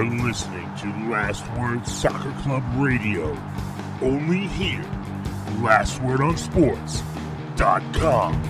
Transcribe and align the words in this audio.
You're 0.00 0.26
listening 0.26 0.66
to 0.78 0.86
Last 1.10 1.46
Word 1.58 1.86
Soccer 1.86 2.32
Club 2.40 2.64
Radio. 2.76 3.36
Only 4.00 4.46
here. 4.46 4.82
LastWordOnSports.com. 5.58 8.42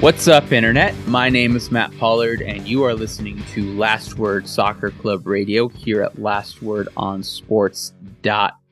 What's 0.00 0.26
up, 0.26 0.52
Internet? 0.52 0.94
My 1.06 1.28
name 1.28 1.54
is 1.54 1.70
Matt 1.70 1.94
Pollard, 1.98 2.40
and 2.40 2.66
you 2.66 2.82
are 2.84 2.94
listening 2.94 3.44
to 3.52 3.74
Last 3.74 4.16
Word 4.16 4.48
Soccer 4.48 4.90
Club 4.90 5.26
Radio 5.26 5.68
here 5.68 6.00
at 6.00 6.16
LastWordOnSports.com. 6.16 8.63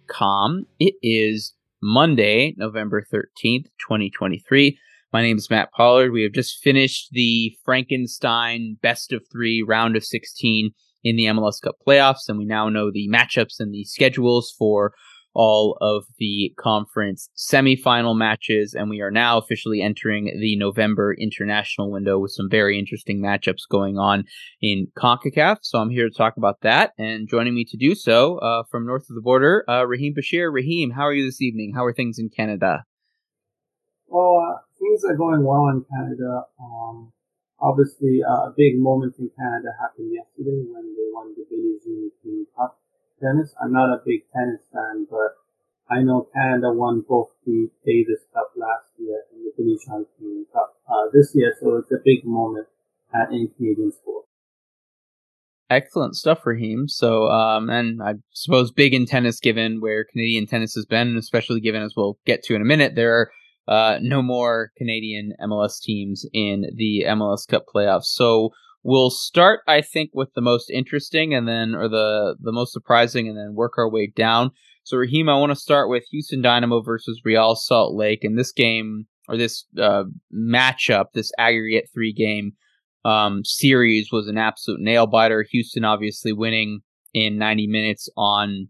It 0.78 0.94
is 1.02 1.54
Monday, 1.82 2.54
November 2.58 3.02
13th, 3.02 3.64
2023. 3.80 4.78
My 5.10 5.22
name 5.22 5.38
is 5.38 5.48
Matt 5.48 5.72
Pollard. 5.72 6.12
We 6.12 6.22
have 6.22 6.32
just 6.32 6.58
finished 6.62 7.08
the 7.12 7.56
Frankenstein 7.64 8.76
best 8.82 9.14
of 9.14 9.22
three 9.32 9.64
round 9.66 9.96
of 9.96 10.04
16 10.04 10.72
in 11.02 11.16
the 11.16 11.24
MLS 11.24 11.62
Cup 11.62 11.76
playoffs, 11.86 12.28
and 12.28 12.36
we 12.36 12.44
now 12.44 12.68
know 12.68 12.90
the 12.90 13.08
matchups 13.10 13.58
and 13.58 13.72
the 13.72 13.84
schedules 13.84 14.54
for 14.58 14.92
all 15.34 15.78
of 15.80 16.04
the 16.18 16.52
conference 16.58 17.30
semifinal 17.36 18.16
matches, 18.16 18.74
and 18.74 18.90
we 18.90 19.00
are 19.00 19.10
now 19.10 19.38
officially 19.38 19.80
entering 19.80 20.24
the 20.40 20.56
November 20.56 21.14
international 21.14 21.90
window 21.90 22.18
with 22.18 22.32
some 22.32 22.48
very 22.50 22.78
interesting 22.78 23.20
matchups 23.20 23.68
going 23.70 23.98
on 23.98 24.24
in 24.60 24.86
CONCACAF. 24.98 25.58
So 25.62 25.78
I'm 25.78 25.90
here 25.90 26.08
to 26.08 26.14
talk 26.14 26.36
about 26.36 26.60
that, 26.62 26.92
and 26.98 27.28
joining 27.28 27.54
me 27.54 27.64
to 27.66 27.76
do 27.76 27.94
so 27.94 28.38
uh, 28.38 28.62
from 28.70 28.86
north 28.86 29.08
of 29.08 29.14
the 29.14 29.22
border, 29.22 29.64
uh, 29.68 29.86
Raheem 29.86 30.14
Bashir. 30.14 30.52
Raheem, 30.52 30.90
how 30.90 31.02
are 31.02 31.14
you 31.14 31.24
this 31.24 31.40
evening? 31.40 31.72
How 31.74 31.84
are 31.84 31.94
things 31.94 32.18
in 32.18 32.28
Canada? 32.28 32.84
Well, 34.08 34.44
uh, 34.46 34.58
things 34.78 35.04
are 35.04 35.16
going 35.16 35.44
well 35.44 35.68
in 35.68 35.84
Canada. 35.90 36.44
Um, 36.60 37.12
obviously, 37.58 38.20
uh, 38.22 38.48
a 38.48 38.54
big 38.54 38.78
moment 38.78 39.14
in 39.18 39.30
Canada 39.38 39.68
happened 39.80 40.12
yesterday 40.12 40.60
when 40.68 40.94
they 40.94 41.08
won 41.12 41.32
the 41.34 41.46
Billie 41.48 41.78
Jean 41.82 42.10
King 42.22 42.46
Cup 42.54 42.81
tennis. 43.22 43.54
I'm 43.62 43.72
not 43.72 43.94
a 43.94 44.02
big 44.04 44.22
tennis 44.34 44.60
fan, 44.72 45.06
but 45.10 45.38
I 45.88 46.02
know 46.02 46.28
Canada 46.34 46.72
won 46.72 47.04
both 47.06 47.28
the 47.46 47.68
Davis 47.86 48.20
Cup 48.34 48.52
last 48.56 48.90
year 48.98 49.22
and 49.32 49.44
the 49.44 49.52
Billie 49.56 49.78
Jean 49.86 50.06
Cup 50.52 50.74
uh, 50.88 51.10
this 51.12 51.32
year, 51.34 51.54
so 51.60 51.76
it's 51.76 51.92
a 51.92 52.02
big 52.04 52.24
moment 52.24 52.66
uh, 53.14 53.26
in 53.30 53.50
Canadian 53.56 53.92
sport. 53.92 54.24
Excellent 55.70 56.16
stuff, 56.16 56.44
Raheem. 56.44 56.86
So, 56.86 57.28
um, 57.28 57.70
and 57.70 58.02
I 58.02 58.14
suppose 58.32 58.70
big 58.70 58.92
in 58.92 59.06
tennis, 59.06 59.40
given 59.40 59.80
where 59.80 60.04
Canadian 60.04 60.46
tennis 60.46 60.74
has 60.74 60.84
been, 60.84 61.16
especially 61.16 61.60
given 61.60 61.82
as 61.82 61.94
we'll 61.96 62.18
get 62.26 62.42
to 62.44 62.54
in 62.54 62.60
a 62.60 62.66
minute, 62.66 62.94
there 62.94 63.14
are 63.14 63.30
uh, 63.68 63.98
no 64.02 64.22
more 64.22 64.72
Canadian 64.76 65.32
MLS 65.42 65.80
teams 65.80 66.26
in 66.32 66.66
the 66.76 67.04
MLS 67.08 67.48
Cup 67.48 67.64
playoffs. 67.74 68.04
So, 68.04 68.50
We'll 68.84 69.10
start, 69.10 69.60
I 69.68 69.80
think, 69.80 70.10
with 70.12 70.34
the 70.34 70.40
most 70.40 70.70
interesting 70.70 71.34
and 71.34 71.46
then, 71.46 71.74
or 71.74 71.88
the, 71.88 72.36
the 72.40 72.52
most 72.52 72.72
surprising 72.72 73.28
and 73.28 73.36
then 73.36 73.54
work 73.54 73.74
our 73.78 73.88
way 73.88 74.12
down. 74.14 74.50
So, 74.84 74.96
Raheem, 74.96 75.28
I 75.28 75.38
want 75.38 75.50
to 75.50 75.56
start 75.56 75.88
with 75.88 76.04
Houston 76.10 76.42
Dynamo 76.42 76.82
versus 76.82 77.20
Real 77.24 77.54
Salt 77.54 77.94
Lake. 77.94 78.24
And 78.24 78.36
this 78.36 78.50
game, 78.50 79.06
or 79.28 79.36
this 79.36 79.66
uh, 79.80 80.04
matchup, 80.34 81.06
this 81.14 81.30
aggregate 81.38 81.88
three 81.94 82.12
game 82.12 82.52
um, 83.04 83.44
series 83.44 84.08
was 84.10 84.26
an 84.26 84.38
absolute 84.38 84.80
nail 84.80 85.06
biter. 85.06 85.46
Houston 85.50 85.84
obviously 85.84 86.32
winning 86.32 86.80
in 87.14 87.38
90 87.38 87.66
minutes 87.68 88.08
on 88.16 88.68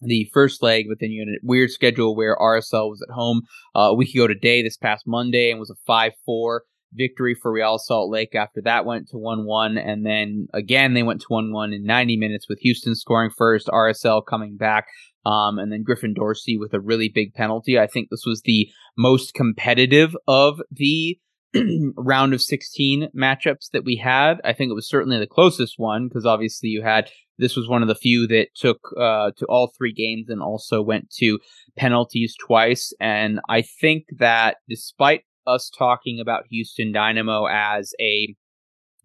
the 0.00 0.30
first 0.32 0.62
leg, 0.62 0.86
but 0.88 0.98
then 1.00 1.10
you 1.10 1.20
had 1.22 1.28
a 1.28 1.40
weird 1.42 1.70
schedule 1.70 2.14
where 2.14 2.36
RSL 2.36 2.90
was 2.90 3.04
at 3.08 3.12
home 3.12 3.42
uh, 3.74 3.90
a 3.90 3.94
week 3.94 4.14
ago 4.14 4.28
today, 4.28 4.62
this 4.62 4.76
past 4.76 5.04
Monday, 5.06 5.50
and 5.50 5.58
was 5.58 5.70
a 5.70 5.76
5 5.86 6.12
4 6.24 6.62
victory 6.92 7.36
for 7.40 7.52
Real 7.52 7.78
Salt 7.78 8.10
Lake. 8.10 8.34
After 8.34 8.60
that 8.62 8.84
went 8.84 9.08
to 9.08 9.18
1 9.18 9.44
1. 9.44 9.78
And 9.78 10.04
then 10.04 10.48
again, 10.54 10.94
they 10.94 11.02
went 11.02 11.20
to 11.22 11.26
1 11.28 11.52
1 11.52 11.72
in 11.72 11.84
90 11.84 12.16
minutes 12.16 12.48
with 12.48 12.58
Houston 12.60 12.94
scoring 12.94 13.30
first, 13.36 13.68
RSL 13.68 14.22
coming 14.28 14.56
back. 14.56 14.86
Um, 15.26 15.58
and 15.58 15.70
then 15.70 15.82
Griffin 15.82 16.14
Dorsey 16.14 16.56
with 16.56 16.72
a 16.72 16.80
really 16.80 17.10
big 17.12 17.34
penalty. 17.34 17.78
I 17.78 17.86
think 17.86 18.08
this 18.08 18.24
was 18.24 18.42
the 18.44 18.70
most 18.96 19.34
competitive 19.34 20.16
of 20.26 20.60
the 20.70 21.18
round 21.96 22.34
of 22.34 22.42
16 22.42 23.08
matchups 23.16 23.70
that 23.72 23.84
we 23.84 23.96
had. 23.96 24.40
I 24.44 24.52
think 24.52 24.70
it 24.70 24.74
was 24.74 24.88
certainly 24.88 25.18
the 25.18 25.26
closest 25.26 25.74
one 25.76 26.08
because 26.08 26.26
obviously 26.26 26.68
you 26.68 26.82
had 26.82 27.10
this 27.38 27.56
was 27.56 27.68
one 27.68 27.82
of 27.82 27.88
the 27.88 27.94
few 27.94 28.26
that 28.26 28.48
took 28.54 28.80
uh, 28.98 29.30
to 29.36 29.46
all 29.46 29.72
three 29.76 29.92
games 29.92 30.28
and 30.28 30.42
also 30.42 30.82
went 30.82 31.10
to 31.18 31.38
penalties 31.76 32.34
twice. 32.38 32.92
And 33.00 33.40
I 33.48 33.62
think 33.62 34.06
that 34.18 34.56
despite 34.68 35.22
us 35.48 35.70
talking 35.76 36.20
about 36.20 36.44
Houston 36.50 36.92
Dynamo 36.92 37.46
as 37.46 37.92
a 38.00 38.34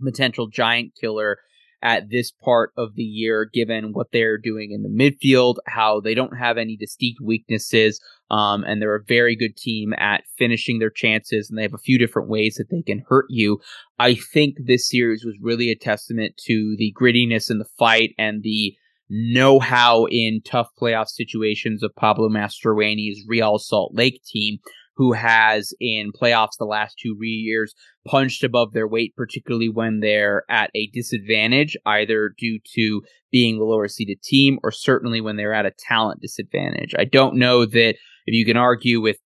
potential 0.04 0.48
giant 0.48 0.94
killer 1.00 1.38
at 1.84 2.10
this 2.10 2.32
part 2.32 2.72
of 2.78 2.96
the 2.96 3.04
year, 3.04 3.48
given 3.52 3.92
what 3.92 4.08
they're 4.14 4.38
doing 4.38 4.72
in 4.72 4.84
the 4.84 4.90
midfield, 4.90 5.56
how 5.68 6.00
they 6.00 6.16
don't 6.16 6.38
have 6.38 6.58
any 6.58 6.78
distinct 6.78 7.20
weaknesses, 7.22 8.00
um, 8.32 8.64
and 8.64 8.82
they're 8.82 8.96
a 8.96 9.04
very 9.06 9.36
good 9.36 9.58
team 9.58 9.94
at 9.98 10.24
finishing 10.38 10.80
their 10.80 10.90
chances, 10.90 11.50
and 11.50 11.58
they 11.58 11.64
have 11.64 11.74
a 11.74 11.78
few 11.78 12.00
different 12.00 12.30
ways 12.30 12.56
that 12.56 12.70
they 12.72 12.82
can 12.82 13.04
hurt 13.10 13.26
you. 13.28 13.60
I 14.00 14.16
think 14.16 14.56
this 14.66 14.90
series 14.90 15.26
was 15.26 15.36
really 15.42 15.70
a 15.70 15.76
testament 15.76 16.38
to 16.46 16.76
the 16.78 16.96
grittiness 16.98 17.52
in 17.52 17.60
the 17.60 17.70
fight 17.78 18.12
and 18.18 18.44
the 18.44 18.76
know 19.10 19.60
how 19.60 20.06
in 20.06 20.42
tough 20.46 20.70
playoff 20.82 21.08
situations 21.08 21.84
of 21.84 21.94
Pablo 21.96 22.30
Mastroeni's 22.30 23.26
Real 23.28 23.60
Salt 23.60 23.94
Lake 23.94 24.22
team 24.26 24.60
who 24.96 25.14
has 25.14 25.74
in 25.80 26.12
playoffs 26.12 26.58
the 26.58 26.66
last 26.66 26.96
two 27.02 27.18
years 27.22 27.74
punched 28.08 28.44
above 28.44 28.74
their 28.74 28.88
weight, 28.88 29.14
particularly 29.16 29.70
when 29.70 30.00
they're 30.00 30.44
at 30.50 30.70
a 30.76 30.88
disadvantage, 30.88 31.76
either 31.86 32.34
due 32.38 32.60
to 32.76 33.02
being 33.32 33.58
the 33.58 33.66
lower 33.66 33.88
seeded 33.88 34.22
team 34.22 34.60
or 34.64 34.72
certainly 34.72 35.22
when 35.22 35.36
they're 35.36 35.54
at 35.54 35.66
a 35.66 35.74
talent 35.78 36.22
disadvantage. 36.22 36.94
I 36.98 37.06
don't 37.06 37.36
know 37.36 37.66
that 37.66 37.96
if 38.26 38.34
you 38.34 38.46
can 38.46 38.58
argue 38.58 39.02
with 39.02 39.18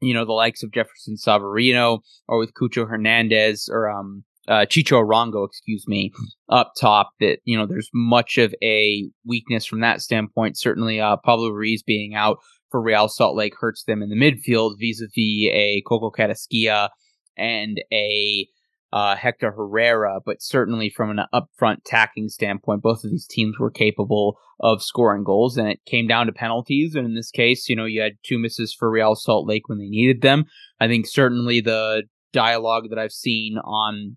you 0.00 0.14
know 0.14 0.24
the 0.24 0.32
likes 0.32 0.62
of 0.62 0.72
Jefferson 0.72 1.16
Savarino 1.16 2.00
or 2.28 2.38
with 2.38 2.52
Cucho 2.54 2.88
Hernandez 2.88 3.68
or 3.70 3.88
um 3.88 4.24
uh, 4.48 4.66
Chicho 4.66 5.00
Arango, 5.00 5.46
excuse 5.46 5.86
me, 5.86 6.12
up 6.48 6.72
top. 6.78 7.12
That 7.20 7.38
you 7.44 7.56
know, 7.56 7.66
there's 7.66 7.90
much 7.94 8.38
of 8.38 8.54
a 8.62 9.08
weakness 9.24 9.64
from 9.64 9.80
that 9.80 10.02
standpoint. 10.02 10.58
Certainly, 10.58 11.00
uh, 11.00 11.16
Pablo 11.24 11.50
Ruiz 11.50 11.82
being 11.82 12.14
out 12.14 12.38
for 12.72 12.82
Real 12.82 13.06
Salt 13.06 13.36
Lake 13.36 13.52
hurts 13.60 13.84
them 13.84 14.02
in 14.02 14.08
the 14.08 14.16
midfield 14.16 14.76
vis-a-vis 14.80 15.50
a 15.52 15.84
Coco 15.86 16.10
Carrasquilla 16.10 16.88
and 17.36 17.80
a 17.92 18.48
uh, 18.92 19.16
Hector 19.16 19.52
Herrera, 19.52 20.20
but 20.24 20.42
certainly 20.42 20.90
from 20.90 21.10
an 21.10 21.24
upfront 21.32 21.78
tacking 21.86 22.28
standpoint, 22.28 22.82
both 22.82 23.04
of 23.04 23.10
these 23.10 23.26
teams 23.26 23.58
were 23.58 23.70
capable 23.70 24.38
of 24.60 24.82
scoring 24.82 25.24
goals, 25.24 25.56
and 25.56 25.68
it 25.68 25.80
came 25.86 26.06
down 26.06 26.26
to 26.26 26.32
penalties. 26.32 26.94
And 26.94 27.06
in 27.06 27.14
this 27.14 27.30
case, 27.30 27.68
you 27.68 27.76
know, 27.76 27.86
you 27.86 28.02
had 28.02 28.18
two 28.22 28.38
misses 28.38 28.74
for 28.78 28.90
Real 28.90 29.14
Salt 29.14 29.48
Lake 29.48 29.68
when 29.68 29.78
they 29.78 29.88
needed 29.88 30.20
them. 30.20 30.44
I 30.78 30.88
think 30.88 31.06
certainly 31.06 31.60
the 31.60 32.04
dialogue 32.32 32.90
that 32.90 32.98
I've 32.98 33.12
seen 33.12 33.56
on 33.64 34.16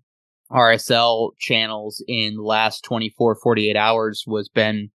RSL 0.50 1.30
channels 1.38 2.04
in 2.06 2.36
the 2.36 2.42
last 2.42 2.82
24, 2.84 3.36
48 3.42 3.76
hours 3.76 4.24
was 4.26 4.48
been 4.48 4.90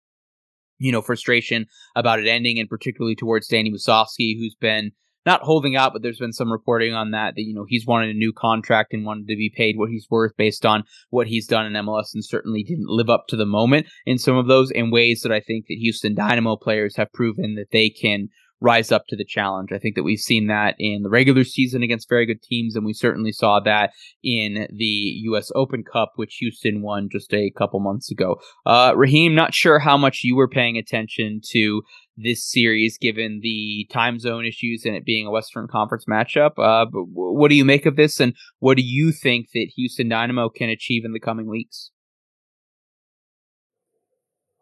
you 0.79 0.91
know, 0.91 1.01
frustration 1.01 1.65
about 1.95 2.19
it 2.19 2.27
ending, 2.27 2.59
and 2.59 2.69
particularly 2.69 3.15
towards 3.15 3.47
Danny 3.47 3.71
Musovski, 3.71 4.37
who's 4.37 4.55
been 4.55 4.91
not 5.27 5.41
holding 5.41 5.75
out, 5.75 5.91
but 5.91 6.01
there's 6.01 6.19
been 6.19 6.31
some 6.31 6.51
reporting 6.51 6.93
on 6.93 7.11
that 7.11 7.35
that 7.35 7.43
you 7.43 7.53
know 7.53 7.65
he's 7.67 7.85
wanted 7.85 8.09
a 8.09 8.17
new 8.17 8.31
contract 8.31 8.93
and 8.93 9.05
wanted 9.05 9.27
to 9.27 9.35
be 9.35 9.51
paid 9.53 9.77
what 9.77 9.89
he's 9.89 10.07
worth 10.09 10.31
based 10.37 10.65
on 10.65 10.83
what 11.09 11.27
he's 11.27 11.45
done 11.45 11.65
in 11.65 11.73
MLS, 11.73 12.13
and 12.13 12.23
certainly 12.23 12.63
didn't 12.63 12.87
live 12.87 13.09
up 13.09 13.25
to 13.27 13.35
the 13.35 13.45
moment 13.45 13.87
in 14.05 14.17
some 14.17 14.37
of 14.37 14.47
those 14.47 14.71
in 14.71 14.89
ways 14.89 15.21
that 15.21 15.31
I 15.31 15.41
think 15.41 15.65
that 15.67 15.77
Houston 15.79 16.15
Dynamo 16.15 16.55
players 16.55 16.95
have 16.95 17.11
proven 17.11 17.55
that 17.55 17.71
they 17.71 17.89
can 17.89 18.29
rise 18.59 18.91
up 18.91 19.05
to 19.07 19.15
the 19.15 19.25
challenge. 19.25 19.69
I 19.71 19.77
think 19.77 19.95
that 19.95 20.03
we've 20.03 20.19
seen 20.19 20.47
that 20.47 20.75
in 20.79 21.03
the 21.03 21.09
regular 21.09 21.43
season 21.43 21.83
against 21.83 22.09
very 22.09 22.25
good 22.25 22.41
teams, 22.41 22.75
and 22.75 22.85
we 22.85 22.93
certainly 22.93 23.31
saw 23.31 23.59
that 23.61 23.91
in 24.23 24.67
the 24.71 24.85
U.S. 25.25 25.51
Open 25.55 25.83
Cup, 25.83 26.13
which 26.15 26.37
Houston 26.39 26.81
won 26.81 27.09
just 27.11 27.33
a 27.33 27.51
couple 27.51 27.79
months 27.79 28.11
ago. 28.11 28.37
Uh, 28.65 28.93
Raheem, 28.95 29.35
not 29.35 29.53
sure 29.53 29.79
how 29.79 29.97
much 29.97 30.21
you 30.23 30.35
were 30.35 30.47
paying 30.47 30.77
attention 30.77 31.41
to 31.51 31.83
this 32.17 32.49
series, 32.49 32.97
given 32.97 33.41
the 33.43 33.87
time 33.91 34.19
zone 34.19 34.45
issues 34.45 34.83
and 34.85 34.95
it 34.95 35.05
being 35.05 35.27
a 35.27 35.31
Western 35.31 35.67
Conference 35.67 36.05
matchup. 36.09 36.51
Uh, 36.57 36.85
but 36.85 37.03
what 37.03 37.49
do 37.49 37.55
you 37.55 37.65
make 37.65 37.85
of 37.85 37.95
this, 37.95 38.19
and 38.19 38.33
what 38.59 38.77
do 38.77 38.83
you 38.83 39.11
think 39.11 39.47
that 39.53 39.71
Houston 39.75 40.09
Dynamo 40.09 40.49
can 40.49 40.69
achieve 40.69 41.05
in 41.05 41.13
the 41.13 41.19
coming 41.19 41.47
weeks? 41.47 41.91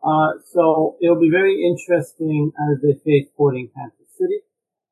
Uh, 0.05 0.33
so 0.53 0.97
it'll 1.01 1.19
be 1.19 1.31
very 1.31 1.65
interesting 1.65 2.51
as 2.69 2.81
they 2.81 2.93
face 3.03 3.27
Sporting 3.33 3.69
Kansas 3.75 4.07
City. 4.17 4.41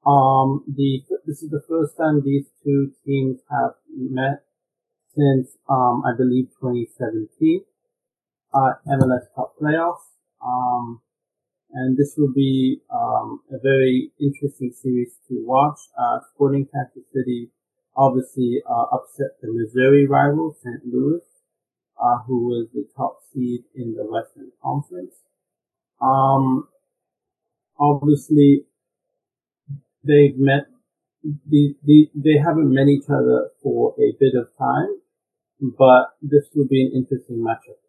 Um, 0.06 0.66
the 0.68 1.04
this 1.26 1.44
is 1.44 1.50
the 1.50 1.62
first 1.70 1.96
time 1.96 2.22
these 2.26 2.48
two 2.64 2.92
teams 3.06 3.40
have 3.50 3.76
met 3.96 4.44
since 5.16 5.56
um, 5.70 6.04
I 6.06 6.18
believe 6.18 6.50
2017 6.60 7.64
uh, 8.54 8.74
MLS 8.88 9.26
Cup 9.36 9.54
playoffs. 9.62 10.10
Um, 10.44 11.02
and 11.72 11.98
this 11.98 12.16
will 12.18 12.34
be 12.34 12.82
um, 12.94 13.42
a 13.52 13.58
very 13.62 14.12
interesting 14.20 14.72
series 14.74 15.18
to 15.28 15.44
watch. 15.46 15.80
Uh, 15.98 16.20
Sporting 16.34 16.68
Kansas 16.74 17.04
City 17.14 17.50
obviously 17.96 18.62
uh, 18.70 18.86
upset 18.94 19.38
the 19.42 19.52
Missouri 19.52 20.08
rival 20.08 20.56
St. 20.64 20.82
Louis, 20.86 21.22
uh, 22.02 22.20
who 22.28 22.48
was 22.48 22.68
the 22.74 22.86
top 22.96 23.20
seed 23.34 23.62
in 23.76 23.96
the 23.96 24.06
Western 24.06 24.52
Conference. 24.62 25.16
Um, 26.02 26.68
obviously, 27.80 28.66
they've 30.04 30.38
met. 30.38 30.66
The, 31.50 31.74
the, 31.86 32.10
they 32.14 32.38
haven't 32.38 32.74
met 32.74 32.90
each 32.90 33.10
other 33.10 33.48
for 33.62 33.96
a 33.98 34.12
bit 34.20 34.34
of 34.36 34.50
time, 34.58 35.00
but 35.78 36.08
this 36.22 36.50
will 36.54 36.68
be 36.68 36.82
an 36.84 36.92
interesting 36.94 37.38
matchup. 37.38 37.80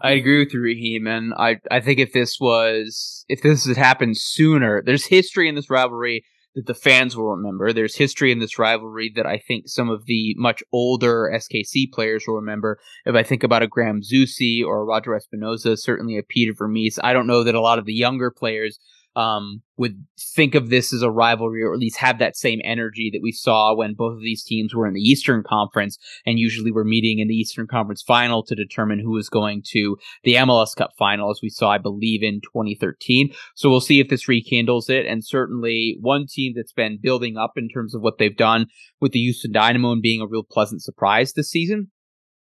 I 0.00 0.12
agree 0.12 0.38
with 0.38 0.54
you, 0.54 0.60
Raheem, 0.60 1.06
and 1.06 1.34
I 1.34 1.60
I 1.70 1.80
think 1.80 1.98
if 1.98 2.12
this 2.12 2.38
was 2.40 3.24
if 3.28 3.42
this 3.42 3.66
had 3.66 3.76
happened 3.76 4.16
sooner, 4.16 4.82
there's 4.82 5.06
history 5.06 5.48
in 5.48 5.54
this 5.54 5.68
rivalry 5.68 6.24
that 6.54 6.66
the 6.66 6.74
fans 6.74 7.16
will 7.16 7.30
remember. 7.30 7.72
There's 7.72 7.96
history 7.96 8.30
in 8.30 8.38
this 8.38 8.58
rivalry 8.58 9.12
that 9.16 9.26
I 9.26 9.38
think 9.38 9.68
some 9.68 9.90
of 9.90 10.06
the 10.06 10.34
much 10.36 10.62
older 10.72 11.30
SKC 11.34 11.92
players 11.92 12.24
will 12.26 12.36
remember. 12.36 12.78
If 13.04 13.14
I 13.14 13.22
think 13.22 13.42
about 13.42 13.62
a 13.62 13.68
Graham 13.68 14.00
Zusi 14.02 14.64
or 14.64 14.80
a 14.80 14.84
Roger 14.84 15.10
Espinoza, 15.10 15.76
certainly 15.78 16.16
a 16.16 16.22
Peter 16.22 16.52
Vermes, 16.56 16.98
I 17.02 17.12
don't 17.12 17.26
know 17.26 17.42
that 17.44 17.54
a 17.54 17.60
lot 17.60 17.78
of 17.78 17.86
the 17.86 17.94
younger 17.94 18.30
players 18.30 18.78
um, 19.16 19.62
would 19.76 20.04
think 20.18 20.54
of 20.54 20.70
this 20.70 20.92
as 20.92 21.02
a 21.02 21.10
rivalry 21.10 21.62
or 21.62 21.72
at 21.72 21.78
least 21.78 21.96
have 21.98 22.18
that 22.18 22.36
same 22.36 22.60
energy 22.64 23.10
that 23.12 23.22
we 23.22 23.32
saw 23.32 23.74
when 23.74 23.94
both 23.94 24.14
of 24.14 24.22
these 24.22 24.42
teams 24.42 24.74
were 24.74 24.86
in 24.86 24.94
the 24.94 25.00
Eastern 25.00 25.42
Conference 25.42 25.98
and 26.26 26.38
usually 26.38 26.72
were 26.72 26.84
meeting 26.84 27.18
in 27.18 27.28
the 27.28 27.34
Eastern 27.34 27.66
Conference 27.66 28.02
final 28.02 28.42
to 28.44 28.54
determine 28.54 28.98
who 28.98 29.12
was 29.12 29.28
going 29.28 29.62
to 29.66 29.96
the 30.22 30.34
MLS 30.34 30.74
Cup 30.76 30.92
final, 30.98 31.30
as 31.30 31.40
we 31.42 31.48
saw, 31.48 31.70
I 31.70 31.78
believe, 31.78 32.22
in 32.22 32.40
2013. 32.40 33.32
So 33.54 33.70
we'll 33.70 33.80
see 33.80 34.00
if 34.00 34.08
this 34.08 34.28
rekindles 34.28 34.90
it. 34.90 35.06
And 35.06 35.24
certainly 35.24 35.96
one 36.00 36.26
team 36.28 36.54
that's 36.56 36.72
been 36.72 36.98
building 37.00 37.36
up 37.36 37.52
in 37.56 37.68
terms 37.68 37.94
of 37.94 38.02
what 38.02 38.18
they've 38.18 38.36
done 38.36 38.66
with 39.00 39.12
the 39.12 39.20
Houston 39.20 39.52
Dynamo 39.52 39.92
and 39.92 40.02
being 40.02 40.20
a 40.20 40.26
real 40.26 40.44
pleasant 40.44 40.82
surprise 40.82 41.32
this 41.32 41.50
season. 41.50 41.90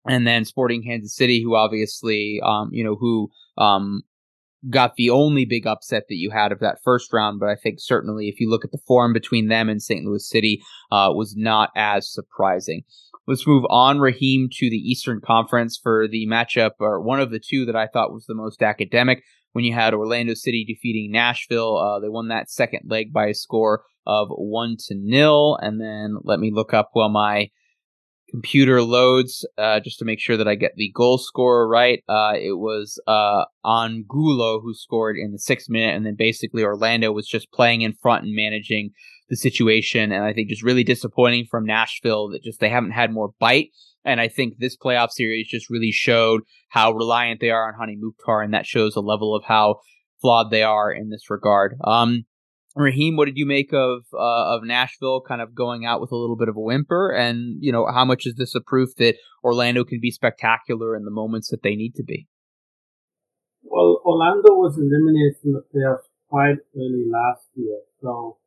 And 0.05 0.27
then 0.27 0.43
Sporting 0.43 0.83
Kansas 0.83 1.15
City, 1.15 1.41
who 1.41 1.55
obviously, 1.55 2.41
um, 2.43 2.69
you 2.73 2.83
know, 2.83 2.95
who 2.95 3.29
um, 3.57 4.03
got 4.69 4.95
the 4.95 5.09
only 5.09 5.45
big 5.45 5.67
upset 5.67 6.03
that 6.09 6.15
you 6.15 6.31
had 6.31 6.51
of 6.51 6.59
that 6.59 6.79
first 6.83 7.11
round, 7.11 7.39
but 7.39 7.49
I 7.49 7.55
think 7.55 7.79
certainly 7.79 8.27
if 8.27 8.39
you 8.39 8.49
look 8.49 8.63
at 8.63 8.71
the 8.71 8.81
form 8.87 9.13
between 9.13 9.47
them 9.47 9.69
and 9.69 9.81
St. 9.81 10.05
Louis 10.05 10.27
City, 10.27 10.61
uh, 10.91 11.09
was 11.13 11.35
not 11.35 11.69
as 11.75 12.11
surprising. 12.11 12.83
Let's 13.25 13.47
move 13.47 13.63
on, 13.69 13.99
Raheem, 13.99 14.49
to 14.51 14.69
the 14.69 14.75
Eastern 14.75 15.21
Conference 15.21 15.79
for 15.81 16.07
the 16.07 16.27
matchup, 16.27 16.71
or 16.79 17.01
one 17.01 17.21
of 17.21 17.31
the 17.31 17.39
two 17.39 17.65
that 17.65 17.75
I 17.75 17.87
thought 17.87 18.11
was 18.11 18.25
the 18.25 18.35
most 18.35 18.61
academic. 18.61 19.23
When 19.53 19.63
you 19.63 19.73
had 19.73 19.93
Orlando 19.93 20.33
City 20.33 20.65
defeating 20.67 21.11
Nashville, 21.11 21.77
uh, 21.77 21.99
they 21.99 22.09
won 22.09 22.27
that 22.29 22.49
second 22.49 22.81
leg 22.89 23.13
by 23.13 23.27
a 23.27 23.33
score 23.33 23.83
of 24.05 24.27
one 24.29 24.75
to 24.87 24.95
nil. 24.95 25.57
And 25.61 25.79
then 25.79 26.17
let 26.23 26.39
me 26.39 26.51
look 26.51 26.73
up 26.73 26.89
while 26.93 27.09
my 27.09 27.49
computer 28.33 28.81
loads 28.81 29.45
uh, 29.59 29.79
just 29.79 29.99
to 29.99 30.05
make 30.05 30.19
sure 30.19 30.37
that 30.37 30.47
I 30.47 30.55
get 30.55 30.71
the 30.75 30.91
goal 30.95 31.19
scorer 31.19 31.67
right. 31.67 32.03
Uh, 32.09 32.33
it 32.35 32.57
was 32.57 32.99
uh, 33.05 33.45
Angulo 33.63 34.59
who 34.59 34.73
scored 34.73 35.17
in 35.17 35.31
the 35.31 35.37
sixth 35.37 35.69
minute, 35.69 35.95
and 35.95 36.03
then 36.03 36.15
basically 36.17 36.63
Orlando 36.63 37.11
was 37.11 37.27
just 37.27 37.51
playing 37.51 37.83
in 37.83 37.93
front 38.01 38.23
and 38.23 38.35
managing 38.35 38.89
the 39.29 39.35
situation. 39.35 40.11
And 40.11 40.23
I 40.23 40.33
think 40.33 40.49
just 40.49 40.63
really 40.63 40.83
disappointing 40.83 41.45
from 41.49 41.65
Nashville 41.65 42.29
that 42.29 42.43
just 42.43 42.59
they 42.59 42.69
haven't 42.69 42.91
had 42.91 43.13
more 43.13 43.33
bite. 43.39 43.69
And 44.03 44.19
I 44.19 44.29
think 44.29 44.55
this 44.57 44.75
playoff 44.75 45.11
series 45.11 45.47
just 45.47 45.69
really 45.69 45.91
showed 45.91 46.41
how 46.69 46.91
reliant 46.91 47.39
they 47.39 47.51
are 47.51 47.67
on 47.67 47.79
Hany 47.79 47.97
Mukhtar, 47.99 48.41
and 48.41 48.53
that 48.55 48.65
shows 48.65 48.95
a 48.95 49.01
level 49.01 49.35
of 49.35 49.43
how 49.45 49.75
flawed 50.21 50.49
they 50.49 50.63
are 50.63 50.91
in 50.91 51.09
this 51.09 51.29
regard. 51.29 51.75
Um, 51.83 52.25
Raheem, 52.75 53.17
what 53.17 53.25
did 53.25 53.37
you 53.37 53.45
make 53.45 53.71
of 53.71 54.05
uh, 54.13 54.55
of 54.55 54.63
Nashville 54.63 55.21
kind 55.21 55.41
of 55.41 55.53
going 55.53 55.85
out 55.85 56.01
with 56.01 56.11
a 56.11 56.15
little 56.15 56.35
bit 56.35 56.49
of 56.49 56.55
a 56.55 56.59
whimper? 56.59 57.11
And 57.11 57.57
you 57.59 57.71
know, 57.71 57.85
how 57.85 58.03
much 58.03 58.25
is 58.25 58.35
this 58.35 58.55
a 58.55 58.61
proof 58.61 58.95
that 58.97 59.15
Orlando 59.43 59.83
can 59.83 59.99
be 60.01 60.09
spectacular 60.09 60.95
in 60.95 61.05
the 61.05 61.11
moments 61.11 61.49
that 61.49 61.61
they 61.61 61.75
need 61.75 61.93
to 61.95 62.03
be? 62.03 62.27
Well, 63.61 64.01
Orlando 64.03 64.53
was 64.53 64.77
eliminated 64.77 65.35
from 65.41 65.53
the 65.53 65.63
playoffs 65.73 66.09
quite 66.29 66.57
early 66.75 67.05
last 67.07 67.47
year, 67.55 67.79
so 68.01 68.37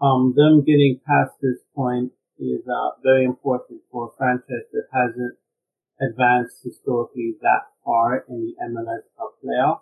um, 0.00 0.32
them 0.36 0.60
getting 0.64 1.00
past 1.06 1.32
this 1.42 1.60
point 1.74 2.12
is 2.38 2.60
uh, 2.68 2.90
very 3.02 3.24
important 3.24 3.80
for 3.90 4.08
a 4.08 4.16
franchise 4.16 4.68
that 4.72 4.84
hasn't 4.92 5.36
advanced 6.00 6.56
historically 6.62 7.36
that 7.40 7.68
far 7.84 8.24
in 8.28 8.40
the 8.40 8.54
MLS 8.68 9.04
Cup 9.16 9.36
playoff. 9.42 9.80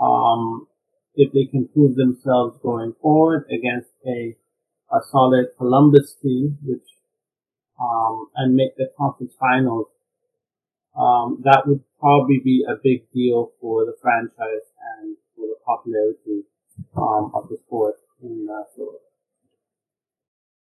Um, 0.00 0.66
if 1.14 1.32
they 1.32 1.44
can 1.44 1.68
prove 1.68 1.96
themselves 1.96 2.58
going 2.62 2.94
forward 3.00 3.46
against 3.50 3.90
a, 4.06 4.36
a 4.90 5.00
solid 5.10 5.46
Columbus 5.58 6.16
team, 6.22 6.58
which, 6.64 6.86
um, 7.80 8.28
and 8.36 8.54
make 8.54 8.76
the 8.76 8.88
conference 8.96 9.34
finals, 9.38 9.86
um, 10.98 11.40
that 11.44 11.62
would 11.66 11.82
probably 12.00 12.40
be 12.44 12.64
a 12.68 12.74
big 12.82 13.10
deal 13.12 13.52
for 13.60 13.84
the 13.84 13.94
franchise 14.00 14.68
and 14.98 15.16
for 15.34 15.46
the 15.46 15.56
popularity, 15.64 16.44
um, 16.96 17.32
of 17.34 17.48
the 17.48 17.56
sport 17.66 17.96
in 18.22 18.46
uh. 18.50 18.62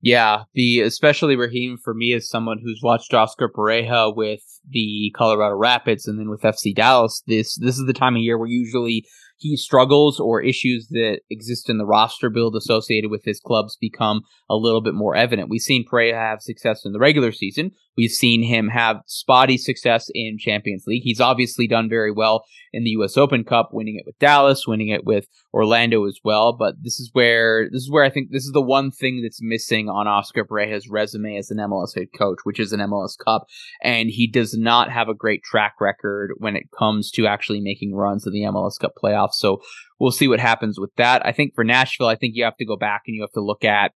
Yeah, 0.02 0.44
the 0.54 0.80
especially 0.82 1.36
Raheem 1.36 1.78
for 1.78 1.94
me 1.94 2.14
as 2.14 2.30
someone 2.30 2.60
who's 2.64 2.80
watched 2.82 3.14
Oscar 3.14 3.50
Pareja 3.50 4.16
with 4.16 4.42
the 4.70 5.14
Colorado 5.14 5.56
Rapids 5.56 6.08
and 6.08 6.18
then 6.18 6.30
with 6.30 6.42
FC 6.42 6.74
Dallas. 6.74 7.22
This 7.28 7.58
this 7.58 7.78
is 7.78 7.86
the 7.86 7.94
time 7.94 8.16
of 8.16 8.22
year 8.22 8.38
where 8.38 8.48
usually 8.48 9.06
he 9.40 9.56
struggles 9.56 10.20
or 10.20 10.42
issues 10.42 10.88
that 10.90 11.22
exist 11.30 11.70
in 11.70 11.78
the 11.78 11.86
roster 11.86 12.30
build 12.30 12.56
associated 12.56 13.10
with 13.10 13.24
his 13.24 13.40
clubs 13.40 13.78
become 13.80 14.22
a 14.50 14.56
little 14.56 14.82
bit 14.82 14.94
more 14.94 15.16
evident. 15.16 15.50
We've 15.50 15.62
seen 15.62 15.86
Pareja 15.86 16.14
have 16.14 16.42
success 16.42 16.86
in 16.86 16.92
the 16.92 17.00
regular 17.00 17.32
season. 17.32 17.72
We've 17.98 18.12
seen 18.12 18.44
him 18.44 18.70
have 18.70 19.02
spotty 19.08 19.58
success 19.58 20.10
in 20.14 20.38
Champions 20.38 20.86
League. 20.88 21.04
He's 21.04 21.20
obviously 21.20 21.68
done 21.68 21.90
very 21.90 22.12
well 22.12 22.46
in 22.72 22.84
the 22.84 22.92
U.S. 22.92 23.18
Open 23.18 23.44
Cup, 23.44 23.70
winning 23.74 23.98
it 23.98 24.06
with 24.06 24.18
Dallas, 24.20 24.68
winning 24.68 24.90
it 24.90 25.04
with 25.06 25.28
Orlando 25.54 26.06
as 26.06 26.20
well. 26.24 26.54
But 26.54 26.76
this 26.82 27.00
is 27.00 27.10
where 27.14 27.70
this 27.70 27.82
is 27.82 27.92
where 27.92 28.04
I 28.04 28.10
think 28.10 28.32
this 28.32 28.46
is 28.46 28.52
the 28.52 28.62
one 28.62 28.92
thing 28.92 29.22
that's 29.22 29.42
missing 29.42 29.90
on 29.90 30.08
Oscar 30.08 30.46
Pareja's 30.46 30.90
resume 30.90 31.38
as 31.38 31.52
an 31.52 31.58
MLS 31.58 31.96
head 31.96 32.08
coach, 32.18 32.40
which 32.44 32.60
is 32.60 32.72
an 32.72 32.80
MLS 32.80 33.18
Cup, 33.18 33.48
and 33.84 34.10
he 34.10 34.28
does 34.28 34.58
not 34.58 34.90
have 34.92 35.10
a 35.10 35.14
great 35.14 35.44
track 35.44 35.76
record 35.82 36.32
when 36.38 36.56
it 36.56 36.70
comes 36.78 37.12
to 37.12 37.28
actually 37.28 37.60
making 37.60 37.96
runs 37.96 38.26
in 38.26 38.34
the 38.34 38.44
MLS 38.44 38.80
Cup 38.80 38.94
playoffs. 39.02 39.29
So 39.34 39.62
we'll 40.00 40.12
see 40.12 40.28
what 40.28 40.40
happens 40.40 40.80
with 40.80 40.92
that. 40.98 41.26
I 41.26 41.32
think 41.32 41.54
for 41.56 41.64
Nashville, 41.64 42.08
I 42.08 42.16
think 42.16 42.36
you 42.36 42.44
have 42.44 42.58
to 42.58 42.66
go 42.66 42.78
back 42.78 43.04
and 43.08 43.16
you 43.16 43.22
have 43.22 43.32
to 43.32 43.44
look 43.44 43.64
at 43.64 43.92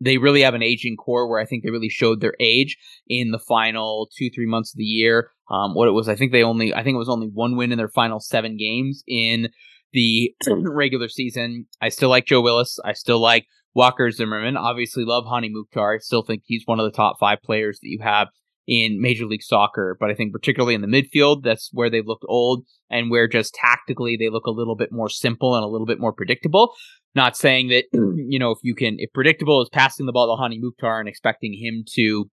they 0.00 0.18
really 0.18 0.42
have 0.42 0.54
an 0.54 0.62
aging 0.62 0.96
core 0.96 1.28
where 1.28 1.40
I 1.40 1.44
think 1.44 1.62
they 1.62 1.70
really 1.70 1.88
showed 1.88 2.20
their 2.20 2.34
age 2.40 2.78
in 3.06 3.30
the 3.30 3.38
final 3.38 4.08
two, 4.16 4.30
three 4.34 4.46
months 4.46 4.72
of 4.72 4.78
the 4.78 4.84
year. 4.84 5.30
Um, 5.50 5.74
what 5.74 5.88
it 5.88 5.92
was, 5.92 6.08
I 6.08 6.16
think 6.16 6.32
they 6.32 6.42
only, 6.42 6.72
I 6.72 6.82
think 6.82 6.94
it 6.94 6.98
was 6.98 7.08
only 7.08 7.28
one 7.28 7.56
win 7.56 7.72
in 7.72 7.78
their 7.78 7.88
final 7.88 8.20
seven 8.20 8.56
games 8.56 9.02
in 9.06 9.48
the 9.92 10.34
regular 10.48 11.08
season. 11.08 11.66
I 11.80 11.90
still 11.90 12.08
like 12.08 12.26
Joe 12.26 12.40
Willis. 12.40 12.78
I 12.84 12.94
still 12.94 13.20
like 13.20 13.46
Walker 13.74 14.10
Zimmerman. 14.10 14.56
Obviously, 14.56 15.04
love 15.04 15.24
Hany 15.30 15.50
Mukhtar. 15.50 15.94
I 15.94 15.98
still 15.98 16.22
think 16.22 16.42
he's 16.46 16.62
one 16.64 16.80
of 16.80 16.84
the 16.84 16.96
top 16.96 17.16
five 17.20 17.42
players 17.42 17.78
that 17.80 17.88
you 17.88 17.98
have 18.02 18.28
in 18.66 19.00
Major 19.00 19.26
League 19.26 19.42
Soccer. 19.42 19.96
But 19.98 20.10
I 20.10 20.14
think 20.14 20.32
particularly 20.32 20.74
in 20.74 20.80
the 20.80 20.86
midfield, 20.86 21.42
that's 21.42 21.70
where 21.72 21.90
they've 21.90 22.06
looked 22.06 22.24
old 22.28 22.64
and 22.88 23.10
where 23.10 23.28
just 23.28 23.54
tactically 23.54 24.16
they 24.16 24.28
look 24.28 24.46
a 24.46 24.52
little 24.52 24.76
bit 24.76 24.92
more 24.92 25.08
simple 25.08 25.54
and 25.54 25.64
a 25.64 25.68
little 25.68 25.86
bit 25.86 26.00
more 26.00 26.12
predictable. 26.12 26.72
Not 27.14 27.36
saying 27.36 27.68
that, 27.68 27.84
hmm. 27.92 28.14
you 28.28 28.38
know, 28.38 28.50
if 28.52 28.58
you 28.62 28.74
can, 28.74 28.96
if 28.98 29.12
predictable 29.12 29.60
is 29.62 29.68
passing 29.72 30.06
the 30.06 30.12
ball 30.12 30.34
to 30.34 30.40
Hany 30.40 30.58
Mukhtar 30.60 31.00
and 31.00 31.08
expecting 31.08 31.54
him 31.54 31.84
to 31.94 32.30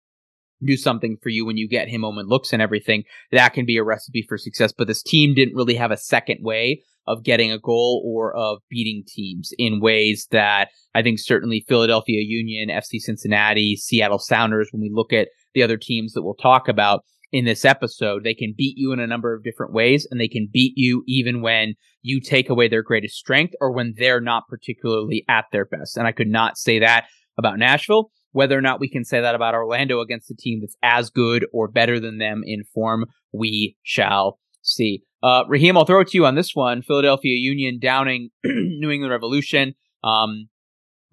do 0.64 0.76
something 0.76 1.16
for 1.23 1.28
you 1.28 1.45
when 1.45 1.57
you 1.57 1.69
get 1.69 1.88
him 1.88 2.04
open 2.04 2.26
looks 2.26 2.52
and 2.52 2.62
everything, 2.62 3.04
that 3.33 3.52
can 3.52 3.66
be 3.66 3.76
a 3.76 3.85
recipe 3.85 4.25
for 4.28 4.38
success. 4.38 4.73
But 4.76 4.87
this 4.87 5.02
team 5.02 5.35
didn't 5.35 5.54
really 5.54 5.75
have 5.75 5.90
a 5.90 5.97
second 5.97 6.38
way 6.43 6.83
of 7.07 7.23
getting 7.23 7.52
a 7.52 7.59
goal 7.59 8.02
or 8.07 8.35
of 8.35 8.59
beating 8.71 9.04
teams 9.07 9.52
in 9.59 9.81
ways 9.81 10.26
that 10.31 10.69
I 10.95 11.02
think 11.02 11.19
certainly 11.19 11.64
Philadelphia 11.69 12.21
Union, 12.23 12.71
FC 12.71 12.99
Cincinnati, 12.99 13.76
Seattle 13.76 14.19
Sounders, 14.19 14.71
when 14.73 14.81
we 14.81 14.90
look 14.93 15.12
at 15.12 15.28
the 15.54 15.62
other 15.62 15.76
teams 15.76 16.12
that 16.12 16.23
we'll 16.23 16.34
talk 16.34 16.68
about, 16.68 17.04
in 17.34 17.44
this 17.46 17.64
episode. 17.64 18.23
They 18.23 18.32
can 18.32 18.54
beat 18.56 18.78
you 18.78 18.92
in 18.92 19.00
a 19.00 19.08
number 19.08 19.34
of 19.34 19.42
different 19.42 19.73
ways, 19.73 20.06
and 20.08 20.20
they 20.20 20.28
can 20.28 20.49
beat 20.50 20.75
you 20.76 21.02
even 21.08 21.42
when 21.42 21.75
you 22.00 22.20
take 22.20 22.49
away 22.49 22.68
their 22.68 22.84
greatest 22.84 23.16
strength 23.16 23.54
or 23.61 23.73
when 23.73 23.94
they're 23.96 24.20
not 24.20 24.44
particularly 24.49 25.25
at 25.28 25.46
their 25.50 25.64
best. 25.64 25.96
And 25.96 26.06
I 26.06 26.12
could 26.12 26.28
not 26.28 26.56
say 26.56 26.78
that 26.78 27.06
about 27.37 27.58
Nashville. 27.58 28.12
Whether 28.30 28.56
or 28.56 28.61
not 28.61 28.78
we 28.78 28.88
can 28.88 29.04
say 29.04 29.20
that 29.20 29.34
about 29.34 29.54
Orlando 29.54 30.00
against 30.00 30.30
a 30.30 30.37
team 30.37 30.61
that's 30.61 30.76
as 30.80 31.11
good 31.11 31.44
or 31.52 31.66
better 31.66 31.99
than 31.99 32.18
them 32.18 32.42
in 32.44 32.62
form, 32.73 33.06
we 33.32 33.76
shall 33.82 34.38
see. 34.62 35.02
Uh, 35.20 35.42
Raheem, 35.49 35.76
I'll 35.76 35.84
throw 35.84 36.00
it 36.00 36.08
to 36.08 36.18
you 36.18 36.26
on 36.26 36.37
this 36.37 36.54
one. 36.54 36.82
Philadelphia 36.82 37.34
Union 37.37 37.80
downing 37.80 38.30
New 38.44 38.90
England 38.90 39.11
Revolution. 39.11 39.75
Um, 40.04 40.49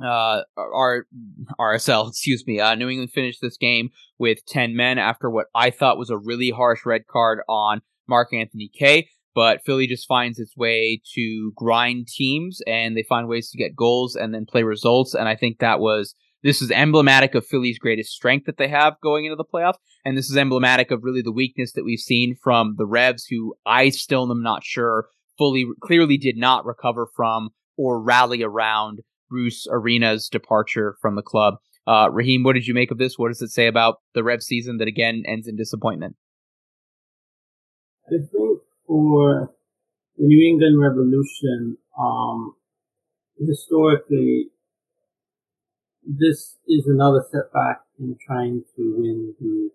uh, 0.03 0.43
our 0.57 1.05
RSL, 1.59 2.07
excuse 2.09 2.43
me, 2.45 2.59
uh, 2.59 2.75
New 2.75 2.89
England 2.89 3.11
finished 3.11 3.39
this 3.41 3.57
game 3.57 3.89
with 4.17 4.45
10 4.47 4.75
men 4.75 4.97
after 4.97 5.29
what 5.29 5.47
I 5.55 5.69
thought 5.69 5.97
was 5.97 6.09
a 6.09 6.17
really 6.17 6.49
harsh 6.49 6.85
red 6.85 7.07
card 7.07 7.39
on 7.47 7.81
Mark 8.07 8.33
Anthony 8.33 8.69
Kaye. 8.73 9.09
but 9.33 9.63
Philly 9.65 9.87
just 9.87 10.07
finds 10.07 10.39
its 10.39 10.57
way 10.57 11.01
to 11.15 11.53
grind 11.55 12.07
teams 12.07 12.59
and 12.67 12.97
they 12.97 13.03
find 13.03 13.27
ways 13.27 13.49
to 13.49 13.57
get 13.57 13.75
goals 13.75 14.15
and 14.15 14.33
then 14.33 14.45
play 14.45 14.63
results. 14.63 15.13
And 15.13 15.29
I 15.29 15.35
think 15.35 15.59
that 15.59 15.79
was 15.79 16.13
this 16.43 16.61
is 16.61 16.71
emblematic 16.71 17.35
of 17.35 17.45
Philly's 17.45 17.77
greatest 17.77 18.11
strength 18.11 18.45
that 18.45 18.57
they 18.57 18.67
have 18.67 18.99
going 19.01 19.25
into 19.25 19.35
the 19.35 19.45
playoffs. 19.45 19.77
And 20.03 20.17
this 20.17 20.29
is 20.29 20.37
emblematic 20.37 20.89
of 20.91 21.03
really 21.03 21.21
the 21.21 21.31
weakness 21.31 21.73
that 21.73 21.85
we've 21.85 21.99
seen 21.99 22.35
from 22.41 22.75
the 22.77 22.85
Revs, 22.87 23.25
who 23.29 23.53
I 23.65 23.89
still 23.89 24.29
am 24.31 24.41
not 24.41 24.63
sure 24.63 25.05
fully 25.37 25.65
clearly 25.81 26.17
did 26.17 26.37
not 26.37 26.65
recover 26.65 27.07
from 27.15 27.49
or 27.77 28.01
rally 28.01 28.43
around 28.43 28.99
Bruce 29.31 29.65
Arena's 29.71 30.27
departure 30.27 30.97
from 31.01 31.15
the 31.15 31.21
club. 31.21 31.55
Uh, 31.87 32.09
Raheem, 32.11 32.43
what 32.43 32.53
did 32.53 32.67
you 32.67 32.73
make 32.73 32.91
of 32.91 32.97
this? 32.97 33.17
What 33.17 33.29
does 33.29 33.41
it 33.41 33.49
say 33.49 33.65
about 33.65 34.01
the 34.13 34.23
Rev 34.23 34.43
season 34.43 34.77
that 34.77 34.89
again 34.89 35.23
ends 35.25 35.47
in 35.47 35.55
disappointment? 35.55 36.17
I 38.05 38.09
think 38.09 38.29
for 38.85 39.49
the 40.17 40.25
New 40.25 40.47
England 40.47 40.79
Revolution, 40.81 41.77
um, 41.97 42.55
historically, 43.39 44.49
this 46.03 46.57
is 46.67 46.85
another 46.87 47.23
setback 47.31 47.81
in 47.99 48.17
trying 48.27 48.63
to 48.75 48.95
win 48.97 49.33
the 49.39 49.69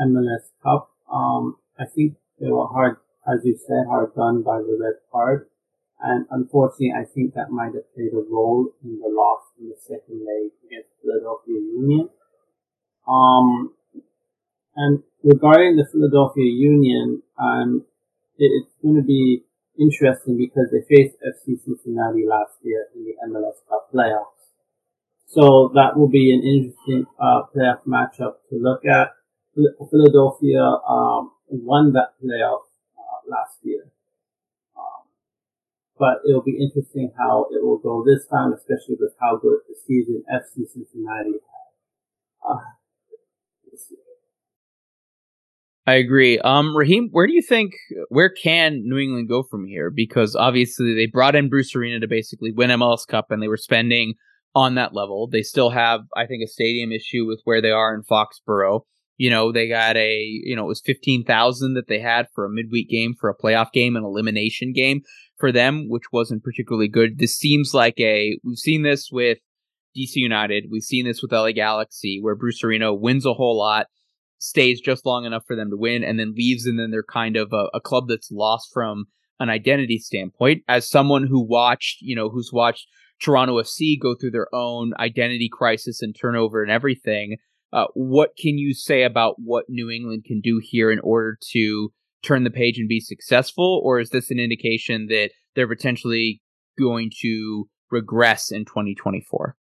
MLS 0.00 0.48
Cup. 0.62 0.90
Um, 1.12 1.56
I 1.78 1.84
think 1.84 2.14
they 2.40 2.48
were 2.48 2.66
hard, 2.66 2.96
as 3.30 3.44
you 3.44 3.56
said, 3.56 3.84
hard 3.86 4.14
done 4.14 4.42
by 4.42 4.58
the 4.58 4.78
red 4.80 4.94
card. 5.12 5.48
And 6.00 6.26
unfortunately, 6.30 6.92
I 6.96 7.04
think 7.04 7.34
that 7.34 7.50
might 7.50 7.74
have 7.74 7.94
played 7.94 8.12
a 8.12 8.24
role 8.30 8.68
in 8.82 8.98
the 9.00 9.08
loss 9.08 9.42
in 9.58 9.68
the 9.68 9.76
second 9.80 10.20
leg 10.20 10.50
against 10.66 10.90
Philadelphia 11.00 11.60
Union. 11.60 12.08
Um, 13.08 13.74
and 14.76 15.02
regarding 15.22 15.76
the 15.76 15.86
Philadelphia 15.90 16.44
Union, 16.44 17.22
um, 17.38 17.84
it, 18.38 18.50
it's 18.50 18.74
going 18.82 18.96
to 18.96 19.02
be 19.02 19.44
interesting 19.78 20.36
because 20.36 20.70
they 20.70 20.82
faced 20.88 21.16
FC 21.22 21.58
Cincinnati 21.64 22.24
last 22.26 22.58
year 22.62 22.86
in 22.94 23.04
the 23.04 23.14
MLS 23.28 23.62
Cup 23.68 23.88
playoffs. 23.94 24.34
So 25.26 25.70
that 25.74 25.96
will 25.96 26.08
be 26.08 26.32
an 26.32 26.42
interesting 26.42 27.06
uh, 27.18 27.42
playoff 27.54 27.82
matchup 27.86 28.34
to 28.50 28.56
look 28.60 28.84
at. 28.84 29.08
Philadelphia 29.90 30.62
um, 30.88 31.30
won 31.48 31.92
that 31.92 32.14
playoff 32.22 32.66
uh, 32.98 33.28
last 33.28 33.58
year. 33.62 33.86
But 35.98 36.26
it'll 36.28 36.42
be 36.42 36.58
interesting 36.58 37.12
how 37.16 37.46
it 37.50 37.64
will 37.64 37.78
go 37.78 38.04
this 38.04 38.26
time, 38.26 38.52
especially 38.52 38.96
with 38.98 39.14
how 39.20 39.36
good 39.36 39.58
the 39.68 39.76
season 39.86 40.24
FC 40.28 40.66
Cincinnati 40.66 41.38
had. 41.38 42.50
Uh, 42.50 42.58
I 45.86 45.94
agree. 45.94 46.38
Um, 46.38 46.74
Raheem, 46.74 47.10
where 47.12 47.26
do 47.26 47.34
you 47.34 47.42
think 47.42 47.74
where 48.08 48.30
can 48.30 48.82
New 48.84 48.96
England 48.96 49.28
go 49.28 49.42
from 49.42 49.66
here? 49.66 49.90
Because 49.90 50.34
obviously 50.34 50.94
they 50.94 51.06
brought 51.06 51.36
in 51.36 51.50
Bruce 51.50 51.76
Arena 51.76 52.00
to 52.00 52.08
basically 52.08 52.52
win 52.52 52.70
MLS 52.70 53.06
Cup, 53.06 53.30
and 53.30 53.42
they 53.42 53.48
were 53.48 53.58
spending 53.58 54.14
on 54.54 54.76
that 54.76 54.94
level. 54.94 55.28
They 55.30 55.42
still 55.42 55.70
have, 55.70 56.00
I 56.16 56.26
think, 56.26 56.42
a 56.42 56.48
stadium 56.48 56.90
issue 56.90 57.26
with 57.26 57.40
where 57.44 57.60
they 57.60 57.70
are 57.70 57.94
in 57.94 58.02
Foxborough. 58.02 58.80
You 59.16 59.30
know, 59.30 59.52
they 59.52 59.68
got 59.68 59.96
a, 59.96 60.22
you 60.22 60.56
know, 60.56 60.64
it 60.64 60.68
was 60.68 60.82
15,000 60.84 61.74
that 61.74 61.86
they 61.86 62.00
had 62.00 62.26
for 62.34 62.44
a 62.44 62.50
midweek 62.50 62.88
game, 62.88 63.14
for 63.14 63.28
a 63.28 63.36
playoff 63.36 63.70
game, 63.72 63.94
an 63.94 64.04
elimination 64.04 64.72
game 64.72 65.02
for 65.38 65.52
them, 65.52 65.88
which 65.88 66.12
wasn't 66.12 66.44
particularly 66.44 66.88
good. 66.88 67.18
This 67.18 67.36
seems 67.36 67.74
like 67.74 67.98
a, 67.98 68.38
we've 68.44 68.58
seen 68.58 68.82
this 68.82 69.10
with 69.10 69.38
DC 69.96 70.16
United. 70.16 70.66
We've 70.70 70.82
seen 70.82 71.06
this 71.06 71.22
with 71.22 71.32
LA 71.32 71.52
Galaxy, 71.52 72.18
where 72.20 72.34
Bruce 72.34 72.62
Arena 72.62 72.94
wins 72.94 73.26
a 73.26 73.34
whole 73.34 73.58
lot, 73.58 73.86
stays 74.38 74.80
just 74.80 75.06
long 75.06 75.24
enough 75.24 75.44
for 75.46 75.56
them 75.56 75.70
to 75.70 75.76
win, 75.76 76.04
and 76.04 76.18
then 76.18 76.34
leaves, 76.36 76.66
and 76.66 76.78
then 76.78 76.90
they're 76.90 77.02
kind 77.02 77.36
of 77.36 77.52
a, 77.52 77.68
a 77.74 77.80
club 77.80 78.04
that's 78.08 78.30
lost 78.30 78.70
from 78.72 79.06
an 79.40 79.50
identity 79.50 79.98
standpoint. 79.98 80.62
As 80.68 80.88
someone 80.88 81.26
who 81.26 81.40
watched, 81.40 81.98
you 82.00 82.14
know, 82.14 82.28
who's 82.28 82.50
watched 82.52 82.86
Toronto 83.20 83.60
FC 83.60 83.98
go 84.00 84.14
through 84.14 84.32
their 84.32 84.52
own 84.54 84.92
identity 84.98 85.48
crisis 85.50 86.02
and 86.02 86.14
turnover 86.14 86.62
and 86.62 86.70
everything. 86.70 87.38
Uh, 87.72 87.86
what 87.94 88.30
can 88.38 88.56
you 88.58 88.72
say 88.72 89.02
about 89.02 89.36
what 89.38 89.64
New 89.68 89.90
England 89.90 90.24
can 90.24 90.40
do 90.40 90.60
here 90.62 90.92
in 90.92 91.00
order 91.00 91.36
to 91.52 91.92
turn 92.24 92.44
the 92.44 92.50
page 92.50 92.78
and 92.78 92.88
be 92.88 93.00
successful? 93.00 93.80
Or 93.84 94.00
is 94.00 94.10
this 94.10 94.30
an 94.30 94.38
indication 94.38 95.06
that 95.08 95.30
they're 95.54 95.68
potentially 95.68 96.40
going 96.78 97.10
to 97.20 97.68
regress 97.90 98.50
in 98.50 98.64
2024? 98.64 99.56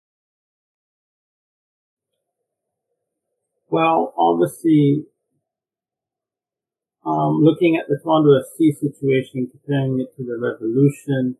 Well, 3.71 4.15
obviously, 4.17 5.05
um, 7.05 7.41
looking 7.43 7.77
at 7.77 7.87
the 7.89 7.99
Toronto 8.03 8.31
FC 8.41 8.73
situation, 8.79 9.49
comparing 9.51 10.01
it 10.01 10.17
to 10.17 10.25
the 10.25 10.39
Revolution, 10.41 11.37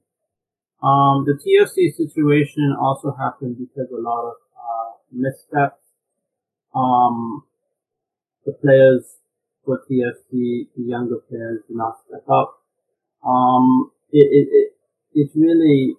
um, 0.83 1.25
the 1.27 1.35
TFC 1.35 1.95
situation 1.95 2.77
also 2.81 3.15
happened 3.19 3.57
because 3.59 3.91
a 3.91 4.01
lot 4.01 4.29
of 4.29 4.35
uh, 4.57 4.91
missteps. 5.11 5.83
Um, 6.75 7.45
the 8.47 8.53
players 8.53 9.18
for 9.69 9.85
TFC, 9.85 10.67
the 10.75 10.83
younger 10.83 11.19
players, 11.29 11.61
do 11.69 11.77
not 11.77 11.99
step 12.09 12.25
up. 12.31 12.63
Um, 13.23 13.91
it, 14.11 14.25
it, 14.25 14.49
it, 14.51 14.73
it's 15.13 15.37
really 15.37 15.95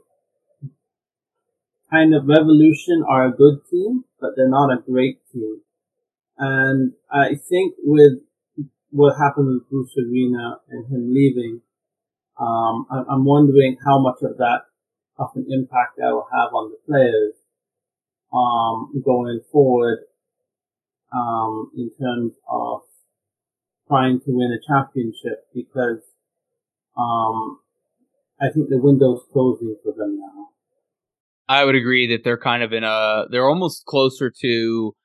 kind 1.91 2.15
of 2.15 2.25
Revolution 2.25 3.05
are 3.07 3.27
a 3.27 3.31
good 3.31 3.59
team, 3.69 4.05
but 4.19 4.31
they're 4.35 4.49
not 4.49 4.73
a 4.73 4.81
great 4.81 5.19
team. 5.31 5.61
And 6.39 6.93
I 7.11 7.35
think 7.35 7.75
with 7.83 8.13
what 8.89 9.13
happened 9.21 9.47
with 9.47 9.69
Bruce 9.69 9.93
Arena 9.99 10.57
and 10.69 10.88
him 10.88 11.13
leaving, 11.13 11.61
um, 12.39 12.88
I'm 12.89 13.23
wondering 13.23 13.77
how 13.85 13.99
much 13.99 14.23
of 14.23 14.38
that 14.38 14.61
of 15.19 15.29
an 15.35 15.45
impact 15.49 15.97
that 15.97 16.09
will 16.09 16.27
have 16.33 16.53
on 16.53 16.71
the 16.71 16.77
players 16.88 17.33
um, 18.33 19.03
going 19.05 19.41
forward 19.51 19.99
um, 21.13 21.71
in 21.75 21.91
terms 21.99 22.33
of 22.49 22.81
trying 23.89 24.19
to 24.19 24.25
win 24.27 24.51
a 24.51 24.62
championship 24.72 25.48
because 25.53 26.01
um, 26.98 27.60
I 28.39 28.50
think 28.53 28.69
the 28.69 28.77
window's 28.77 29.24
closing 29.34 29.75
for 29.84 29.93
them 29.98 30.19
now. 30.19 30.50
I 31.48 31.65
would 31.65 31.75
agree 31.75 32.08
that 32.08 32.24
they're 32.24 32.38
kind 32.38 32.62
of 32.62 32.74
in 32.74 32.84
a 32.84 33.25
they're 33.31 33.50
almost 33.50 33.86
closer 33.86 34.31
to 34.41 34.96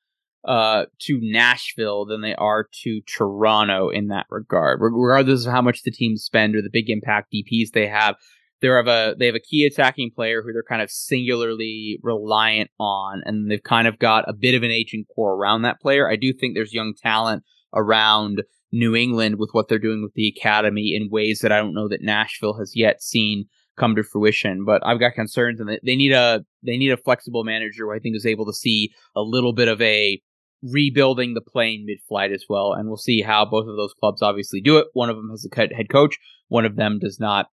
uh 0.45 0.85
to 1.01 1.19
Nashville 1.23 2.05
than 2.05 2.21
they 2.21 2.35
are 2.35 2.69
to 2.83 3.01
Toronto 3.09 3.89
in 3.89 4.09
that 4.09 4.27
regard. 4.29 4.81
Regardless 4.83 5.47
of 5.47 5.53
how 5.53 5.63
much 5.63 5.83
the 5.83 5.91
teams 5.91 6.23
spend 6.23 6.55
or 6.55 6.61
the 6.61 6.71
big 6.71 6.91
impact 6.91 7.33
DPs 7.33 7.71
they 7.73 7.87
have, 7.87 8.17
they 8.61 8.69
have 8.69 8.87
a 8.87 9.15
they 9.19 9.27
have 9.27 9.35
a 9.35 9.41
key 9.41 9.65
attacking 9.65 10.11
player 10.15 10.43
who 10.43 10.53
they're 10.53 10.63
kind 10.63 10.83
of 10.83 10.91
singularly 10.91 11.99
reliant 12.03 12.71
on, 12.79 13.23
and 13.25 13.51
they've 13.51 13.63
kind 13.63 13.89
of 13.89 13.99
got 13.99 14.29
a 14.29 14.35
bit 14.35 14.55
of 14.55 14.63
an 14.63 14.71
aging 14.71 15.07
core 15.15 15.35
around 15.35 15.63
that 15.63 15.81
player. 15.81 16.11
I 16.11 16.17
do 16.17 16.35
think 16.35 16.55
there's 16.55 16.75
young 16.75 16.93
talent 16.95 17.43
around 17.75 18.43
New 18.75 18.97
England 18.97 19.37
with 19.39 19.51
what 19.53 19.69
they're 19.69 19.79
doing 19.79 20.03
with 20.03 20.15
the 20.15 20.33
academy 20.37 20.95
in 20.95 21.09
ways 21.11 21.39
that 21.41 21.53
I 21.53 21.59
don't 21.59 21.75
know 21.75 21.89
that 21.89 22.03
Nashville 22.03 22.59
has 22.59 22.73
yet 22.75 23.01
seen 23.01 23.45
come 23.79 23.95
to 23.95 24.03
fruition. 24.03 24.65
But 24.65 24.83
I've 24.85 24.99
got 25.01 25.15
concerns, 25.15 25.61
and 25.61 25.69
they 25.85 25.97
need 25.97 26.13
a 26.13 26.45
they 26.63 26.77
need 26.77 26.91
a 26.91 26.97
flexible 26.97 27.45
manager 27.45 27.85
who 27.85 27.95
I 27.95 28.01
think 28.01 28.17
is 28.17 28.27
able 28.27 28.47
to 28.47 28.53
see 28.53 28.91
a 29.15 29.23
little 29.23 29.53
bit 29.53 29.69
of 29.69 29.81
a 29.81 30.21
rebuilding 30.63 31.35
the 31.35 31.41
plane 31.41 31.85
mid-flight 31.87 32.33
as 32.33 32.45
well. 32.49 32.73
And 32.73 32.89
we'll 32.89 32.97
see 32.97 33.21
how 33.21 33.45
both 33.45 33.69
of 33.69 33.77
those 33.77 33.93
clubs 34.01 34.23
obviously 34.23 34.61
do 34.61 34.79
it. 34.79 34.87
One 34.95 35.11
of 35.11 35.17
them 35.17 35.31
has 35.31 35.47
a 35.47 35.75
head 35.75 35.89
coach, 35.91 36.17
one 36.49 36.65
of 36.65 36.77
them 36.77 36.99
does 36.99 37.21
not 37.21 37.47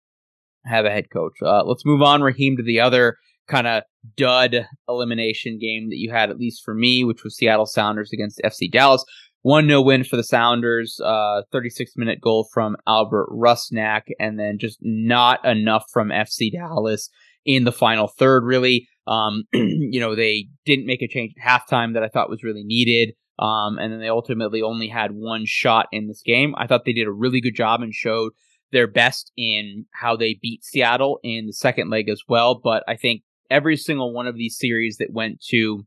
have 0.66 0.84
a 0.84 0.90
head 0.90 1.10
coach. 1.10 1.32
Uh, 1.42 1.64
let's 1.64 1.86
move 1.86 2.02
on, 2.02 2.22
Raheem, 2.22 2.56
to 2.56 2.62
the 2.62 2.80
other 2.80 3.16
kind 3.48 3.66
of 3.66 3.82
dud 4.16 4.66
elimination 4.88 5.58
game 5.58 5.88
that 5.88 5.96
you 5.96 6.10
had, 6.12 6.30
at 6.30 6.38
least 6.38 6.62
for 6.64 6.74
me, 6.74 7.02
which 7.02 7.24
was 7.24 7.36
Seattle 7.36 7.66
Sounders 7.66 8.12
against 8.12 8.40
FC 8.44 8.70
Dallas. 8.70 9.04
1 9.48 9.66
0 9.66 9.80
win 9.80 10.04
for 10.04 10.16
the 10.16 10.22
Sounders, 10.22 11.00
uh, 11.02 11.40
36 11.50 11.92
minute 11.96 12.20
goal 12.20 12.46
from 12.52 12.76
Albert 12.86 13.30
Rusnak, 13.30 14.02
and 14.20 14.38
then 14.38 14.58
just 14.60 14.76
not 14.82 15.42
enough 15.42 15.84
from 15.90 16.10
FC 16.10 16.52
Dallas 16.52 17.08
in 17.46 17.64
the 17.64 17.72
final 17.72 18.08
third, 18.08 18.44
really. 18.44 18.86
Um, 19.06 19.44
you 19.54 20.00
know, 20.00 20.14
they 20.14 20.48
didn't 20.66 20.84
make 20.84 21.00
a 21.00 21.08
change 21.08 21.32
at 21.40 21.62
halftime 21.66 21.94
that 21.94 22.02
I 22.02 22.08
thought 22.08 22.28
was 22.28 22.44
really 22.44 22.62
needed. 22.62 23.14
Um, 23.38 23.78
and 23.78 23.90
then 23.90 24.00
they 24.00 24.10
ultimately 24.10 24.60
only 24.60 24.86
had 24.86 25.12
one 25.12 25.44
shot 25.46 25.86
in 25.92 26.08
this 26.08 26.20
game. 26.20 26.54
I 26.58 26.66
thought 26.66 26.84
they 26.84 26.92
did 26.92 27.06
a 27.06 27.12
really 27.12 27.40
good 27.40 27.54
job 27.54 27.80
and 27.80 27.94
showed 27.94 28.32
their 28.72 28.86
best 28.86 29.32
in 29.34 29.86
how 29.94 30.14
they 30.14 30.38
beat 30.42 30.62
Seattle 30.62 31.20
in 31.22 31.46
the 31.46 31.54
second 31.54 31.88
leg 31.88 32.10
as 32.10 32.20
well. 32.28 32.60
But 32.62 32.84
I 32.86 32.96
think 32.96 33.22
every 33.48 33.78
single 33.78 34.12
one 34.12 34.26
of 34.26 34.36
these 34.36 34.58
series 34.58 34.98
that 34.98 35.08
went 35.10 35.40
to 35.48 35.86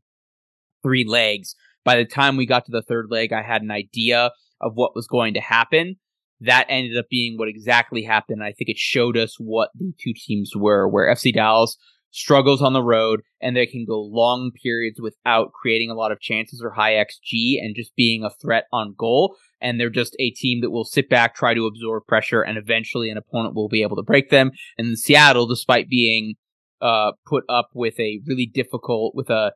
three 0.82 1.04
legs, 1.06 1.54
by 1.84 1.96
the 1.96 2.04
time 2.04 2.36
we 2.36 2.46
got 2.46 2.64
to 2.66 2.72
the 2.72 2.82
third 2.82 3.06
leg, 3.10 3.32
I 3.32 3.42
had 3.42 3.62
an 3.62 3.70
idea 3.70 4.30
of 4.60 4.72
what 4.74 4.94
was 4.94 5.06
going 5.06 5.34
to 5.34 5.40
happen. 5.40 5.96
That 6.40 6.66
ended 6.68 6.96
up 6.96 7.06
being 7.10 7.38
what 7.38 7.48
exactly 7.48 8.02
happened. 8.02 8.42
I 8.42 8.52
think 8.52 8.68
it 8.68 8.78
showed 8.78 9.16
us 9.16 9.36
what 9.38 9.70
the 9.74 9.92
two 10.00 10.12
teams 10.14 10.52
were, 10.56 10.88
where 10.88 11.12
FC 11.12 11.32
Dallas 11.32 11.76
struggles 12.12 12.60
on 12.62 12.74
the 12.74 12.82
road 12.82 13.22
and 13.40 13.56
they 13.56 13.66
can 13.66 13.84
go 13.86 14.00
long 14.00 14.50
periods 14.62 15.00
without 15.00 15.50
creating 15.52 15.90
a 15.90 15.94
lot 15.94 16.12
of 16.12 16.20
chances 16.20 16.60
or 16.62 16.70
high 16.70 16.92
XG 16.92 17.58
and 17.58 17.74
just 17.74 17.94
being 17.96 18.22
a 18.22 18.30
threat 18.30 18.64
on 18.72 18.94
goal. 18.96 19.36
And 19.60 19.80
they're 19.80 19.90
just 19.90 20.14
a 20.18 20.30
team 20.30 20.60
that 20.60 20.70
will 20.70 20.84
sit 20.84 21.08
back, 21.08 21.34
try 21.34 21.54
to 21.54 21.66
absorb 21.66 22.06
pressure, 22.06 22.42
and 22.42 22.58
eventually 22.58 23.10
an 23.10 23.16
opponent 23.16 23.54
will 23.54 23.68
be 23.68 23.82
able 23.82 23.96
to 23.96 24.02
break 24.02 24.30
them. 24.30 24.50
And 24.76 24.98
Seattle, 24.98 25.46
despite 25.46 25.88
being 25.88 26.34
uh, 26.80 27.12
put 27.26 27.44
up 27.48 27.70
with 27.74 27.98
a 27.98 28.20
really 28.26 28.46
difficult, 28.46 29.14
with 29.14 29.30
a 29.30 29.52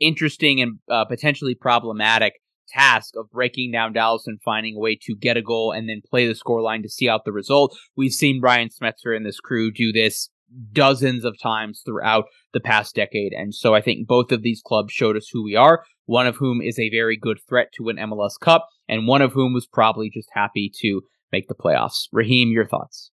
interesting 0.00 0.60
and 0.60 0.78
uh, 0.90 1.04
potentially 1.04 1.54
problematic 1.54 2.34
task 2.68 3.14
of 3.16 3.30
breaking 3.30 3.72
down 3.72 3.92
Dallas 3.92 4.26
and 4.26 4.40
finding 4.42 4.76
a 4.76 4.78
way 4.78 4.98
to 5.02 5.16
get 5.16 5.36
a 5.36 5.42
goal 5.42 5.72
and 5.72 5.88
then 5.88 6.02
play 6.08 6.26
the 6.26 6.34
scoreline 6.34 6.82
to 6.82 6.88
see 6.88 7.08
out 7.08 7.24
the 7.24 7.32
result. 7.32 7.76
We've 7.96 8.12
seen 8.12 8.40
Brian 8.40 8.68
Schmetzer 8.68 9.16
and 9.16 9.24
this 9.24 9.40
crew 9.40 9.72
do 9.72 9.92
this 9.92 10.28
dozens 10.72 11.24
of 11.24 11.36
times 11.40 11.82
throughout 11.84 12.24
the 12.52 12.60
past 12.60 12.94
decade. 12.94 13.32
And 13.32 13.54
so 13.54 13.74
I 13.74 13.80
think 13.80 14.06
both 14.06 14.32
of 14.32 14.42
these 14.42 14.62
clubs 14.64 14.92
showed 14.92 15.16
us 15.16 15.28
who 15.32 15.44
we 15.44 15.54
are, 15.54 15.84
one 16.06 16.26
of 16.26 16.36
whom 16.36 16.60
is 16.62 16.78
a 16.78 16.90
very 16.90 17.16
good 17.16 17.38
threat 17.48 17.68
to 17.76 17.88
an 17.88 17.96
MLS 17.96 18.38
Cup, 18.40 18.66
and 18.88 19.06
one 19.06 19.22
of 19.22 19.32
whom 19.32 19.52
was 19.52 19.66
probably 19.66 20.10
just 20.12 20.28
happy 20.32 20.70
to 20.80 21.02
make 21.32 21.48
the 21.48 21.54
playoffs. 21.54 22.08
Raheem, 22.12 22.50
your 22.50 22.66
thoughts? 22.66 23.10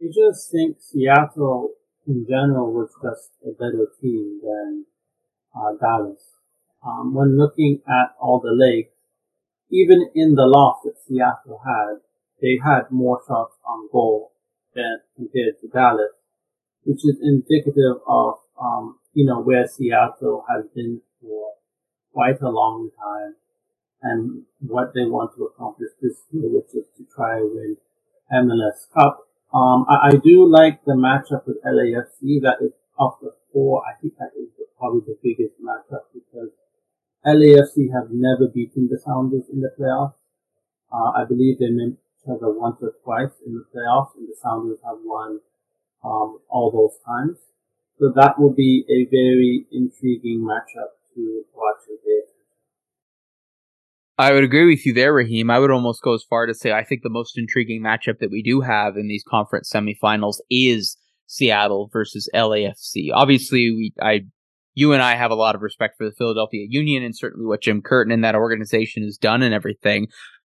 I 0.00 0.06
just 0.06 0.50
think 0.52 0.76
Seattle 0.80 1.70
in 2.06 2.26
general 2.28 2.72
was 2.72 2.90
just 3.02 3.30
a 3.44 3.52
better 3.52 3.88
team 4.00 4.40
than 4.42 4.84
uh, 5.54 5.72
Dallas. 5.80 6.22
Um, 6.86 7.14
when 7.14 7.38
looking 7.38 7.80
at 7.88 8.14
all 8.20 8.40
the 8.40 8.52
legs, 8.52 8.90
even 9.70 10.10
in 10.14 10.34
the 10.34 10.46
loss 10.46 10.80
that 10.84 10.94
Seattle 11.06 11.60
had, 11.64 12.00
they 12.40 12.58
had 12.64 12.90
more 12.90 13.20
shots 13.26 13.56
on 13.66 13.88
goal 13.92 14.32
than 14.74 15.00
compared 15.16 15.60
to 15.60 15.68
Dallas, 15.68 16.12
which 16.84 17.04
is 17.04 17.18
indicative 17.22 18.00
of, 18.06 18.34
um, 18.60 18.98
you 19.12 19.26
know, 19.26 19.40
where 19.40 19.66
Seattle 19.66 20.44
has 20.48 20.66
been 20.74 21.00
for 21.20 21.52
quite 22.12 22.40
a 22.40 22.48
long 22.48 22.90
time 22.96 23.34
and 24.02 24.42
what 24.60 24.94
they 24.94 25.04
want 25.04 25.34
to 25.36 25.44
accomplish 25.44 25.90
this 26.00 26.22
year, 26.30 26.48
which 26.48 26.72
is 26.74 26.86
to 26.96 27.04
try 27.14 27.38
and 27.38 27.50
win 27.52 27.76
MLS 28.32 28.86
Cup. 28.94 29.26
Um, 29.52 29.86
I, 29.88 30.08
I, 30.08 30.16
do 30.16 30.46
like 30.46 30.84
the 30.84 30.92
matchup 30.92 31.46
with 31.46 31.56
LAFC. 31.64 32.42
That 32.42 32.58
is 32.60 32.72
the 32.98 33.32
four. 33.52 33.82
I 33.86 33.98
think 34.00 34.14
that 34.18 34.32
is 34.36 34.48
probably 34.78 35.00
the 35.06 35.18
biggest 35.22 35.54
matchup 35.60 36.08
because 36.14 36.50
LAFC 37.26 37.92
have 37.92 38.10
never 38.10 38.48
beaten 38.52 38.88
the 38.90 38.98
Sounders 38.98 39.44
in 39.52 39.60
the 39.60 39.70
playoffs. 39.78 40.14
Uh, 40.92 41.10
I 41.20 41.24
believe 41.24 41.58
they 41.58 41.70
met 41.70 41.98
each 41.98 42.28
other 42.28 42.50
once 42.50 42.76
or 42.80 42.92
twice 43.04 43.34
in 43.44 43.54
the 43.54 43.64
playoffs, 43.74 44.16
and 44.16 44.28
the 44.28 44.36
Sounders 44.40 44.78
have 44.84 44.98
won 45.04 45.40
um, 46.04 46.38
all 46.48 46.70
those 46.70 46.96
times. 47.04 47.38
So 47.98 48.12
that 48.14 48.38
will 48.38 48.54
be 48.54 48.84
a 48.88 49.10
very 49.10 49.66
intriguing 49.72 50.40
matchup 50.40 50.94
to 51.14 51.42
watch 51.54 51.82
today. 51.86 52.28
I 54.16 54.32
would 54.32 54.44
agree 54.44 54.68
with 54.68 54.84
you 54.86 54.92
there, 54.92 55.12
Raheem. 55.12 55.50
I 55.50 55.58
would 55.58 55.70
almost 55.70 56.02
go 56.02 56.14
as 56.14 56.24
far 56.28 56.46
to 56.46 56.54
say 56.54 56.72
I 56.72 56.84
think 56.84 57.02
the 57.02 57.10
most 57.10 57.38
intriguing 57.38 57.82
matchup 57.82 58.18
that 58.18 58.30
we 58.30 58.42
do 58.42 58.60
have 58.60 58.96
in 58.96 59.08
these 59.08 59.24
conference 59.28 59.70
semifinals 59.72 60.36
is 60.50 60.96
Seattle 61.26 61.88
versus 61.92 62.28
LAFC. 62.34 63.10
Obviously, 63.12 63.70
we 63.70 63.92
I 64.00 64.22
you 64.78 64.92
and 64.92 65.02
I 65.02 65.16
have 65.16 65.32
a 65.32 65.34
lot 65.34 65.56
of 65.56 65.62
respect 65.62 65.98
for 65.98 66.04
the 66.04 66.14
Philadelphia 66.16 66.64
Union 66.68 67.02
and 67.02 67.16
certainly 67.16 67.44
what 67.44 67.62
Jim 67.62 67.82
Curtin 67.82 68.12
and 68.12 68.22
that 68.22 68.36
organization 68.36 69.02
has 69.02 69.18
done 69.18 69.42
and 69.42 69.52
everything. 69.52 70.06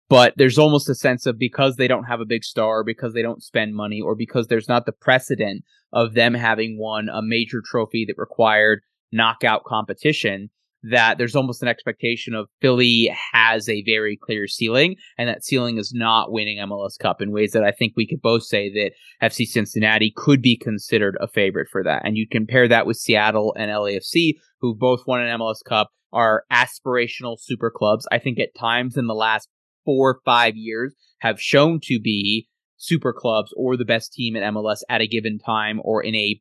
But 0.08 0.34
there's 0.36 0.56
almost 0.56 0.88
a 0.88 0.94
sense 0.94 1.26
of 1.26 1.36
because 1.36 1.74
they 1.74 1.88
don't 1.88 2.04
have 2.04 2.20
a 2.20 2.24
big 2.24 2.44
star, 2.44 2.84
because 2.84 3.12
they 3.12 3.22
don't 3.22 3.42
spend 3.42 3.74
money, 3.74 4.00
or 4.00 4.14
because 4.14 4.46
there's 4.46 4.68
not 4.68 4.86
the 4.86 4.92
precedent 4.92 5.64
of 5.92 6.14
them 6.14 6.34
having 6.34 6.78
won 6.78 7.08
a 7.08 7.20
major 7.22 7.60
trophy 7.64 8.04
that 8.06 8.18
required 8.18 8.82
knockout 9.10 9.64
competition, 9.64 10.50
that 10.82 11.18
there's 11.18 11.36
almost 11.36 11.62
an 11.62 11.68
expectation 11.68 12.34
of 12.34 12.48
Philly 12.60 13.14
has 13.32 13.68
a 13.68 13.82
very 13.84 14.16
clear 14.16 14.46
ceiling, 14.46 14.96
and 15.18 15.28
that 15.28 15.44
ceiling 15.44 15.78
is 15.78 15.92
not 15.94 16.32
winning 16.32 16.58
MLS 16.58 16.98
Cup 16.98 17.20
in 17.20 17.32
ways 17.32 17.52
that 17.52 17.64
I 17.64 17.70
think 17.70 17.94
we 17.96 18.06
could 18.06 18.22
both 18.22 18.44
say 18.44 18.70
that 18.72 18.92
FC 19.22 19.46
Cincinnati 19.46 20.12
could 20.14 20.40
be 20.40 20.56
considered 20.56 21.16
a 21.20 21.28
favorite 21.28 21.68
for 21.70 21.82
that. 21.84 22.02
And 22.04 22.16
you 22.16 22.26
compare 22.30 22.66
that 22.68 22.86
with 22.86 22.96
Seattle 22.96 23.54
and 23.58 23.70
LAFC, 23.70 24.34
who 24.60 24.74
both 24.74 25.06
won 25.06 25.20
an 25.20 25.38
MLS 25.38 25.62
Cup, 25.66 25.90
are 26.12 26.44
aspirational 26.50 27.36
super 27.38 27.70
clubs. 27.70 28.06
I 28.10 28.18
think 28.18 28.40
at 28.40 28.54
times 28.58 28.96
in 28.96 29.06
the 29.06 29.14
last 29.14 29.48
four 29.84 30.10
or 30.10 30.20
five 30.24 30.56
years 30.56 30.94
have 31.20 31.40
shown 31.40 31.80
to 31.84 32.00
be 32.00 32.48
super 32.76 33.12
clubs 33.12 33.52
or 33.56 33.76
the 33.76 33.84
best 33.84 34.12
team 34.12 34.34
in 34.34 34.54
MLS 34.54 34.78
at 34.88 35.00
a 35.00 35.06
given 35.06 35.38
time 35.38 35.80
or 35.84 36.02
in 36.02 36.14
a 36.14 36.40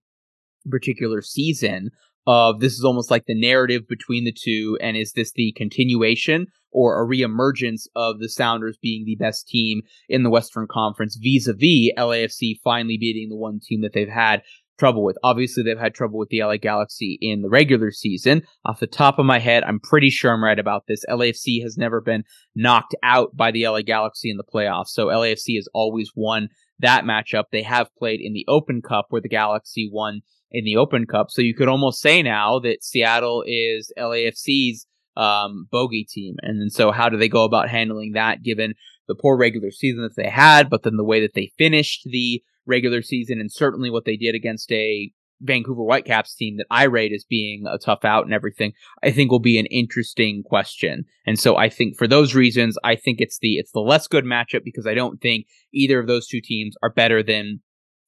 particular 0.69 1.21
season 1.21 1.89
of 2.29 2.59
this 2.59 2.73
is 2.73 2.83
almost 2.83 3.09
like 3.09 3.25
the 3.25 3.33
narrative 3.33 3.87
between 3.87 4.23
the 4.23 4.31
two, 4.31 4.77
and 4.79 4.95
is 4.95 5.13
this 5.13 5.31
the 5.33 5.51
continuation 5.57 6.45
or 6.71 7.01
a 7.01 7.07
reemergence 7.07 7.87
of 7.95 8.19
the 8.19 8.29
Sounders 8.29 8.77
being 8.79 9.03
the 9.03 9.15
best 9.15 9.47
team 9.47 9.81
in 10.07 10.21
the 10.21 10.29
Western 10.29 10.67
Conference 10.69 11.17
vis-a-vis 11.19 11.89
LAFC 11.97 12.59
finally 12.63 12.99
beating 12.99 13.29
the 13.29 13.35
one 13.35 13.59
team 13.59 13.81
that 13.81 13.93
they've 13.93 14.07
had 14.07 14.43
trouble 14.77 15.03
with. 15.03 15.17
Obviously, 15.23 15.63
they've 15.63 15.79
had 15.79 15.95
trouble 15.95 16.19
with 16.19 16.29
the 16.29 16.43
LA 16.43 16.57
Galaxy 16.57 17.17
in 17.19 17.41
the 17.41 17.49
regular 17.49 17.89
season. 17.89 18.43
Off 18.63 18.79
the 18.79 18.85
top 18.85 19.17
of 19.17 19.25
my 19.25 19.39
head, 19.39 19.63
I'm 19.63 19.79
pretty 19.79 20.11
sure 20.11 20.31
I'm 20.31 20.43
right 20.43 20.59
about 20.59 20.83
this. 20.87 21.03
LAFC 21.09 21.63
has 21.63 21.77
never 21.79 21.99
been 21.99 22.23
knocked 22.55 22.93
out 23.01 23.35
by 23.35 23.49
the 23.49 23.67
LA 23.67 23.81
Galaxy 23.81 24.29
in 24.29 24.37
the 24.37 24.43
playoffs, 24.43 24.89
so 24.89 25.07
LAFC 25.07 25.55
has 25.55 25.67
always 25.73 26.11
won 26.15 26.49
that 26.77 27.05
matchup. 27.05 27.45
They 27.51 27.63
have 27.63 27.89
played 27.97 28.21
in 28.21 28.33
the 28.33 28.45
Open 28.47 28.83
Cup 28.83 29.07
where 29.09 29.19
the 29.19 29.29
Galaxy 29.29 29.89
won 29.91 30.21
in 30.51 30.65
the 30.65 30.77
Open 30.77 31.05
Cup. 31.05 31.27
So 31.29 31.41
you 31.41 31.53
could 31.53 31.67
almost 31.67 32.01
say 32.01 32.21
now 32.21 32.59
that 32.59 32.83
Seattle 32.83 33.43
is 33.45 33.91
LAFC's 33.97 34.85
um, 35.15 35.67
bogey 35.71 36.05
team. 36.09 36.35
And 36.41 36.61
then 36.61 36.69
so 36.69 36.91
how 36.91 37.09
do 37.09 37.17
they 37.17 37.29
go 37.29 37.43
about 37.43 37.69
handling 37.69 38.13
that 38.13 38.43
given 38.43 38.73
the 39.07 39.15
poor 39.15 39.37
regular 39.37 39.71
season 39.71 40.03
that 40.03 40.15
they 40.15 40.29
had, 40.29 40.69
but 40.69 40.83
then 40.83 40.97
the 40.97 41.03
way 41.03 41.19
that 41.21 41.33
they 41.33 41.51
finished 41.57 42.03
the 42.05 42.41
regular 42.65 43.01
season 43.01 43.39
and 43.39 43.51
certainly 43.51 43.89
what 43.89 44.05
they 44.05 44.15
did 44.15 44.35
against 44.35 44.71
a 44.71 45.11
Vancouver 45.41 45.83
Whitecaps 45.83 46.35
team 46.35 46.57
that 46.57 46.67
I 46.69 46.83
rate 46.83 47.13
as 47.13 47.23
being 47.23 47.65
a 47.65 47.77
tough 47.77 48.03
out 48.03 48.25
and 48.25 48.33
everything, 48.33 48.73
I 49.03 49.11
think 49.11 49.31
will 49.31 49.39
be 49.39 49.57
an 49.57 49.67
interesting 49.67 50.43
question. 50.43 51.05
And 51.25 51.39
so 51.39 51.55
I 51.55 51.69
think 51.69 51.97
for 51.97 52.07
those 52.07 52.35
reasons, 52.35 52.77
I 52.83 52.95
think 52.95 53.21
it's 53.21 53.39
the 53.39 53.53
it's 53.53 53.71
the 53.71 53.79
less 53.79 54.07
good 54.07 54.25
matchup 54.25 54.63
because 54.63 54.85
I 54.85 54.93
don't 54.93 55.21
think 55.21 55.47
either 55.73 55.99
of 55.99 56.07
those 56.07 56.27
two 56.27 56.41
teams 56.41 56.75
are 56.83 56.91
better 56.91 57.23
than 57.23 57.61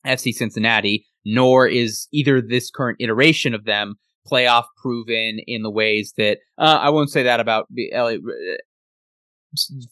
FC 0.06 0.34
Cincinnati 0.34 1.06
nor 1.26 1.68
is 1.68 2.08
either 2.12 2.42
this 2.42 2.70
current 2.72 2.98
iteration 3.00 3.54
of 3.54 3.66
them 3.66 3.96
playoff 4.30 4.66
proven 4.82 5.40
in 5.48 5.64
the 5.64 5.72
ways 5.72 6.14
that 6.18 6.40
uh, 6.58 6.80
I 6.82 6.90
won't 6.90 7.10
say 7.10 7.24
that 7.24 7.40
about 7.40 7.68
LA. 7.94 8.16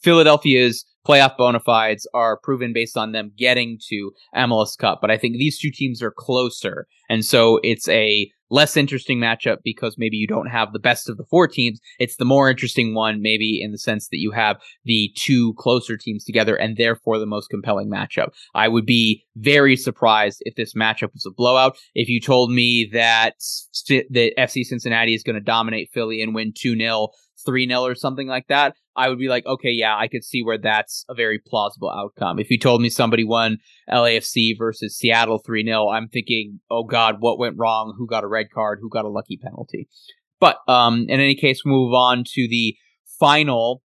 Philadelphia's 0.02 0.86
playoff 1.06 1.36
bona 1.36 1.60
fides 1.60 2.06
are 2.14 2.38
proven 2.42 2.72
based 2.72 2.96
on 2.96 3.12
them 3.12 3.32
getting 3.36 3.78
to 3.88 4.12
MLS 4.36 4.76
Cup, 4.78 5.00
but 5.00 5.10
I 5.10 5.18
think 5.18 5.36
these 5.36 5.58
two 5.58 5.70
teams 5.70 6.02
are 6.02 6.12
closer, 6.16 6.86
and 7.08 7.24
so 7.24 7.60
it's 7.62 7.88
a 7.88 8.30
less 8.50 8.76
interesting 8.76 9.18
matchup 9.18 9.58
because 9.64 9.96
maybe 9.96 10.16
you 10.16 10.26
don't 10.26 10.48
have 10.48 10.72
the 10.72 10.78
best 10.78 11.08
of 11.08 11.16
the 11.16 11.24
four 11.24 11.48
teams. 11.48 11.80
It's 11.98 12.16
the 12.16 12.24
more 12.24 12.50
interesting 12.50 12.94
one, 12.94 13.22
maybe 13.22 13.60
in 13.62 13.72
the 13.72 13.78
sense 13.78 14.08
that 14.08 14.18
you 14.18 14.32
have 14.32 14.60
the 14.84 15.12
two 15.16 15.54
closer 15.54 15.96
teams 15.96 16.24
together 16.24 16.56
and 16.56 16.76
therefore 16.76 17.18
the 17.18 17.26
most 17.26 17.48
compelling 17.48 17.90
matchup. 17.90 18.30
I 18.54 18.68
would 18.68 18.86
be 18.86 19.24
very 19.36 19.76
surprised 19.76 20.42
if 20.42 20.56
this 20.56 20.74
matchup 20.74 21.12
was 21.12 21.26
a 21.26 21.30
blowout. 21.30 21.76
If 21.94 22.08
you 22.08 22.20
told 22.20 22.50
me 22.50 22.88
that, 22.92 23.34
that 23.88 24.32
FC 24.38 24.64
Cincinnati 24.64 25.14
is 25.14 25.22
going 25.22 25.34
to 25.34 25.40
dominate 25.40 25.90
Philly 25.92 26.22
and 26.22 26.34
win 26.34 26.52
2 26.54 26.76
0 26.76 27.08
3 27.44 27.68
0 27.68 27.80
or 27.82 27.94
something 27.94 28.26
like 28.26 28.46
that, 28.48 28.74
I 28.96 29.08
would 29.08 29.18
be 29.18 29.28
like, 29.28 29.46
okay, 29.46 29.70
yeah, 29.70 29.96
I 29.96 30.08
could 30.08 30.24
see 30.24 30.42
where 30.42 30.58
that's 30.58 31.04
a 31.08 31.14
very 31.14 31.38
plausible 31.38 31.90
outcome. 31.90 32.38
If 32.38 32.50
you 32.50 32.58
told 32.58 32.82
me 32.82 32.88
somebody 32.88 33.24
won 33.24 33.58
LAFC 33.88 34.58
versus 34.58 34.96
Seattle 34.96 35.38
3 35.38 35.64
0, 35.64 35.88
I'm 35.88 36.08
thinking, 36.08 36.60
oh 36.70 36.84
God, 36.84 37.16
what 37.20 37.38
went 37.38 37.56
wrong? 37.58 37.94
Who 37.96 38.06
got 38.06 38.24
a 38.24 38.28
red 38.28 38.50
card? 38.52 38.78
Who 38.82 38.90
got 38.90 39.04
a 39.04 39.08
lucky 39.08 39.38
penalty? 39.40 39.88
But 40.40 40.58
um, 40.66 41.06
in 41.08 41.20
any 41.20 41.34
case, 41.34 41.62
we 41.64 41.70
move 41.70 41.94
on 41.94 42.24
to 42.34 42.48
the 42.48 42.76
final 43.18 43.82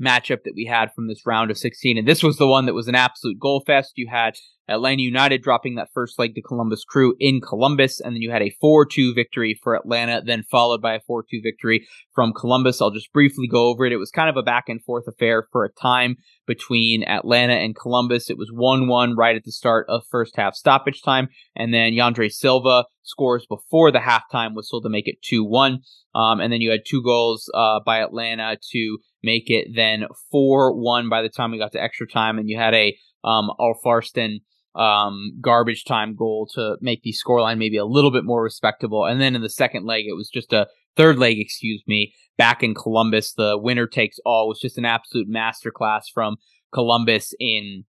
matchup 0.00 0.44
that 0.44 0.54
we 0.56 0.64
had 0.64 0.92
from 0.94 1.08
this 1.08 1.26
round 1.26 1.50
of 1.50 1.58
16. 1.58 1.98
And 1.98 2.08
this 2.08 2.22
was 2.22 2.38
the 2.38 2.46
one 2.46 2.66
that 2.66 2.74
was 2.74 2.88
an 2.88 2.94
absolute 2.94 3.38
goal 3.38 3.62
fest. 3.66 3.92
You 3.96 4.08
had 4.10 4.34
Atlanta 4.70 5.02
United 5.02 5.42
dropping 5.42 5.74
that 5.74 5.90
first 5.92 6.18
leg 6.18 6.34
to 6.34 6.42
Columbus 6.42 6.84
Crew 6.84 7.14
in 7.18 7.40
Columbus, 7.40 8.00
and 8.00 8.14
then 8.14 8.22
you 8.22 8.30
had 8.30 8.42
a 8.42 8.54
4 8.60 8.86
2 8.86 9.14
victory 9.14 9.58
for 9.60 9.74
Atlanta, 9.74 10.22
then 10.24 10.44
followed 10.50 10.80
by 10.80 10.94
a 10.94 11.00
4 11.00 11.24
2 11.28 11.40
victory 11.42 11.86
from 12.14 12.32
Columbus. 12.32 12.80
I'll 12.80 12.90
just 12.90 13.12
briefly 13.12 13.48
go 13.48 13.66
over 13.68 13.84
it. 13.84 13.92
It 13.92 13.96
was 13.96 14.10
kind 14.10 14.30
of 14.30 14.36
a 14.36 14.42
back 14.42 14.68
and 14.68 14.82
forth 14.82 15.06
affair 15.08 15.48
for 15.50 15.64
a 15.64 15.72
time 15.72 16.16
between 16.46 17.04
Atlanta 17.04 17.54
and 17.54 17.76
Columbus. 17.76 18.30
It 18.30 18.38
was 18.38 18.50
1 18.52 18.86
1 18.86 19.16
right 19.16 19.36
at 19.36 19.44
the 19.44 19.52
start 19.52 19.86
of 19.88 20.02
first 20.10 20.36
half 20.36 20.54
stoppage 20.54 21.02
time, 21.02 21.28
and 21.56 21.74
then 21.74 21.92
Xande 21.92 22.30
Silva 22.30 22.84
scores 23.02 23.46
before 23.46 23.90
the 23.90 23.98
halftime 23.98 24.54
whistle 24.54 24.80
to 24.82 24.88
make 24.88 25.08
it 25.08 25.22
2 25.22 25.44
1. 25.44 25.80
Um, 26.14 26.40
and 26.40 26.52
then 26.52 26.60
you 26.60 26.70
had 26.70 26.80
two 26.86 27.02
goals 27.02 27.50
uh, 27.54 27.80
by 27.84 28.00
Atlanta 28.00 28.56
to 28.72 28.98
make 29.22 29.44
it 29.50 29.68
then 29.74 30.06
4 30.30 30.74
1 30.80 31.08
by 31.08 31.22
the 31.22 31.28
time 31.28 31.50
we 31.50 31.58
got 31.58 31.72
to 31.72 31.82
extra 31.82 32.06
time, 32.06 32.38
and 32.38 32.48
you 32.48 32.56
had 32.56 32.74
a 32.74 32.96
um, 33.22 33.50
Alfarston 33.58 34.40
um, 34.80 35.32
garbage 35.40 35.84
time 35.84 36.16
goal 36.16 36.48
to 36.54 36.76
make 36.80 37.02
the 37.02 37.12
scoreline 37.12 37.58
maybe 37.58 37.76
a 37.76 37.84
little 37.84 38.10
bit 38.10 38.24
more 38.24 38.42
respectable. 38.42 39.04
And 39.04 39.20
then 39.20 39.36
in 39.36 39.42
the 39.42 39.50
second 39.50 39.84
leg, 39.84 40.06
it 40.08 40.16
was 40.16 40.30
just 40.30 40.52
a 40.52 40.68
third 40.96 41.18
leg, 41.18 41.38
excuse 41.38 41.82
me, 41.86 42.14
back 42.38 42.62
in 42.62 42.74
Columbus. 42.74 43.34
The 43.34 43.58
winner 43.58 43.86
takes 43.86 44.18
all 44.24 44.48
was 44.48 44.58
just 44.58 44.78
an 44.78 44.86
absolute 44.86 45.28
masterclass 45.28 46.04
from 46.12 46.36
Columbus 46.72 47.34
in 47.38 47.84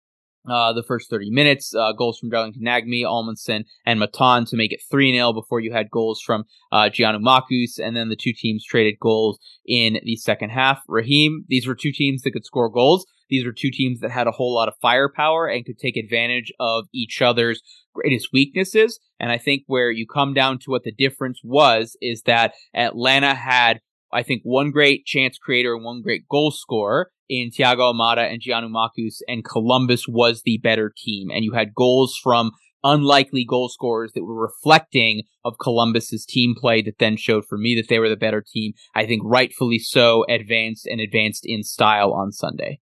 uh, 0.48 0.72
the 0.72 0.84
first 0.84 1.10
30 1.10 1.30
minutes. 1.30 1.74
Uh, 1.74 1.92
goals 1.92 2.20
from 2.20 2.30
Darlington 2.30 2.62
Nagbe, 2.62 3.04
Amundsen, 3.04 3.64
and 3.84 3.98
Matan 3.98 4.44
to 4.46 4.56
make 4.56 4.72
it 4.72 4.80
3 4.88 5.12
0 5.12 5.32
before 5.32 5.58
you 5.58 5.72
had 5.72 5.90
goals 5.90 6.20
from 6.24 6.44
uh, 6.70 6.88
Giakoumakis, 6.88 7.80
and 7.82 7.96
then 7.96 8.10
the 8.10 8.16
two 8.16 8.32
teams 8.32 8.64
traded 8.64 9.00
goals 9.00 9.40
in 9.66 9.98
the 10.04 10.14
second 10.14 10.50
half. 10.50 10.82
Raheem, 10.86 11.44
these 11.48 11.66
were 11.66 11.74
two 11.74 11.90
teams 11.90 12.22
that 12.22 12.30
could 12.30 12.44
score 12.44 12.68
goals. 12.68 13.06
These 13.28 13.44
were 13.44 13.52
two 13.52 13.70
teams 13.70 14.00
that 14.00 14.10
had 14.10 14.26
a 14.26 14.32
whole 14.32 14.54
lot 14.54 14.68
of 14.68 14.74
firepower 14.80 15.46
and 15.46 15.64
could 15.64 15.78
take 15.78 15.96
advantage 15.96 16.52
of 16.60 16.86
each 16.92 17.20
other's 17.22 17.60
greatest 17.94 18.28
weaknesses. 18.32 19.00
And 19.18 19.32
I 19.32 19.38
think 19.38 19.64
where 19.66 19.90
you 19.90 20.06
come 20.06 20.34
down 20.34 20.58
to 20.60 20.70
what 20.70 20.84
the 20.84 20.92
difference 20.92 21.40
was 21.42 21.96
is 22.00 22.22
that 22.22 22.54
Atlanta 22.74 23.34
had, 23.34 23.80
I 24.12 24.22
think, 24.22 24.42
one 24.44 24.70
great 24.70 25.06
chance 25.06 25.38
creator 25.38 25.74
and 25.74 25.84
one 25.84 26.02
great 26.02 26.28
goal 26.28 26.50
scorer 26.50 27.10
in 27.28 27.50
Thiago 27.50 27.92
Almada 27.92 28.30
and 28.30 28.40
Giakoumakis, 28.40 29.16
and 29.26 29.44
Columbus 29.44 30.06
was 30.06 30.42
the 30.44 30.58
better 30.58 30.92
team. 30.96 31.28
And 31.30 31.44
you 31.44 31.52
had 31.52 31.74
goals 31.74 32.16
from 32.22 32.52
unlikely 32.84 33.44
goal 33.44 33.68
scorers 33.68 34.12
that 34.14 34.24
were 34.24 34.40
reflecting 34.40 35.22
of 35.44 35.58
Columbus's 35.60 36.24
team 36.24 36.54
play 36.56 36.82
that 36.82 36.98
then 36.98 37.16
showed 37.16 37.44
for 37.48 37.58
me 37.58 37.74
that 37.74 37.88
they 37.88 37.98
were 37.98 38.08
the 38.08 38.16
better 38.16 38.44
team. 38.46 38.72
I 38.94 39.06
think 39.06 39.22
rightfully 39.24 39.78
so 39.78 40.24
advanced 40.28 40.86
and 40.86 41.00
advanced 41.00 41.44
in 41.44 41.64
style 41.64 42.12
on 42.12 42.30
Sunday. 42.30 42.78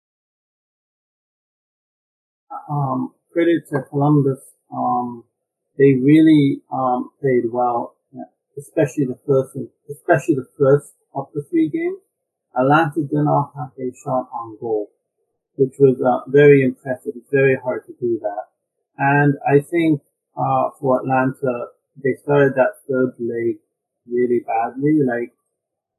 Um, 2.68 3.14
credit 3.32 3.68
to 3.70 3.82
Columbus. 3.90 4.40
Um, 4.72 5.24
they 5.78 5.94
really 5.94 6.62
um, 6.72 7.10
played 7.20 7.50
well, 7.50 7.96
especially 8.58 9.06
the 9.06 9.18
first, 9.26 9.56
especially 9.90 10.36
the 10.36 10.48
first 10.58 10.94
of 11.14 11.28
the 11.34 11.42
three 11.50 11.68
games. 11.68 11.98
Atlanta 12.56 13.00
did 13.02 13.10
not 13.12 13.52
have 13.56 13.72
a 13.78 13.92
shot 13.94 14.28
on 14.32 14.56
goal, 14.60 14.90
which 15.56 15.74
was 15.78 16.00
uh, 16.00 16.28
very 16.30 16.62
impressive. 16.62 17.12
It's 17.16 17.30
very 17.30 17.56
hard 17.56 17.84
to 17.86 17.92
do 18.00 18.20
that. 18.22 18.44
And 18.96 19.34
I 19.46 19.60
think 19.60 20.00
uh, 20.36 20.70
for 20.80 21.00
Atlanta, 21.00 21.66
they 22.02 22.14
started 22.22 22.54
that 22.54 22.78
third 22.88 23.14
leg 23.18 23.58
really 24.06 24.40
badly. 24.46 25.00
Like, 25.02 25.32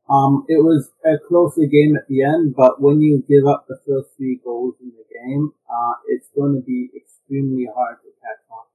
um, 0.10 0.46
it 0.48 0.62
was 0.64 0.92
a 1.04 1.18
closer 1.28 1.66
game 1.66 1.96
at 1.98 2.08
the 2.08 2.24
end, 2.24 2.54
but 2.56 2.80
when 2.80 3.02
you 3.02 3.24
give 3.28 3.48
up 3.48 3.66
the 3.68 3.80
first 3.88 4.10
three 4.18 4.40
goals 4.44 4.76
in 4.80 4.92
the 4.92 5.06
game, 5.10 5.52
uh, 5.68 5.94
it's 6.08 6.30
going 6.36 6.54
to 6.54 6.62
be 6.62 6.90
extremely 6.96 7.68
hard 7.74 7.98
to 8.04 8.10
catch 8.22 8.46
up. 8.52 8.70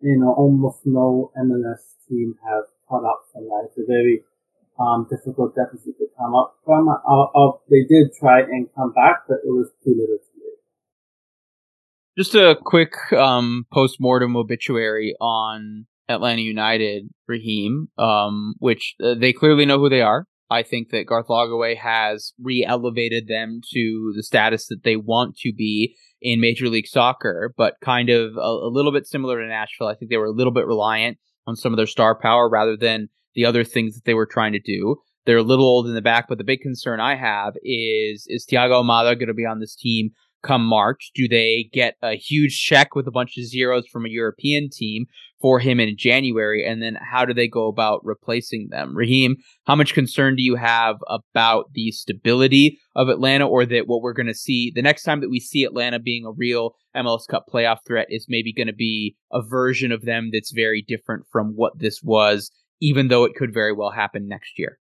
You 0.00 0.20
know, 0.20 0.32
almost 0.32 0.80
no 0.84 1.32
MLS 1.36 1.82
team 2.08 2.36
have 2.46 2.64
caught 2.88 3.04
up 3.04 3.24
from 3.32 3.44
that. 3.44 3.66
It's 3.66 3.78
a 3.78 3.86
very 3.86 4.22
um, 4.78 5.08
difficult 5.10 5.56
deficit 5.56 5.98
to 5.98 6.06
come 6.16 6.36
up 6.36 6.54
from. 6.64 6.88
Uh, 6.88 7.24
uh, 7.24 7.52
they 7.68 7.82
did 7.82 8.12
try 8.18 8.42
and 8.42 8.68
come 8.76 8.92
back, 8.92 9.24
but 9.26 9.38
it 9.44 9.50
was 9.50 9.70
too 9.82 9.90
little 9.90 10.18
too 10.18 10.40
late. 10.44 10.62
Just 12.16 12.36
a 12.36 12.56
quick 12.56 12.94
um, 13.12 13.66
post-mortem 13.72 14.36
obituary 14.36 15.16
on 15.20 15.86
Atlanta 16.08 16.42
United, 16.42 17.10
Raheem, 17.26 17.88
um, 17.98 18.54
which 18.60 18.94
uh, 19.02 19.14
they 19.14 19.32
clearly 19.32 19.66
know 19.66 19.80
who 19.80 19.88
they 19.88 20.02
are. 20.02 20.24
I 20.50 20.62
think 20.62 20.90
that 20.90 21.06
Garth 21.06 21.28
Lagerwey 21.28 21.76
has 21.76 22.32
re-elevated 22.42 23.28
them 23.28 23.60
to 23.72 24.12
the 24.16 24.22
status 24.22 24.66
that 24.68 24.82
they 24.82 24.96
want 24.96 25.36
to 25.38 25.52
be 25.52 25.94
in 26.20 26.40
Major 26.40 26.68
League 26.68 26.86
Soccer, 26.86 27.52
but 27.56 27.74
kind 27.82 28.08
of 28.08 28.36
a, 28.36 28.40
a 28.40 28.70
little 28.72 28.92
bit 28.92 29.06
similar 29.06 29.40
to 29.40 29.46
Nashville. 29.46 29.88
I 29.88 29.94
think 29.94 30.10
they 30.10 30.16
were 30.16 30.26
a 30.26 30.32
little 30.32 30.52
bit 30.52 30.66
reliant 30.66 31.18
on 31.46 31.56
some 31.56 31.72
of 31.72 31.76
their 31.76 31.86
star 31.86 32.18
power 32.18 32.48
rather 32.48 32.76
than 32.76 33.08
the 33.34 33.44
other 33.44 33.64
things 33.64 33.94
that 33.94 34.04
they 34.04 34.14
were 34.14 34.26
trying 34.26 34.52
to 34.52 34.58
do. 34.58 34.96
They're 35.26 35.36
a 35.36 35.42
little 35.42 35.66
old 35.66 35.86
in 35.86 35.94
the 35.94 36.02
back, 36.02 36.26
but 36.28 36.38
the 36.38 36.44
big 36.44 36.60
concern 36.60 37.00
I 37.00 37.14
have 37.14 37.54
is 37.62 38.26
is 38.28 38.46
Thiago 38.50 38.82
Almada 38.82 39.14
going 39.14 39.28
to 39.28 39.34
be 39.34 39.44
on 39.44 39.60
this 39.60 39.76
team 39.76 40.10
come 40.42 40.64
March? 40.64 41.10
Do 41.14 41.28
they 41.28 41.68
get 41.72 41.96
a 42.02 42.16
huge 42.16 42.58
check 42.58 42.94
with 42.94 43.06
a 43.06 43.12
bunch 43.12 43.36
of 43.36 43.44
zeros 43.44 43.86
from 43.86 44.06
a 44.06 44.10
European 44.10 44.70
team 44.72 45.06
for 45.40 45.60
him 45.60 45.80
in 45.80 45.96
January? 45.96 46.66
And 46.66 46.82
then 46.82 46.96
how 47.00 47.24
do 47.24 47.34
they 47.34 47.48
go 47.48 47.68
about 47.68 48.04
replacing 48.04 48.68
them? 48.70 48.96
Raheem, 48.96 49.36
how 49.66 49.74
much 49.74 49.94
concern 49.94 50.36
do 50.36 50.42
you 50.42 50.56
have 50.56 50.96
about 51.08 51.72
the 51.74 51.90
stability 51.92 52.78
of 52.94 53.08
Atlanta 53.08 53.46
or 53.46 53.66
that 53.66 53.86
what 53.86 54.02
we're 54.02 54.12
going 54.12 54.26
to 54.26 54.34
see 54.34 54.72
the 54.74 54.82
next 54.82 55.02
time 55.02 55.20
that 55.20 55.30
we 55.30 55.40
see 55.40 55.64
Atlanta 55.64 55.98
being 55.98 56.24
a 56.24 56.32
real 56.32 56.74
MLS 56.96 57.26
Cup 57.28 57.46
playoff 57.52 57.78
threat 57.86 58.06
is 58.10 58.26
maybe 58.28 58.52
going 58.52 58.66
to 58.66 58.72
be 58.72 59.16
a 59.32 59.42
version 59.42 59.92
of 59.92 60.04
them 60.04 60.30
that's 60.32 60.52
very 60.52 60.84
different 60.86 61.24
from 61.30 61.52
what 61.54 61.78
this 61.78 62.02
was, 62.02 62.50
even 62.80 63.08
though 63.08 63.24
it 63.24 63.34
could 63.34 63.52
very 63.52 63.72
well 63.72 63.90
happen 63.90 64.28
next 64.28 64.58
year? 64.58 64.78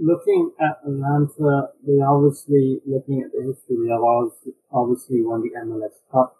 looking 0.00 0.52
at 0.60 0.78
Atlanta, 0.86 1.68
they 1.86 2.00
obviously 2.00 2.80
looking 2.86 3.22
at 3.22 3.32
the 3.32 3.42
history. 3.42 3.76
They 3.84 3.92
have 3.92 4.02
obviously 4.72 5.22
won 5.22 5.42
the 5.42 5.50
MLS 5.60 5.98
Cup. 6.10 6.37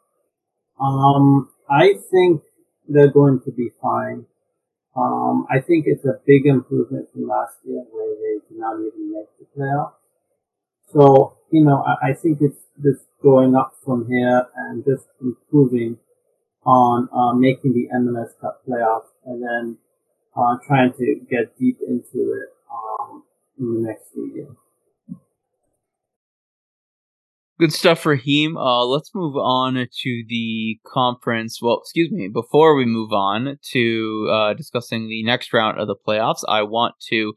Um, 0.81 1.51
I 1.69 1.95
think 2.11 2.43
they're 2.89 3.11
going 3.11 3.41
to 3.45 3.51
be 3.51 3.71
fine. 3.83 4.27
Um, 4.97 5.47
I 5.51 5.61
think 5.61 5.85
it's 5.87 6.05
a 6.05 6.21
big 6.27 6.47
improvement 6.47 7.09
from 7.13 7.29
last 7.29 7.57
year 7.65 7.85
where 7.93 8.15
they 8.17 8.41
did 8.49 8.59
not 8.59 8.81
even 8.81 9.13
make 9.13 9.29
the 9.39 9.47
playoffs. 9.57 9.93
So, 10.93 11.37
you 11.51 11.65
know, 11.65 11.85
I, 11.85 12.11
I 12.11 12.15
think 12.15 12.39
it's 12.41 12.59
just 12.83 13.05
going 13.23 13.55
up 13.55 13.75
from 13.85 14.09
here 14.09 14.47
and 14.57 14.85
just 14.85 15.07
improving 15.21 15.99
on 16.65 17.09
uh, 17.13 17.35
making 17.35 17.75
the 17.75 17.89
MLS 17.97 18.39
Cup 18.41 18.63
playoffs 18.69 19.09
and 19.25 19.43
then 19.43 19.79
uh, 20.37 20.57
trying 20.67 20.93
to 20.95 21.21
get 21.31 21.59
deep 21.59 21.79
into 21.87 22.33
it 22.33 22.49
um, 22.73 23.25
in 23.59 23.75
the 23.75 23.89
next 23.89 24.13
few 24.13 24.27
years. 24.35 24.57
Good 27.59 27.73
stuff, 27.73 28.07
Raheem. 28.07 28.57
Uh, 28.57 28.85
let's 28.85 29.13
move 29.17 29.37
on 29.37 29.75
to 29.75 30.25
the 30.29 30.79
conference. 30.87 31.61
Well, 31.61 31.81
excuse 31.83 32.09
me. 32.13 32.29
Before 32.29 32.77
we 32.77 32.85
move 32.85 33.13
on 33.13 33.59
to 33.73 34.29
uh, 34.33 34.55
discussing 34.55 35.09
the 35.09 35.25
next 35.25 35.53
round 35.53 35.81
of 35.81 35.89
the 35.89 35.97
playoffs, 35.97 36.43
I 36.49 36.63
want 36.63 36.95
to 37.09 37.35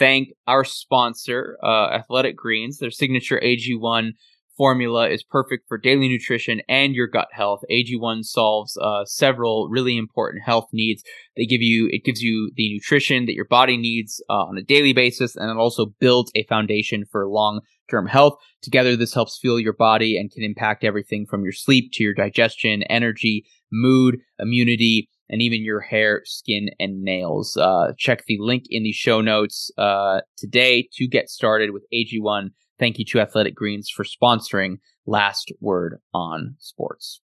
thank 0.00 0.30
our 0.48 0.64
sponsor, 0.64 1.58
uh, 1.62 1.90
Athletic 1.92 2.34
Greens. 2.36 2.78
Their 2.78 2.90
signature 2.90 3.40
AG1 3.40 4.14
formula 4.56 5.08
is 5.08 5.22
perfect 5.22 5.66
for 5.68 5.78
daily 5.78 6.08
nutrition 6.08 6.60
and 6.68 6.94
your 6.94 7.06
gut 7.06 7.28
health. 7.32 7.60
AG1 7.70 8.24
solves 8.24 8.76
uh, 8.76 9.04
several 9.04 9.68
really 9.68 9.96
important 9.96 10.44
health 10.44 10.68
needs. 10.72 11.02
They 11.36 11.46
give 11.46 11.62
you 11.62 11.88
it 11.90 12.04
gives 12.04 12.22
you 12.22 12.50
the 12.56 12.72
nutrition 12.74 13.26
that 13.26 13.34
your 13.34 13.46
body 13.46 13.76
needs 13.76 14.22
uh, 14.28 14.44
on 14.44 14.58
a 14.58 14.62
daily 14.62 14.92
basis, 14.92 15.36
and 15.36 15.50
it 15.50 15.56
also 15.56 15.86
builds 16.00 16.30
a 16.34 16.44
foundation 16.44 17.04
for 17.10 17.26
long 17.26 17.60
term 17.90 18.06
health. 18.06 18.34
Together, 18.62 18.96
this 18.96 19.14
helps 19.14 19.38
fuel 19.38 19.58
your 19.58 19.72
body 19.72 20.16
and 20.16 20.30
can 20.30 20.42
impact 20.42 20.84
everything 20.84 21.26
from 21.26 21.42
your 21.42 21.52
sleep 21.52 21.90
to 21.94 22.04
your 22.04 22.14
digestion, 22.14 22.82
energy, 22.84 23.44
mood, 23.70 24.18
immunity. 24.38 25.08
And 25.30 25.40
even 25.40 25.62
your 25.62 25.80
hair, 25.80 26.20
skin, 26.26 26.68
and 26.78 27.02
nails. 27.02 27.56
Uh, 27.56 27.94
check 27.96 28.26
the 28.26 28.36
link 28.38 28.64
in 28.68 28.82
the 28.82 28.92
show 28.92 29.22
notes 29.22 29.70
uh, 29.78 30.20
today 30.36 30.90
to 30.92 31.08
get 31.08 31.30
started 31.30 31.70
with 31.70 31.84
AG1 31.90 32.50
Thank 32.82 32.98
you 32.98 33.04
to 33.04 33.20
Athletic 33.20 33.54
Greens 33.54 33.88
for 33.88 34.02
sponsoring 34.02 34.78
Last 35.06 35.52
Word 35.60 36.00
on 36.12 36.56
Sports. 36.58 37.20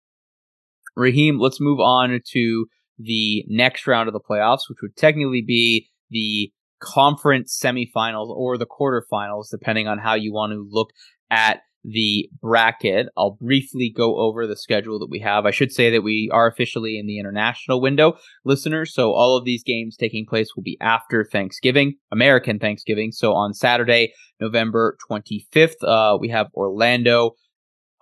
Raheem, 0.95 1.41
let's 1.41 1.61
move 1.61 1.81
on 1.81 2.21
to 2.31 2.67
the 2.97 3.45
next 3.49 3.89
round 3.89 4.09
of 4.09 4.13
the 4.13 4.21
playoffs, 4.21 4.69
which 4.69 4.79
would 4.83 4.95
technically 4.95 5.43
be 5.43 5.89
the 6.11 6.53
conference 6.81 7.61
semifinals 7.61 8.29
or 8.29 8.57
the 8.57 8.69
quarterfinals, 8.69 9.51
depending 9.51 9.89
on 9.89 9.99
how 9.99 10.15
you 10.15 10.33
want 10.33 10.53
to 10.53 10.65
look 10.71 10.91
at 11.29 11.63
the 11.85 12.29
bracket. 12.41 13.09
I'll 13.17 13.39
briefly 13.41 13.93
go 13.95 14.19
over 14.19 14.47
the 14.47 14.57
schedule 14.57 14.99
that 14.99 15.11
we 15.11 15.21
have. 15.21 15.47
I 15.47 15.51
should 15.51 15.73
say 15.73 15.91
that 15.91 16.03
we 16.03 16.29
are 16.33 16.47
officially 16.47 16.99
in 16.99 17.07
the 17.07 17.19
international 17.19 17.81
window, 17.81 18.15
listeners. 18.45 18.93
So 18.93 19.13
all 19.13 19.37
of 19.37 19.45
these 19.45 19.63
games 19.63 19.97
taking 19.97 20.27
place 20.27 20.55
will 20.55 20.63
be 20.63 20.79
after 20.81 21.25
Thanksgiving, 21.25 21.95
American 22.13 22.59
Thanksgiving. 22.59 23.13
So 23.13 23.33
on 23.35 23.55
Saturday, 23.55 24.13
November 24.41 24.97
25th, 25.11 25.83
uh, 25.83 26.19
we 26.21 26.29
have 26.29 26.49
Orlando 26.55 27.33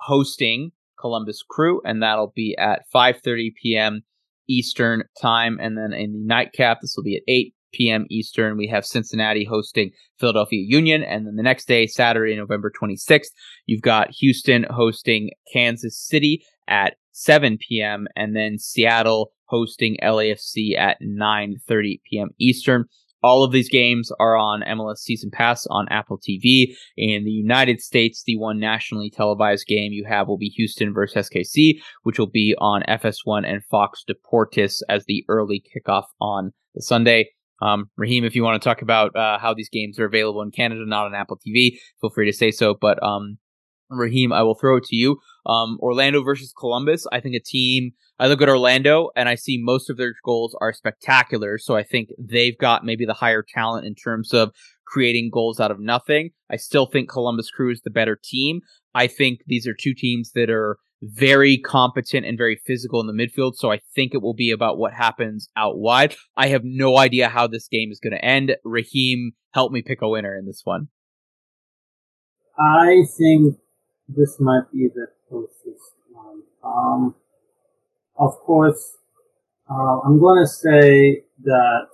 hosting 0.01 0.73
Columbus 0.99 1.43
Crew, 1.49 1.81
and 1.85 2.03
that'll 2.03 2.33
be 2.35 2.57
at 2.59 2.83
5:30 2.95 3.53
p.m. 3.63 4.03
Eastern 4.49 5.05
time. 5.21 5.59
And 5.61 5.77
then 5.77 5.93
in 5.93 6.13
the 6.13 6.25
nightcap, 6.25 6.79
this 6.81 6.95
will 6.97 7.05
be 7.05 7.17
at 7.17 7.23
8 7.29 7.55
p.m. 7.73 8.07
Eastern. 8.11 8.57
We 8.57 8.69
have 8.69 8.85
Cincinnati 8.85 9.45
hosting 9.45 9.91
Philadelphia 10.19 10.63
Union. 10.67 11.03
And 11.03 11.27
then 11.27 11.37
the 11.37 11.43
next 11.43 11.67
day, 11.67 11.87
Saturday, 11.87 12.37
November 12.37 12.71
26th, 12.71 13.31
you've 13.67 13.83
got 13.83 14.11
Houston 14.19 14.67
hosting 14.71 15.31
Kansas 15.53 15.99
City 15.99 16.45
at 16.69 16.95
7 17.13 17.59
p.m. 17.59 18.07
and 18.17 18.37
then 18.37 18.59
Seattle 18.59 19.33
hosting 19.47 19.97
LAFC 20.03 20.77
at 20.77 20.99
9:30 21.01 22.01
p.m. 22.11 22.29
Eastern. 22.39 22.85
All 23.23 23.43
of 23.43 23.51
these 23.51 23.69
games 23.69 24.13
are 24.21 24.37
on 24.37 24.63
MLS 24.63 24.99
Season 24.99 25.31
Pass 25.33 25.67
on 25.69 25.89
Apple 25.89 26.19
TV. 26.19 26.75
In 26.97 27.25
the 27.25 27.31
United 27.31 27.81
States, 27.81 28.23
the 28.25 28.37
one 28.37 28.61
nationally 28.61 29.11
televised 29.11 29.67
game 29.67 29.93
you 29.93 30.05
have 30.09 30.29
will 30.29 30.39
be 30.39 30.51
Houston 30.51 30.93
versus 30.93 31.29
SKC, 31.29 31.81
which 32.03 32.19
will 32.19 32.29
be 32.29 32.55
on 32.59 32.83
FS1 32.89 33.45
and 33.45 33.65
Fox 33.65 34.05
Deportes 34.09 34.81
as 34.89 35.07
the 35.07 35.25
early 35.29 35.61
kickoff 35.61 36.05
on 36.21 36.53
the 36.75 36.83
Sunday. 36.83 37.31
Um, 37.63 37.91
Raheem, 37.97 38.25
if 38.25 38.35
you 38.35 38.43
want 38.43 38.61
to 38.61 38.69
talk 38.69 38.83
about 38.83 39.15
uh, 39.17 39.39
how 39.39 39.55
these 39.55 39.69
games 39.69 39.99
are 39.99 40.05
available 40.05 40.43
in 40.43 40.51
Canada, 40.51 40.83
not 40.87 41.07
on 41.07 41.15
Apple 41.15 41.39
TV, 41.39 41.79
feel 42.01 42.11
free 42.11 42.27
to 42.27 42.37
say 42.37 42.51
so. 42.51 42.75
But 42.79 43.03
um, 43.03 43.39
Raheem, 43.91 44.33
I 44.33 44.43
will 44.43 44.55
throw 44.55 44.77
it 44.77 44.85
to 44.85 44.97
you. 44.97 45.19
Um, 45.47 45.79
Orlando 45.81 46.23
versus 46.23 46.53
Columbus. 46.59 47.07
I 47.13 47.21
think 47.21 47.35
a 47.35 47.41
team. 47.41 47.93
I 48.19 48.29
look 48.29 48.43
at 48.43 48.49
Orlando 48.49 49.11
and 49.15 49.29
I 49.29 49.35
see 49.35 49.59
most 49.63 49.91
of 49.91 49.97
their 49.97 50.15
goals 50.25 50.57
are 50.61 50.73
spectacular. 50.73 51.59
So 51.59 51.77
I 51.77 51.83
think 51.83 52.09
they've 52.19 52.57
got 52.59 52.85
maybe 52.85 53.05
the 53.05 53.15
higher 53.15 53.45
talent 53.47 53.87
in 53.87 53.95
terms 53.95 54.33
of 54.33 54.53
creating 54.87 55.31
goals 55.33 55.61
out 55.61 55.71
of 55.71 55.81
nothing. 55.81 56.31
I 56.51 56.57
still 56.57 56.87
think 56.87 57.11
Columbus 57.11 57.51
Crew 57.51 57.71
is 57.71 57.83
the 57.83 57.91
better 57.91 58.19
team. 58.23 58.61
I 58.95 59.07
think 59.07 59.41
these 59.47 59.67
are 59.67 59.75
two 59.79 59.95
teams 59.95 60.33
that 60.35 60.49
are 60.49 60.79
very 61.03 61.59
competent 61.59 62.25
and 62.27 62.39
very 62.39 62.61
physical 62.67 63.01
in 63.01 63.07
the 63.07 63.13
midfield. 63.13 63.55
So 63.57 63.71
I 63.71 63.81
think 63.95 64.15
it 64.15 64.23
will 64.23 64.35
be 64.35 64.51
about 64.51 64.79
what 64.79 64.93
happens 64.93 65.49
out 65.57 65.79
wide. 65.79 66.15
I 66.37 66.49
have 66.49 66.63
no 66.65 66.97
idea 66.97 67.29
how 67.29 67.47
this 67.47 67.69
game 67.69 67.91
is 67.91 68.01
going 68.01 68.13
to 68.15 68.25
end. 68.25 68.57
Raheem, 68.65 69.33
help 69.53 69.73
me 69.73 69.83
pick 69.83 70.03
a 70.03 70.09
winner 70.09 70.37
in 70.37 70.47
this 70.47 70.63
one. 70.65 70.89
I 72.59 73.03
think 73.17 73.57
this 74.09 74.37
might 74.41 74.73
be 74.73 74.89
the 74.95 75.09
closest 75.29 75.93
one. 76.11 76.43
Um, 76.65 77.15
of 78.19 78.33
course, 78.39 78.97
uh, 79.71 80.01
I'm 80.01 80.19
going 80.19 80.43
to 80.43 80.49
say 80.49 81.25
that 81.45 81.89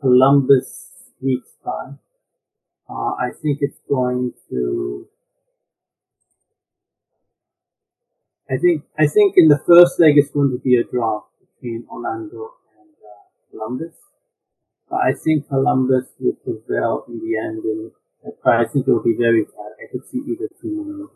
Columbus 0.00 0.90
squeaks 1.08 1.50
by. 1.64 1.92
Uh, 2.88 3.14
I 3.18 3.30
think 3.42 3.58
it's 3.60 3.80
going 3.88 4.32
to. 4.50 5.08
I 8.50 8.56
think 8.56 8.84
I 8.98 9.06
think 9.06 9.34
in 9.36 9.48
the 9.48 9.60
first 9.66 9.98
leg 9.98 10.14
it's 10.16 10.30
going 10.30 10.50
to 10.50 10.58
be 10.58 10.76
a 10.76 10.84
draw 10.84 11.22
between 11.40 11.86
Orlando 11.90 12.52
and 12.78 12.92
uh, 13.00 13.50
Columbus. 13.50 13.94
But 14.90 15.00
I 15.00 15.12
think 15.12 15.48
Columbus 15.48 16.08
will 16.20 16.34
prevail 16.44 17.04
in 17.08 17.20
the 17.20 17.38
end, 17.38 17.64
and 17.64 17.90
I 18.44 18.64
think 18.70 18.86
it 18.86 18.92
will 18.92 19.02
be 19.02 19.16
very 19.18 19.44
tight. 19.44 19.74
I 19.82 19.90
could 19.90 20.06
see 20.06 20.18
either 20.18 20.48
team 20.60 20.78
winning. 20.78 21.08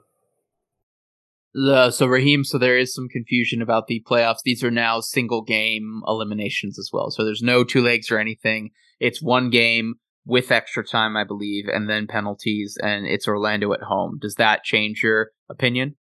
The, 1.55 1.91
so 1.91 2.07
Raheem, 2.07 2.45
so 2.45 2.57
there 2.57 2.79
is 2.79 2.95
some 2.95 3.09
confusion 3.09 3.63
about 3.63 3.87
the 3.87 4.03
playoffs. 4.07 4.43
These 4.45 4.63
are 4.63 4.71
now 4.71 5.01
single 5.01 5.43
game 5.43 6.03
eliminations 6.07 6.79
as 6.79 6.91
well. 6.93 7.11
So 7.11 7.25
there's 7.25 7.43
no 7.43 7.65
two 7.65 7.83
legs 7.83 8.11
or 8.11 8.19
anything. 8.19 8.71
It's 9.01 9.23
one 9.23 9.51
game 9.51 9.95
with 10.25 10.53
extra 10.53 10.85
time, 10.85 11.17
I 11.17 11.25
believe, 11.25 11.65
and 11.69 11.89
then 11.89 12.07
penalties, 12.07 12.77
and 12.83 13.07
it's 13.07 13.27
Orlando 13.27 13.73
at 13.73 13.83
home. 13.83 14.19
Does 14.21 14.35
that 14.35 14.63
change 14.63 15.03
your 15.03 15.31
opinion? 15.49 15.97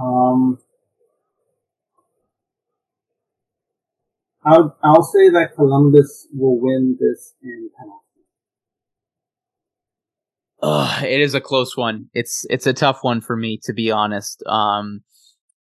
Um, 0.00 0.58
I'll 4.44 4.76
I'll 4.82 5.02
say 5.02 5.30
that 5.30 5.54
Columbus 5.54 6.28
will 6.32 6.60
win 6.60 6.96
this 7.00 7.34
in 7.42 7.70
penalties. 7.76 8.08
It 11.02 11.20
is 11.20 11.34
a 11.34 11.40
close 11.40 11.76
one. 11.76 12.06
It's 12.14 12.46
it's 12.50 12.66
a 12.66 12.72
tough 12.72 12.98
one 13.02 13.20
for 13.20 13.36
me 13.36 13.58
to 13.64 13.72
be 13.72 13.90
honest. 13.90 14.42
Um, 14.46 15.00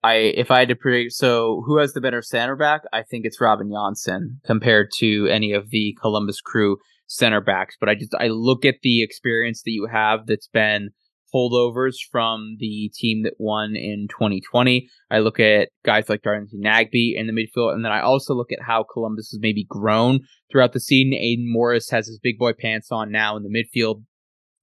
I 0.03 0.15
if 0.15 0.51
I 0.51 0.61
had 0.61 0.69
to 0.69 0.77
predict, 0.77 1.13
so 1.13 1.63
who 1.67 1.79
has 1.79 1.93
the 1.93 2.01
better 2.01 2.23
center 2.23 2.57
back? 2.57 2.83
I 2.93 3.03
think 3.03 3.25
it's 3.25 3.41
Robin 3.41 3.71
Jansson 3.71 4.39
compared 4.45 4.91
to 4.99 5.29
any 5.31 5.53
of 5.53 5.71
the 5.71 5.97
Columbus 6.01 6.41
Crew 6.41 6.77
center 7.07 7.41
backs. 7.41 7.77
But 7.81 7.89
I 7.89 7.95
just 7.95 8.15
I 8.15 8.29
look 8.29 8.65
at 8.65 8.77
the 8.83 9.03
experience 9.03 9.63
that 9.63 9.71
you 9.71 9.89
have 9.91 10.27
that's 10.27 10.49
been 10.49 10.91
holdovers 11.35 11.97
from 12.11 12.57
the 12.59 12.91
team 12.95 13.23
that 13.25 13.35
won 13.39 13.75
in 13.77 14.07
2020. 14.11 14.89
I 15.11 15.19
look 15.19 15.41
at 15.41 15.71
guys 15.85 16.09
like 16.09 16.23
Darcy 16.23 16.59
Nagbe 16.59 17.15
in 17.17 17.27
the 17.27 17.33
midfield, 17.33 17.75
and 17.75 17.85
then 17.85 17.93
I 17.93 18.01
also 18.01 18.35
look 18.35 18.53
at 18.53 18.63
how 18.63 18.85
Columbus 18.85 19.31
has 19.33 19.41
maybe 19.41 19.67
grown 19.69 20.21
throughout 20.51 20.73
the 20.73 20.81
season. 20.81 21.15
Aidan 21.15 21.51
Morris 21.51 21.91
has 21.91 22.07
his 22.07 22.19
big 22.19 22.39
boy 22.39 22.53
pants 22.53 22.89
on 22.91 23.11
now 23.11 23.37
in 23.37 23.43
the 23.43 23.49
midfield 23.49 24.05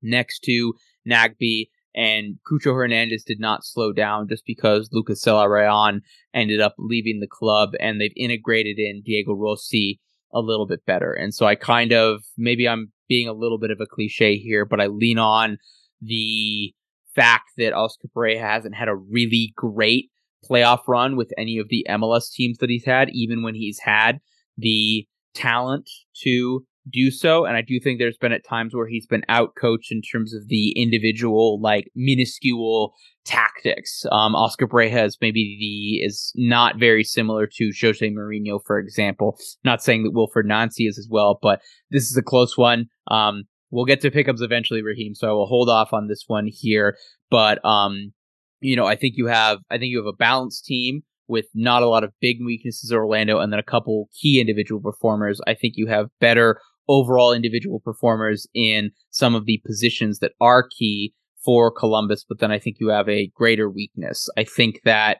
next 0.01 0.39
to 0.45 0.73
Nagbe, 1.07 1.67
and 1.93 2.36
Cucho 2.49 2.73
Hernandez 2.73 3.23
did 3.23 3.39
not 3.39 3.65
slow 3.65 3.91
down 3.91 4.27
just 4.29 4.43
because 4.45 4.89
Lucas 4.91 5.23
Zelarayan 5.23 5.99
ended 6.34 6.62
up 6.62 6.75
leaving 6.77 7.19
the 7.19 7.27
club 7.27 7.71
and 7.79 7.99
they've 7.99 8.13
integrated 8.15 8.79
in 8.79 9.01
Diego 9.03 9.34
Rossi 9.34 9.99
a 10.34 10.39
little 10.39 10.65
bit 10.65 10.86
better. 10.86 11.12
And 11.12 11.34
so 11.34 11.45
I 11.45 11.55
kind 11.55 11.91
of, 11.91 12.23
maybe 12.38 12.67
I'm 12.67 12.93
being 13.10 13.27
a 13.27 13.34
little 13.34 13.60
bit 13.60 13.71
of 13.71 13.79
a 13.81 13.86
cliche 13.86 14.38
here, 14.38 14.65
but 14.65 14.79
I 14.79 14.88
lean 14.88 15.19
on 15.19 15.57
the 16.02 16.74
fact 17.16 17.52
that 17.58 17.74
Oscar 17.74 18.08
Pareja 18.16 18.42
hasn't 18.42 18.76
had 18.76 18.88
a 18.88 18.96
really 18.96 19.54
great 19.56 20.10
playoff 20.50 20.88
run 20.88 21.16
with 21.16 21.32
any 21.38 21.58
of 21.58 21.68
the 21.70 21.86
MLS 21.90 22.32
teams 22.32 22.58
that 22.60 22.70
he's 22.70 22.86
had, 22.86 23.10
even 23.12 23.44
when 23.44 23.56
he's 23.56 23.80
had 23.80 24.20
the 24.58 25.06
talent 25.34 25.90
to 26.24 26.66
do 26.90 27.12
so. 27.12 27.46
And 27.46 27.56
I 27.56 27.62
do 27.62 27.80
think 27.80 28.00
there's 28.00 28.18
been 28.18 28.32
at 28.32 28.46
times 28.46 28.74
where 28.74 28.88
he's 28.88 29.06
been 29.06 29.24
out 29.30 29.54
coached 29.60 29.92
in 29.92 30.02
terms 30.02 30.34
of 30.34 30.48
the 30.48 30.72
individual, 30.72 31.62
like 31.62 31.92
minuscule 31.96 32.94
tactics. 33.24 34.04
Um, 34.12 34.36
Oscar 34.36 34.68
Pareja 34.68 35.06
is 35.06 35.18
maybe 35.22 35.58
the 35.60 36.04
is 36.04 36.34
not 36.36 36.80
very 36.80 37.04
similar 37.04 37.48
to 37.48 37.72
Jose 37.80 38.10
Mourinho, 38.10 38.60
for 38.66 38.80
example. 38.80 39.38
Not 39.64 39.84
saying 39.84 40.04
that 40.04 40.14
Wilfried 40.14 40.46
Nancy 40.46 40.88
is 40.88 40.98
as 40.98 41.08
well, 41.10 41.38
but 41.42 41.62
this 41.92 42.10
is 42.10 42.18
a 42.18 42.24
close 42.24 42.58
one. 42.58 42.88
Um, 43.10 43.44
we'll 43.71 43.86
get 43.86 44.01
to 44.01 44.12
pickups 44.12 44.41
eventually, 44.41 44.84
Raheem. 44.84 45.15
So 45.15 45.29
I 45.29 45.31
will 45.31 45.47
hold 45.47 45.69
off 45.69 45.93
on 45.93 46.07
this 46.07 46.25
one 46.27 46.47
here. 46.47 46.97
But 47.29 47.63
um, 47.65 48.13
you 48.60 48.75
know, 48.75 48.86
I 48.86 48.95
think 48.95 49.15
you 49.17 49.27
have 49.27 49.60
I 49.69 49.77
think 49.77 49.91
you 49.91 49.97
have 49.97 50.13
a 50.13 50.17
balanced 50.17 50.65
team 50.65 51.01
with 51.27 51.45
not 51.55 51.81
a 51.81 51.88
lot 51.88 52.03
of 52.03 52.12
big 52.19 52.38
weaknesses 52.43 52.91
Orlando 52.91 53.39
and 53.39 53.51
then 53.51 53.60
a 53.60 53.63
couple 53.63 54.10
key 54.21 54.39
individual 54.39 54.81
performers. 54.81 55.39
I 55.47 55.53
think 55.53 55.75
you 55.77 55.88
have 55.88 56.10
better 56.19 56.60
overall 56.88 57.31
individual 57.31 57.79
performers 57.79 58.47
in 58.53 58.91
some 59.12 59.34
of 59.34 59.45
the 59.45 59.62
positions 59.65 60.19
that 60.19 60.34
are 60.41 60.67
key 60.67 61.13
for 61.43 61.71
Columbus, 61.71 62.25
but 62.27 62.39
then 62.39 62.51
I 62.51 62.60
think 62.60 62.77
you 62.79 62.89
have 62.89 63.07
a 63.07 63.31
greater 63.34 63.69
weakness. 63.69 64.29
I 64.38 64.43
think 64.43 64.81
that 64.84 65.19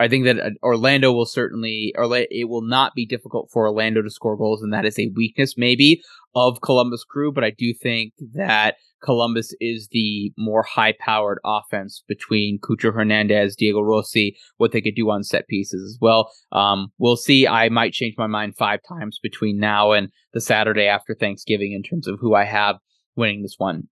I 0.00 0.08
think 0.08 0.24
that 0.24 0.40
uh, 0.40 0.50
Orlando 0.62 1.12
will 1.12 1.26
certainly, 1.26 1.92
or 1.96 2.08
it 2.30 2.48
will 2.48 2.62
not 2.62 2.94
be 2.94 3.04
difficult 3.04 3.50
for 3.52 3.68
Orlando 3.68 4.00
to 4.00 4.10
score 4.10 4.36
goals, 4.36 4.62
and 4.62 4.72
that 4.72 4.86
is 4.86 4.98
a 4.98 5.12
weakness 5.14 5.54
maybe 5.58 6.02
of 6.34 6.62
Columbus 6.62 7.04
Crew. 7.04 7.30
But 7.32 7.44
I 7.44 7.50
do 7.50 7.74
think 7.74 8.14
that 8.32 8.76
Columbus 9.02 9.54
is 9.60 9.88
the 9.92 10.32
more 10.38 10.62
high 10.62 10.94
powered 10.98 11.38
offense 11.44 12.02
between 12.08 12.58
Cucho 12.58 12.94
Hernandez, 12.94 13.56
Diego 13.56 13.82
Rossi, 13.82 14.36
what 14.56 14.72
they 14.72 14.80
could 14.80 14.94
do 14.94 15.10
on 15.10 15.22
set 15.22 15.46
pieces 15.48 15.94
as 15.94 15.98
well. 16.00 16.30
Um, 16.50 16.88
we'll 16.98 17.16
see. 17.16 17.46
I 17.46 17.68
might 17.68 17.92
change 17.92 18.14
my 18.16 18.26
mind 18.26 18.56
five 18.56 18.80
times 18.88 19.18
between 19.22 19.58
now 19.58 19.92
and 19.92 20.08
the 20.32 20.40
Saturday 20.40 20.86
after 20.86 21.14
Thanksgiving 21.14 21.72
in 21.72 21.82
terms 21.82 22.08
of 22.08 22.18
who 22.20 22.34
I 22.34 22.44
have 22.44 22.76
winning 23.16 23.42
this 23.42 23.56
one. 23.58 23.88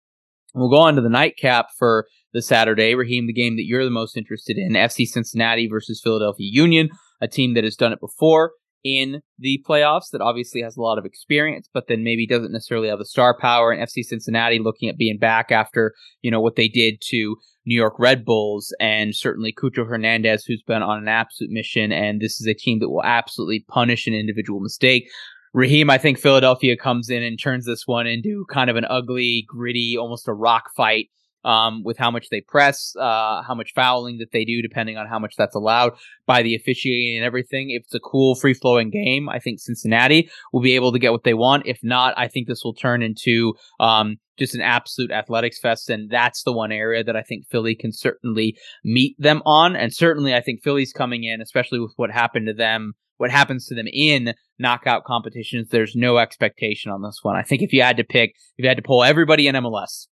We'll 0.55 0.71
go 0.71 0.79
on 0.79 0.97
to 0.97 1.03
the 1.03 1.11
nightcap 1.11 1.67
for 1.79 2.07
the 2.33 2.43
Saturday. 2.43 2.95
Raheem, 2.95 3.27
the 3.27 3.33
game 3.33 3.57
that 3.57 3.67
you're 3.67 3.85
the 3.85 3.91
most 3.91 4.17
interested 4.17 4.57
in 4.57 4.73
FC 4.73 5.07
Cincinnati 5.07 5.69
versus 5.69 6.01
Philadelphia 6.03 6.49
Union, 6.51 6.89
a 7.21 7.29
team 7.29 7.55
that 7.55 7.65
has 7.65 7.77
done 7.77 7.93
it 7.93 8.01
before 8.01 8.53
in 8.85 9.21
the 9.39 9.63
playoffs 9.69 10.11
that 10.13 10.21
obviously 10.21 10.63
has 10.63 10.77
a 10.77 10.81
lot 10.81 10.99
of 10.99 11.05
experience, 11.05 11.69
but 11.73 11.89
then 11.89 12.05
maybe 12.05 12.27
doesn't 12.27 12.53
necessarily 12.53 12.89
have 12.89 12.99
the 12.99 13.05
star 13.05 13.37
power. 13.39 13.73
And 13.73 13.83
FC 13.83 14.03
Cincinnati 14.05 14.59
looking 14.59 14.89
at 14.89 14.97
being 14.97 15.19
back 15.19 15.51
after, 15.51 15.95
you 16.23 16.31
know, 16.31 16.41
what 16.41 16.57
they 16.57 16.69
did 16.69 17.01
to 17.09 17.37
New 17.67 17.75
York 17.75 17.95
Red 17.99 18.25
Bulls 18.25 18.75
and 18.81 19.15
certainly 19.15 19.53
Cucho 19.53 19.87
Hernandez, 19.87 20.45
who's 20.45 20.63
been 20.63 20.83
on 20.83 20.99
an 20.99 21.09
absolute 21.09 21.51
mission. 21.51 21.93
And 21.93 22.21
this 22.21 22.41
is 22.41 22.47
a 22.47 22.55
team 22.55 22.79
that 22.79 22.89
will 22.89 23.05
absolutely 23.05 23.65
punish 23.69 24.07
an 24.07 24.15
individual 24.15 24.61
mistake. 24.61 25.09
Raheem, 25.55 25.91
I 25.91 25.99
think 25.99 26.19
Philadelphia 26.19 26.77
comes 26.77 27.11
in 27.11 27.23
and 27.23 27.39
turns 27.39 27.67
this 27.67 27.87
one 27.87 28.07
into 28.07 28.47
kind 28.51 28.71
of 28.71 28.77
an 28.77 28.85
ugly, 28.89 29.45
gritty, 29.49 29.97
almost 29.99 30.29
a 30.29 30.33
rock 30.33 30.71
fight 30.77 31.09
um, 31.45 31.83
with 31.85 31.97
how 31.99 32.11
much 32.11 32.29
they 32.31 32.41
press, 32.41 32.95
uh, 32.99 33.43
how 33.43 33.55
much 33.55 33.73
fouling 33.75 34.19
that 34.19 34.33
they 34.33 34.45
do, 34.45 34.63
depending 34.63 34.97
on 34.97 35.07
how 35.07 35.19
much 35.19 35.35
that's 35.37 35.55
allowed 35.55 35.93
by 36.27 36.43
the 36.43 36.55
officiating 36.55 37.17
and 37.17 37.25
everything. 37.25 37.71
If 37.71 37.85
it's 37.85 37.95
a 37.95 38.01
cool, 38.01 38.35
free 38.35 38.55
flowing 38.55 38.91
game, 38.91 39.29
I 39.29 39.39
think 39.39 39.61
Cincinnati 39.61 40.31
will 40.53 40.61
be 40.61 40.75
able 40.75 40.93
to 40.93 40.99
get 40.99 41.13
what 41.13 41.25
they 41.25 41.35
want. 41.35 41.67
If 41.67 41.79
not, 41.83 42.15
I 42.17 42.29
think 42.29 42.49
this 42.49 42.63
will 42.65 42.75
turn 42.75 43.03
into 43.03 43.55
um, 43.81 44.17
just 44.39 44.55
an 44.55 44.61
absolute 44.61 45.11
athletics 45.11 45.59
fest. 45.59 45.91
And 45.91 46.11
that's 46.11 46.43
the 46.43 46.53
one 46.53 46.73
area 46.73 47.05
that 47.05 47.17
I 47.17 47.23
think 47.23 47.47
Philly 47.51 47.75
can 47.75 47.93
certainly 47.93 48.57
meet 48.85 49.17
them 49.19 49.43
on. 49.47 49.77
And 49.77 49.95
certainly, 49.95 50.35
I 50.35 50.41
think 50.41 50.63
Philly's 50.63 50.93
coming 50.93 51.25
in, 51.25 51.41
especially 51.41 51.81
with 51.81 51.93
what 51.97 52.11
happened 52.11 52.47
to 52.47 52.55
them 52.55 52.95
what 53.19 53.31
happens 53.31 53.67
to 53.67 53.75
them 53.75 53.89
in 53.93 54.33
knockout 54.59 55.05
competitions, 55.05 55.69
there's 55.71 55.95
no 55.95 56.19
expectation 56.19 56.91
on 56.91 57.03
this 57.03 57.19
one. 57.23 57.37
I 57.37 57.43
think 57.43 57.63
if 57.63 57.73
you 57.73 57.83
had 57.83 57.97
to 57.99 58.05
pick, 58.05 58.31
if 58.57 58.63
you 58.63 58.69
had 58.69 58.79
to 58.79 58.83
pull 58.83 59.05
everybody 59.05 59.47
in 59.47 59.55
MLS, 59.57 60.07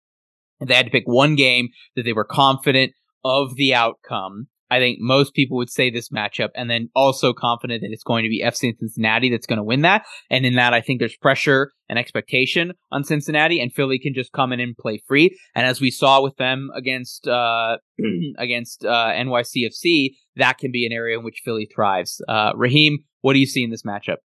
they 0.67 0.75
had 0.75 0.87
to 0.87 0.93
pick 0.93 1.05
one 1.07 1.35
game 1.35 1.69
that 1.97 2.05
they 2.05 2.13
were 2.13 2.25
confident 2.25 2.93
of 3.25 3.57
the 3.57 3.75
outcome. 3.75 4.49
I 4.71 4.79
think 4.79 4.99
most 5.01 5.35
people 5.35 5.59
would 5.59 5.69
say 5.69 5.91
this 5.91 6.09
matchup, 6.09 6.49
and 6.55 6.71
then 6.71 6.89
also 6.97 7.35
confident 7.35 7.83
that 7.83 7.91
it's 7.93 8.03
going 8.03 8.23
to 8.23 8.31
be 8.31 8.43
FC 8.43 8.73
Cincinnati 8.79 9.29
that's 9.29 9.47
going 9.47 9.59
to 9.59 9.63
win 9.63 9.83
that. 9.83 10.07
And 10.31 10.47
in 10.47 10.55
that, 10.55 10.73
I 10.73 10.81
think 10.81 10.99
there's 10.99 11.17
pressure 11.17 11.73
and 11.91 11.99
expectation 11.99 12.73
on 12.91 13.05
Cincinnati, 13.05 13.61
and 13.61 13.71
Philly 13.71 13.99
can 13.99 14.15
just 14.15 14.33
come 14.33 14.51
in 14.51 14.61
and 14.61 14.75
play 14.75 15.03
free. 15.07 15.37
And 15.55 15.67
as 15.67 15.83
we 15.83 15.91
saw 15.91 16.23
with 16.23 16.37
them 16.37 16.71
against 16.75 17.29
uh, 17.29 17.77
against 18.39 18.87
uh, 18.87 19.13
NYCFC, 19.13 20.13
that 20.37 20.57
can 20.57 20.73
be 20.73 20.87
an 20.87 20.93
area 20.93 21.19
in 21.19 21.25
which 21.25 21.43
Philly 21.45 21.69
thrives. 21.73 22.23
Uh, 22.27 22.53
Raheem, 22.57 23.05
what 23.21 23.35
do 23.35 23.41
you 23.41 23.47
see 23.47 23.63
in 23.63 23.71
this 23.71 23.83
matchup? 23.83 24.17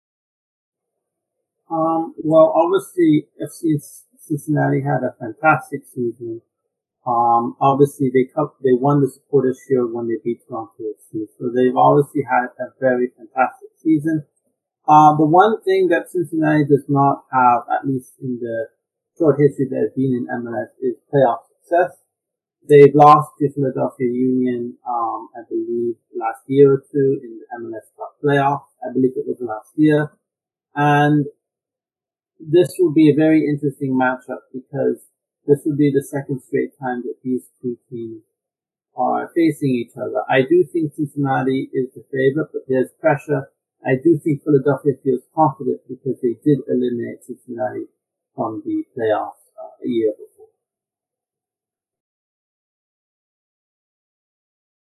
Um, 1.68 2.14
well, 2.22 2.54
obviously, 2.54 3.26
FC 3.42 3.82
Cincinnati 4.26 4.82
had 4.82 5.06
a 5.06 5.14
fantastic 5.18 5.86
season. 5.86 6.42
Um, 7.06 7.54
obviously 7.60 8.10
they 8.10 8.26
they 8.62 8.74
won 8.74 9.00
the 9.00 9.08
Supporters 9.08 9.62
Shield 9.62 9.94
when 9.94 10.08
they 10.08 10.18
beat 10.24 10.42
Toronto 10.48 10.74
FC, 10.82 11.30
so 11.38 11.54
they've 11.54 11.76
obviously 11.76 12.26
had 12.26 12.50
a 12.58 12.74
very 12.80 13.12
fantastic 13.16 13.70
season. 13.78 14.26
Uh, 14.88 15.14
the 15.16 15.26
one 15.26 15.62
thing 15.62 15.88
that 15.88 16.10
Cincinnati 16.10 16.64
does 16.64 16.84
not 16.88 17.24
have, 17.30 17.62
at 17.70 17.86
least 17.86 18.14
in 18.20 18.38
the 18.40 18.66
short 19.18 19.38
history 19.38 19.66
that 19.70 19.86
has 19.86 19.94
been 19.94 20.14
in 20.14 20.26
MLS, 20.26 20.74
is 20.82 20.98
playoff 21.10 21.46
success. 21.46 22.02
They've 22.68 22.94
lost 22.94 23.38
to 23.38 23.52
Philadelphia 23.52 24.10
Union, 24.10 24.76
um, 24.86 25.28
I 25.34 25.46
believe 25.48 25.94
last 26.14 26.42
year 26.46 26.74
or 26.74 26.82
two 26.90 27.20
in 27.22 27.38
the 27.38 27.46
MLS 27.62 27.86
Cup 27.94 28.18
playoff. 28.22 28.62
I 28.82 28.92
believe 28.92 29.12
it 29.14 29.26
was 29.26 29.38
last 29.40 29.70
year. 29.76 30.10
And 30.74 31.26
this 32.38 32.74
will 32.78 32.92
be 32.92 33.10
a 33.10 33.16
very 33.16 33.46
interesting 33.48 33.92
matchup 33.94 34.48
because 34.52 35.08
this 35.46 35.60
would 35.64 35.78
be 35.78 35.92
the 35.92 36.02
second 36.02 36.40
straight 36.42 36.78
time 36.78 37.02
that 37.02 37.16
these 37.22 37.48
two 37.62 37.78
teams 37.88 38.22
are 38.96 39.30
facing 39.34 39.70
each 39.70 39.96
other. 39.96 40.22
I 40.28 40.42
do 40.42 40.64
think 40.64 40.94
Cincinnati 40.94 41.70
is 41.72 41.92
the 41.94 42.04
favorite, 42.10 42.48
but 42.52 42.62
there's 42.68 42.90
pressure. 43.00 43.50
I 43.84 43.96
do 44.02 44.18
think 44.18 44.42
Philadelphia 44.42 44.94
feels 45.04 45.22
confident 45.34 45.80
because 45.88 46.20
they 46.22 46.34
did 46.44 46.60
eliminate 46.68 47.24
Cincinnati 47.24 47.86
from 48.34 48.62
the 48.64 48.84
playoffs 48.96 49.52
uh, 49.62 49.84
a 49.84 49.88
year 49.88 50.12
before. 50.12 50.35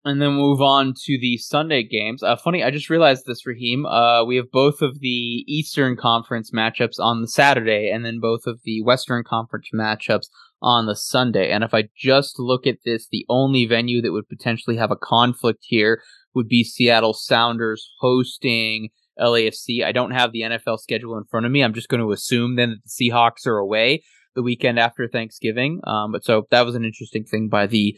And 0.08 0.20
then 0.20 0.32
move 0.32 0.60
on 0.60 0.94
to 1.04 1.18
the 1.20 1.36
Sunday 1.36 1.82
games. 1.82 2.22
Uh, 2.22 2.36
funny, 2.36 2.62
I 2.62 2.70
just 2.70 2.90
realized 2.90 3.24
this, 3.26 3.46
Raheem. 3.46 3.86
Uh, 3.86 4.24
we 4.24 4.36
have 4.36 4.50
both 4.50 4.82
of 4.82 5.00
the 5.00 5.44
Eastern 5.46 5.96
Conference 5.96 6.50
matchups 6.50 6.98
on 6.98 7.20
the 7.20 7.28
Saturday, 7.28 7.90
and 7.90 8.04
then 8.04 8.18
both 8.20 8.42
of 8.46 8.60
the 8.64 8.82
Western 8.82 9.22
Conference 9.24 9.68
matchups 9.74 10.26
on 10.60 10.86
the 10.86 10.96
Sunday. 10.96 11.50
And 11.50 11.62
if 11.62 11.74
I 11.74 11.88
just 11.96 12.38
look 12.38 12.66
at 12.66 12.78
this, 12.84 13.06
the 13.10 13.26
only 13.28 13.66
venue 13.66 14.02
that 14.02 14.12
would 14.12 14.28
potentially 14.28 14.76
have 14.76 14.90
a 14.90 14.96
conflict 14.96 15.60
here 15.62 16.02
would 16.34 16.48
be 16.48 16.64
Seattle 16.64 17.14
Sounders 17.14 17.90
hosting 18.00 18.90
LAFC. 19.20 19.84
I 19.84 19.92
don't 19.92 20.12
have 20.12 20.32
the 20.32 20.42
NFL 20.42 20.78
schedule 20.78 21.16
in 21.16 21.24
front 21.24 21.46
of 21.46 21.52
me. 21.52 21.62
I'm 21.62 21.74
just 21.74 21.88
going 21.88 22.00
to 22.00 22.12
assume 22.12 22.56
then 22.56 22.70
that 22.70 22.78
the 22.84 23.10
Seahawks 23.10 23.46
are 23.46 23.58
away 23.58 24.02
the 24.34 24.42
weekend 24.42 24.78
after 24.78 25.08
Thanksgiving. 25.08 25.80
Um, 25.84 26.12
but 26.12 26.24
so 26.24 26.46
that 26.50 26.64
was 26.64 26.74
an 26.74 26.84
interesting 26.84 27.24
thing 27.24 27.48
by 27.48 27.66
the 27.66 27.96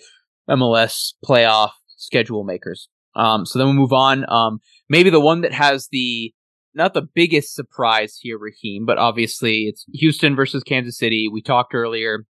MLS 0.48 1.12
playoff 1.24 1.70
schedule 2.00 2.44
makers. 2.44 2.88
Um, 3.14 3.44
so 3.44 3.58
then 3.58 3.68
we'll 3.68 3.76
move 3.76 3.92
on. 3.92 4.30
Um, 4.30 4.60
maybe 4.88 5.10
the 5.10 5.20
one 5.20 5.40
that 5.42 5.52
has 5.52 5.88
the 5.90 6.32
not 6.72 6.94
the 6.94 7.02
biggest 7.02 7.54
surprise 7.54 8.16
here, 8.20 8.38
Raheem, 8.38 8.86
but 8.86 8.98
obviously 8.98 9.64
it's 9.64 9.84
Houston 9.94 10.36
versus 10.36 10.62
Kansas 10.62 10.96
City. 10.96 11.28
We 11.30 11.42
talked 11.42 11.74
earlier 11.74 12.26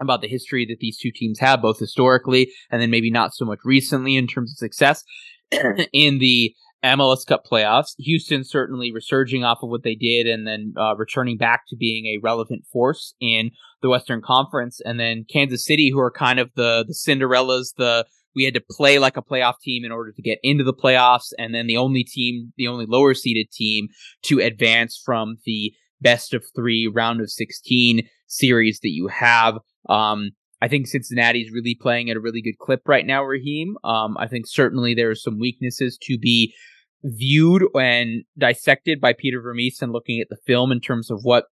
about 0.00 0.20
the 0.20 0.28
history 0.28 0.64
that 0.66 0.78
these 0.78 0.98
two 0.98 1.10
teams 1.12 1.40
have, 1.40 1.60
both 1.60 1.78
historically 1.78 2.52
and 2.70 2.80
then 2.80 2.90
maybe 2.90 3.10
not 3.10 3.34
so 3.34 3.44
much 3.44 3.58
recently 3.64 4.16
in 4.16 4.26
terms 4.26 4.52
of 4.52 4.56
success 4.56 5.02
in 5.92 6.18
the 6.18 6.54
MLS 6.84 7.26
Cup 7.26 7.44
playoffs. 7.50 7.94
Houston 7.98 8.44
certainly 8.44 8.92
resurging 8.92 9.44
off 9.44 9.58
of 9.62 9.70
what 9.70 9.82
they 9.82 9.94
did 9.94 10.26
and 10.26 10.46
then 10.46 10.74
uh, 10.76 10.96
returning 10.96 11.36
back 11.36 11.62
to 11.68 11.76
being 11.76 12.06
a 12.06 12.20
relevant 12.22 12.64
force 12.72 13.14
in 13.20 13.50
the 13.82 13.88
Western 13.88 14.22
Conference, 14.22 14.80
and 14.84 14.98
then 14.98 15.24
Kansas 15.30 15.64
City, 15.64 15.90
who 15.90 15.98
are 15.98 16.10
kind 16.10 16.38
of 16.38 16.50
the 16.54 16.84
the 16.86 16.94
Cinderellas, 16.94 17.74
the 17.76 18.06
we 18.34 18.44
had 18.44 18.54
to 18.54 18.62
play 18.70 18.98
like 18.98 19.16
a 19.16 19.22
playoff 19.22 19.54
team 19.62 19.84
in 19.84 19.92
order 19.92 20.12
to 20.12 20.22
get 20.22 20.38
into 20.42 20.64
the 20.64 20.74
playoffs, 20.74 21.32
and 21.38 21.54
then 21.54 21.66
the 21.66 21.76
only 21.76 22.04
team, 22.04 22.52
the 22.56 22.68
only 22.68 22.86
lower 22.86 23.14
seeded 23.14 23.50
team 23.50 23.88
to 24.22 24.40
advance 24.40 25.00
from 25.04 25.36
the 25.44 25.72
best 26.00 26.34
of 26.34 26.44
three 26.54 26.90
round 26.92 27.20
of 27.20 27.30
16 27.30 28.08
series 28.26 28.80
that 28.80 28.90
you 28.90 29.08
have. 29.08 29.58
Um, 29.88 30.30
I 30.60 30.68
think 30.68 30.86
Cincinnati's 30.86 31.52
really 31.52 31.76
playing 31.80 32.08
at 32.10 32.16
a 32.16 32.20
really 32.20 32.40
good 32.40 32.58
clip 32.58 32.82
right 32.86 33.06
now, 33.06 33.24
Raheem. 33.24 33.76
Um, 33.82 34.16
I 34.18 34.28
think 34.28 34.46
certainly 34.46 34.94
there 34.94 35.10
are 35.10 35.16
some 35.16 35.40
weaknesses 35.40 35.98
to 36.02 36.18
be 36.18 36.54
viewed 37.02 37.64
and 37.74 38.22
dissected 38.38 39.00
by 39.00 39.12
Peter 39.12 39.40
Vermes 39.40 39.82
and 39.82 39.92
looking 39.92 40.20
at 40.20 40.28
the 40.30 40.36
film 40.46 40.70
in 40.70 40.80
terms 40.80 41.10
of 41.10 41.20
what 41.22 41.46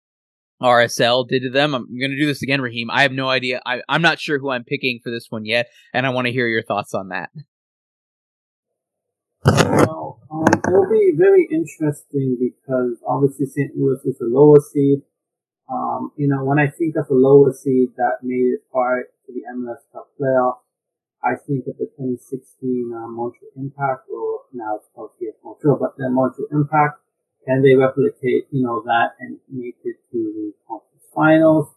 RSL 0.62 1.28
did 1.28 1.42
to 1.42 1.50
them. 1.50 1.74
I'm 1.74 1.98
going 1.98 2.10
to 2.10 2.18
do 2.18 2.26
this 2.26 2.42
again, 2.42 2.60
Raheem. 2.60 2.90
I 2.90 3.02
have 3.02 3.12
no 3.12 3.28
idea. 3.28 3.60
I, 3.64 3.82
I'm 3.88 4.02
not 4.02 4.20
sure 4.20 4.38
who 4.38 4.50
I'm 4.50 4.64
picking 4.64 5.00
for 5.02 5.10
this 5.10 5.26
one 5.30 5.44
yet, 5.44 5.68
and 5.92 6.06
I 6.06 6.10
want 6.10 6.26
to 6.26 6.32
hear 6.32 6.46
your 6.48 6.62
thoughts 6.62 6.94
on 6.94 7.08
that. 7.08 7.30
Well, 9.44 10.20
um, 10.30 10.46
it'll 10.68 10.90
be 10.90 11.12
very 11.16 11.48
interesting 11.50 12.36
because 12.38 12.98
obviously 13.06 13.46
St. 13.46 13.76
Louis 13.76 14.00
is 14.04 14.20
a 14.20 14.24
lower 14.24 14.60
seed. 14.60 15.02
Um, 15.70 16.12
you 16.16 16.28
know, 16.28 16.44
when 16.44 16.58
I 16.58 16.68
think 16.68 16.96
of 16.96 17.08
a 17.10 17.14
lower 17.14 17.52
seed 17.52 17.90
that 17.96 18.18
made 18.22 18.58
it 18.58 18.60
far 18.72 19.04
to 19.26 19.32
the 19.32 19.42
MLS 19.54 19.80
Cup 19.92 20.08
playoffs, 20.20 20.58
I 21.22 21.36
think 21.36 21.66
of 21.68 21.76
the 21.76 21.86
2016 21.96 22.92
uh, 22.92 23.08
Montreal 23.08 23.52
Impact, 23.56 24.08
or 24.12 24.40
now 24.52 24.76
it's 24.76 24.88
called 24.94 25.10
CF 25.20 25.36
Montreal, 25.44 25.78
but 25.80 25.96
the 25.96 26.08
Montreal 26.10 26.48
Impact 26.50 27.00
can 27.46 27.62
they 27.62 27.74
replicate, 27.74 28.46
you 28.50 28.62
know, 28.62 28.82
that 28.84 29.14
and 29.18 29.38
make 29.48 29.76
it 29.84 29.96
to 30.12 30.18
the 30.18 30.52
conference 30.68 31.06
finals? 31.14 31.68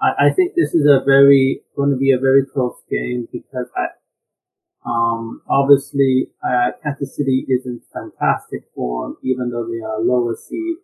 I, 0.00 0.26
I 0.26 0.30
think 0.30 0.54
this 0.54 0.74
is 0.74 0.86
a 0.86 1.04
very, 1.04 1.62
going 1.76 1.90
to 1.90 1.96
be 1.96 2.12
a 2.12 2.18
very 2.18 2.44
close 2.46 2.82
game 2.90 3.28
because 3.30 3.66
I, 3.76 3.86
um, 4.84 5.42
obviously, 5.48 6.28
uh, 6.42 6.72
Kansas 6.82 7.16
City 7.16 7.46
is 7.48 7.66
in 7.66 7.80
fantastic 7.92 8.64
form, 8.74 9.16
even 9.22 9.50
though 9.50 9.66
they 9.70 9.84
are 9.84 10.00
lower 10.00 10.34
seed. 10.34 10.76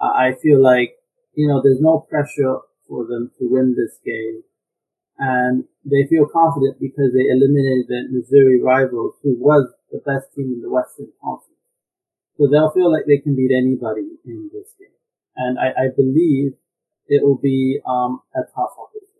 Uh, 0.00 0.12
I 0.12 0.34
feel 0.40 0.62
like, 0.62 0.94
you 1.34 1.48
know, 1.48 1.60
there's 1.62 1.80
no 1.80 2.06
pressure 2.08 2.58
for 2.88 3.06
them 3.06 3.30
to 3.38 3.48
win 3.50 3.74
this 3.74 3.98
game. 4.04 4.42
And 5.18 5.64
they 5.84 6.06
feel 6.08 6.26
confident 6.26 6.80
because 6.80 7.12
they 7.12 7.26
eliminated 7.30 7.86
the 7.88 8.08
Missouri 8.10 8.60
rivals, 8.60 9.14
who 9.22 9.34
was 9.38 9.72
the 9.90 9.98
best 9.98 10.34
team 10.34 10.54
in 10.54 10.62
the 10.62 10.70
Western 10.70 11.08
Conference. 11.22 11.51
So 12.38 12.48
they'll 12.50 12.70
feel 12.70 12.90
like 12.90 13.04
they 13.06 13.18
can 13.18 13.36
beat 13.36 13.50
anybody 13.54 14.18
in 14.24 14.50
this 14.52 14.74
game. 14.78 14.88
And 15.36 15.58
I, 15.58 15.84
I 15.84 15.88
believe 15.94 16.54
it 17.08 17.22
will 17.22 17.38
be 17.38 17.80
um, 17.86 18.20
a 18.34 18.40
tough 18.54 18.72
opposition. 18.78 19.12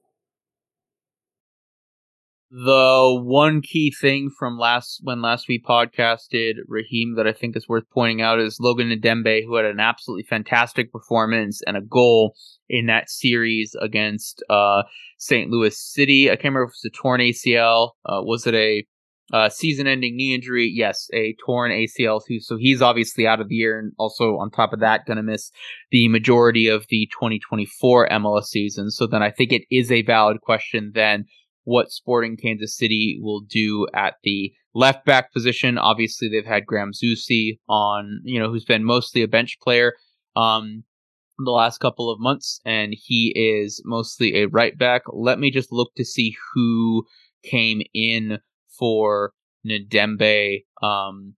The 2.55 3.19
one 3.23 3.63
key 3.63 3.91
thing 3.99 4.31
from 4.39 4.59
last 4.59 5.01
when 5.03 5.23
last 5.23 5.49
we 5.49 5.59
podcasted 5.59 6.57
Raheem 6.69 7.15
that 7.17 7.27
I 7.27 7.33
think 7.33 7.57
is 7.57 7.67
worth 7.67 7.89
pointing 7.91 8.21
out 8.21 8.41
is 8.41 8.59
Logan 8.61 8.91
Ndenbe, 8.91 9.43
who 9.45 9.57
had 9.57 9.65
an 9.65 9.81
absolutely 9.81 10.25
fantastic 10.25 10.93
performance 10.93 11.63
and 11.67 11.79
a 11.79 11.81
goal 11.81 12.35
in 12.69 12.87
that 12.87 13.09
series 13.09 13.75
against 13.81 14.43
uh, 14.51 14.83
St. 15.17 15.51
Louis 15.51 15.75
City. 15.79 16.31
I 16.31 16.37
can't 16.37 16.55
remember 16.55 16.65
if 16.65 16.73
it 16.73 16.81
was 16.85 16.91
a 16.93 17.03
torn 17.03 17.21
ACL. 17.21 17.93
Uh, 18.05 18.21
was 18.23 18.47
it 18.47 18.55
a 18.55 18.85
uh, 19.33 19.49
season-ending 19.49 20.17
knee 20.17 20.35
injury, 20.35 20.71
yes, 20.73 21.09
a 21.15 21.35
torn 21.45 21.71
ACL. 21.71 22.21
So 22.41 22.57
he's 22.57 22.83
obviously 22.83 23.27
out 23.27 23.41
of 23.41 23.49
the 23.49 23.55
year, 23.55 23.79
and 23.79 23.93
also 23.99 24.37
on 24.37 24.51
top 24.51 24.73
of 24.73 24.81
that, 24.81 25.07
going 25.07 25.17
to 25.17 25.23
miss 25.23 25.51
the 25.91 26.09
majority 26.09 26.69
of 26.69 26.87
the 26.89 27.09
2024 27.13 28.09
MLS 28.11 28.45
season. 28.45 28.91
So 28.91 29.07
then 29.07 29.23
I 29.23 29.31
think 29.31 29.53
it 29.53 29.63
is 29.71 29.91
a 29.91 30.03
valid 30.03 30.41
question 30.41 30.93
then 30.95 31.25
what 31.65 31.91
Sporting 31.91 32.37
Kansas 32.37 32.77
City 32.77 33.19
will 33.23 33.41
do 33.41 33.87
at 33.95 34.15
the 34.25 34.53
left 34.75 35.05
back 35.07 35.33
position. 35.33 35.79
Obviously, 35.79 36.29
they've 36.29 36.45
had 36.45 36.67
Graham 36.67 36.93
Zusi 36.93 37.59
on, 37.69 38.21
you 38.25 38.39
know, 38.39 38.51
who's 38.51 38.65
been 38.65 38.85
mostly 38.85 39.23
a 39.23 39.29
bench 39.29 39.59
player. 39.63 39.95
Um, 40.35 40.85
the 41.39 41.51
last 41.51 41.79
couple 41.79 42.11
of 42.11 42.21
months, 42.21 42.61
and 42.65 42.95
he 42.97 43.33
is 43.35 43.83
mostly 43.85 44.37
a 44.37 44.49
right 44.49 44.77
back. 44.79 45.03
Let 45.13 45.39
me 45.39 45.51
just 45.51 45.73
look 45.73 45.95
to 45.97 46.05
see 46.05 46.37
who 46.55 47.05
came 47.43 47.83
in 47.95 48.39
for 48.79 49.33
Ndenbe 49.67 50.65
um, 50.83 51.35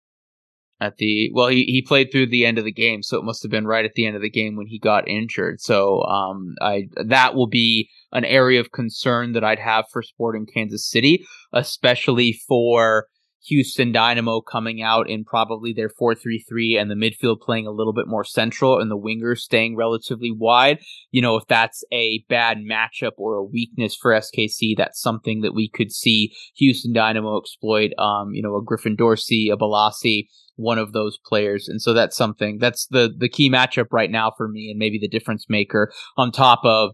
at 0.81 0.97
the 0.97 1.31
well 1.33 1.49
he, 1.49 1.65
he 1.65 1.83
played 1.83 2.11
through 2.11 2.27
the 2.27 2.45
end 2.45 2.59
of 2.59 2.65
the 2.65 2.73
game 2.73 3.03
so 3.03 3.19
it 3.19 3.25
must 3.25 3.43
have 3.43 3.51
been 3.51 3.67
right 3.67 3.85
at 3.85 3.95
the 3.95 4.07
end 4.07 4.17
of 4.17 4.23
the 4.23 4.31
game 4.31 4.57
when 4.57 4.67
he 4.67 4.79
got 4.79 5.09
injured. 5.09 5.61
So 5.61 6.03
um, 6.03 6.55
I 6.61 6.89
that 7.05 7.35
will 7.35 7.47
be 7.47 7.89
an 8.13 8.25
area 8.25 8.61
of 8.61 8.73
concern 8.73 9.33
that 9.33 9.45
I'd 9.45 9.59
have 9.59 9.87
for 9.93 10.03
Sporting 10.03 10.47
Kansas 10.53 10.89
City 10.89 11.25
especially 11.53 12.33
for 12.47 13.07
Houston 13.47 13.93
Dynamo 13.93 14.41
coming 14.41 14.83
out 14.83 15.09
in 15.09 15.25
probably 15.25 15.73
their 15.73 15.91
4-3-3 15.91 16.81
and 16.81 16.91
the 16.91 16.95
midfield 16.95 17.41
playing 17.41 17.67
a 17.67 17.73
little 17.73 17.93
bit 17.93 18.07
more 18.07 18.25
central 18.25 18.79
and 18.79 18.91
the 18.91 18.99
wingers 18.99 19.39
staying 19.39 19.77
relatively 19.77 20.33
wide. 20.33 20.79
You 21.11 21.23
know, 21.23 21.37
if 21.37 21.47
that's 21.47 21.85
a 21.93 22.25
bad 22.29 22.59
matchup 22.59 23.13
or 23.19 23.35
a 23.35 23.45
weakness 23.45 23.95
for 23.95 24.13
SKC, 24.13 24.77
that's 24.77 25.01
something 25.01 25.43
that 25.43 25.55
we 25.55 25.69
could 25.69 25.93
see 25.93 26.33
Houston 26.57 26.93
Dynamo 26.93 27.39
exploit. 27.39 27.93
Um, 27.99 28.31
you 28.33 28.43
know, 28.43 28.57
a 28.57 28.63
Griffin 28.63 28.97
Dorsey, 28.97 29.51
a 29.51 29.57
Bolasie, 29.57 30.29
one 30.57 30.79
of 30.79 30.93
those 30.93 31.19
players. 31.27 31.69
And 31.69 31.83
so 31.83 31.93
that's 31.93 32.17
something 32.17 32.59
that's 32.59 32.87
the 32.87 33.13
the 33.17 33.29
key 33.29 33.51
matchup 33.51 33.87
right 33.93 34.11
now 34.11 34.33
for 34.37 34.49
me 34.49 34.71
and 34.71 34.79
maybe 34.79 34.99
the 34.99 35.09
difference 35.09 35.47
maker 35.49 35.93
on 36.17 36.33
top 36.33 36.61
of 36.65 36.93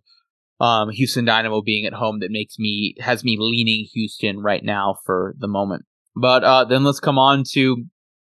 um, 0.60 0.90
Houston 0.90 1.24
Dynamo 1.24 1.62
being 1.62 1.86
at 1.86 1.94
home 1.94 2.20
that 2.20 2.30
makes 2.30 2.58
me 2.58 2.94
has 3.00 3.24
me 3.24 3.36
leaning 3.38 3.86
Houston 3.94 4.40
right 4.40 4.64
now 4.64 4.96
for 5.04 5.34
the 5.38 5.48
moment. 5.48 5.84
But 6.16 6.44
uh, 6.44 6.64
then 6.64 6.84
let's 6.84 7.00
come 7.00 7.18
on 7.18 7.44
to 7.52 7.84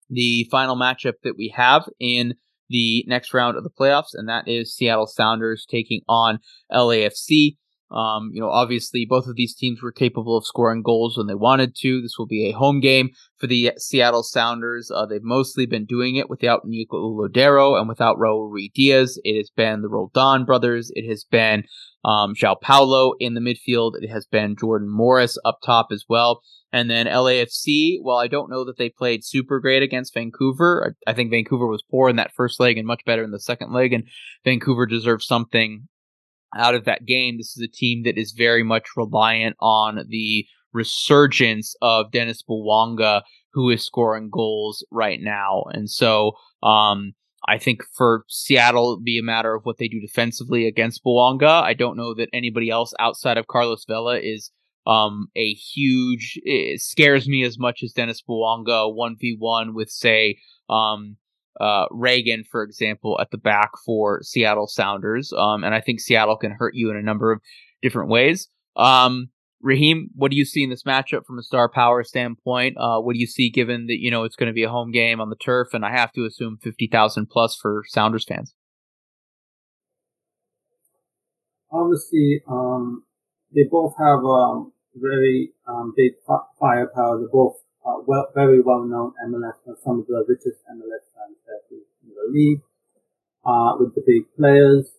the 0.09 0.47
final 0.51 0.75
matchup 0.75 1.13
that 1.23 1.37
we 1.37 1.53
have 1.55 1.87
in 1.99 2.35
the 2.69 3.03
next 3.07 3.33
round 3.33 3.57
of 3.57 3.63
the 3.63 3.69
playoffs, 3.69 4.13
and 4.13 4.29
that 4.29 4.47
is 4.47 4.73
Seattle 4.73 5.07
Sounders 5.07 5.65
taking 5.69 6.01
on 6.07 6.39
LAFC. 6.71 7.57
Um, 7.91 8.31
you 8.33 8.39
know, 8.39 8.49
obviously, 8.49 9.05
both 9.05 9.27
of 9.27 9.35
these 9.35 9.55
teams 9.55 9.81
were 9.81 9.91
capable 9.91 10.37
of 10.37 10.45
scoring 10.45 10.81
goals 10.81 11.17
when 11.17 11.27
they 11.27 11.35
wanted 11.35 11.75
to. 11.81 12.01
This 12.01 12.17
will 12.17 12.27
be 12.27 12.47
a 12.47 12.57
home 12.57 12.79
game 12.79 13.09
for 13.37 13.47
the 13.47 13.73
Seattle 13.77 14.23
Sounders. 14.23 14.89
Uh, 14.93 15.05
they've 15.05 15.21
mostly 15.23 15.65
been 15.65 15.85
doing 15.85 16.15
it 16.15 16.29
without 16.29 16.65
Nico 16.65 16.97
Lodeiro 16.97 17.79
and 17.79 17.89
without 17.89 18.17
Raul 18.17 18.51
Ruidíaz. 18.51 19.17
It 19.23 19.37
has 19.37 19.49
been 19.49 19.81
the 19.81 19.89
Roldan 19.89 20.45
brothers. 20.45 20.91
It 20.95 21.07
has 21.09 21.23
been 21.23 21.63
um, 22.05 22.33
João 22.33 22.59
Paulo 22.61 23.13
in 23.19 23.33
the 23.33 23.41
midfield. 23.41 23.93
It 24.01 24.09
has 24.09 24.25
been 24.25 24.55
Jordan 24.57 24.89
Morris 24.89 25.37
up 25.43 25.59
top 25.63 25.87
as 25.91 26.05
well. 26.07 26.41
And 26.73 26.89
then 26.89 27.05
LAFC, 27.05 27.97
while 28.01 28.17
I 28.17 28.27
don't 28.27 28.49
know 28.49 28.63
that 28.63 28.77
they 28.77 28.89
played 28.89 29.25
super 29.25 29.59
great 29.59 29.83
against 29.83 30.13
Vancouver, 30.13 30.95
I, 31.05 31.11
I 31.11 31.13
think 31.13 31.29
Vancouver 31.29 31.67
was 31.67 31.83
poor 31.89 32.09
in 32.09 32.15
that 32.15 32.33
first 32.33 32.59
leg 32.59 32.77
and 32.77 32.87
much 32.87 33.03
better 33.05 33.23
in 33.23 33.31
the 33.31 33.41
second 33.41 33.73
leg, 33.73 33.91
and 33.91 34.05
Vancouver 34.45 34.85
deserves 34.85 35.25
something 35.25 35.89
out 36.55 36.75
of 36.75 36.85
that 36.85 37.05
game. 37.05 37.37
This 37.37 37.57
is 37.57 37.63
a 37.63 37.71
team 37.71 38.03
that 38.03 38.17
is 38.17 38.31
very 38.31 38.63
much 38.63 38.89
reliant 38.95 39.55
on 39.59 40.05
the 40.09 40.45
resurgence 40.73 41.75
of 41.81 42.11
Dennis 42.11 42.43
Bouanga, 42.47 43.23
who 43.53 43.69
is 43.69 43.85
scoring 43.85 44.29
goals 44.31 44.85
right 44.91 45.19
now. 45.21 45.63
And 45.71 45.89
so, 45.89 46.33
um, 46.63 47.13
I 47.47 47.57
think 47.57 47.81
for 47.95 48.23
Seattle, 48.27 48.83
it'll 48.83 49.03
be 49.03 49.17
a 49.17 49.23
matter 49.23 49.55
of 49.55 49.65
what 49.65 49.77
they 49.79 49.87
do 49.87 49.99
defensively 49.99 50.67
against 50.67 51.03
Bouanga. 51.03 51.63
I 51.63 51.73
don't 51.73 51.97
know 51.97 52.13
that 52.13 52.29
anybody 52.33 52.69
else 52.69 52.93
outside 52.99 53.37
of 53.37 53.47
Carlos 53.47 53.83
Vela 53.85 54.19
is 54.19 54.51
um, 54.85 55.27
a 55.35 55.53
huge. 55.53 56.39
It 56.43 56.81
scares 56.81 57.27
me 57.27 57.43
as 57.43 57.57
much 57.57 57.81
as 57.83 57.93
Dennis 57.93 58.21
Bouanga 58.21 58.93
with 59.73 59.89
say 59.89 60.37
um, 60.69 61.17
uh, 61.59 61.87
Ragen, 61.89 62.45
for 62.49 62.63
example, 62.63 63.19
at 63.19 63.31
the 63.31 63.37
back 63.37 63.71
for 63.85 64.21
Seattle 64.23 64.67
Sounders. 64.67 65.33
Um, 65.37 65.63
and 65.63 65.75
I 65.75 65.81
think 65.81 65.99
Seattle 65.99 66.37
can 66.37 66.51
hurt 66.51 66.75
you 66.75 66.89
in 66.89 66.97
a 66.97 67.01
number 67.01 67.31
of 67.31 67.41
different 67.81 68.09
ways. 68.09 68.47
Um, 68.75 69.29
Raheem, 69.61 70.09
what 70.15 70.31
do 70.31 70.37
you 70.37 70.45
see 70.45 70.63
in 70.63 70.69
this 70.69 70.83
matchup 70.83 71.25
from 71.25 71.37
a 71.37 71.43
star 71.43 71.69
power 71.69 72.03
standpoint? 72.03 72.77
Uh, 72.79 72.99
what 72.99 73.13
do 73.13 73.19
you 73.19 73.27
see 73.27 73.49
given 73.49 73.87
that, 73.87 73.99
you 73.99 74.09
know, 74.09 74.23
it's 74.23 74.35
going 74.35 74.47
to 74.47 74.53
be 74.53 74.63
a 74.63 74.69
home 74.69 74.91
game 74.91 75.21
on 75.21 75.29
the 75.29 75.35
turf 75.35 75.73
and 75.73 75.85
I 75.85 75.91
have 75.91 76.11
to 76.13 76.25
assume 76.25 76.57
50,000 76.61 77.27
plus 77.29 77.55
for 77.61 77.83
Sounders 77.87 78.25
fans? 78.25 78.55
Obviously, 81.71 82.41
um, 82.49 83.03
they 83.53 83.63
both 83.69 83.93
have 83.97 84.25
um, 84.25 84.73
very 84.95 85.51
um, 85.67 85.93
big 85.95 86.13
firepower. 86.59 87.19
They're 87.19 87.29
both 87.31 87.57
uh, 87.85 87.97
well, 88.05 88.27
very 88.35 88.61
well 88.61 88.83
known 88.83 89.13
MLS, 89.27 89.57
some 89.83 89.99
of 90.01 90.07
the 90.07 90.23
richest 90.27 90.61
MLS 90.69 91.05
in 91.27 91.35
the 92.21 92.31
league, 92.31 92.61
uh, 93.45 93.73
with 93.79 93.95
the 93.95 94.03
big 94.05 94.23
players. 94.37 94.91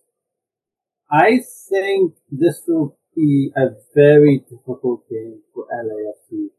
I 1.11 1.41
think 1.69 2.15
this 2.31 2.63
will 2.67 2.97
be 3.15 3.51
a 3.55 3.69
very 3.93 4.43
difficult 4.49 5.07
game 5.09 5.41
for 5.53 5.65
LAFC. 5.71 6.49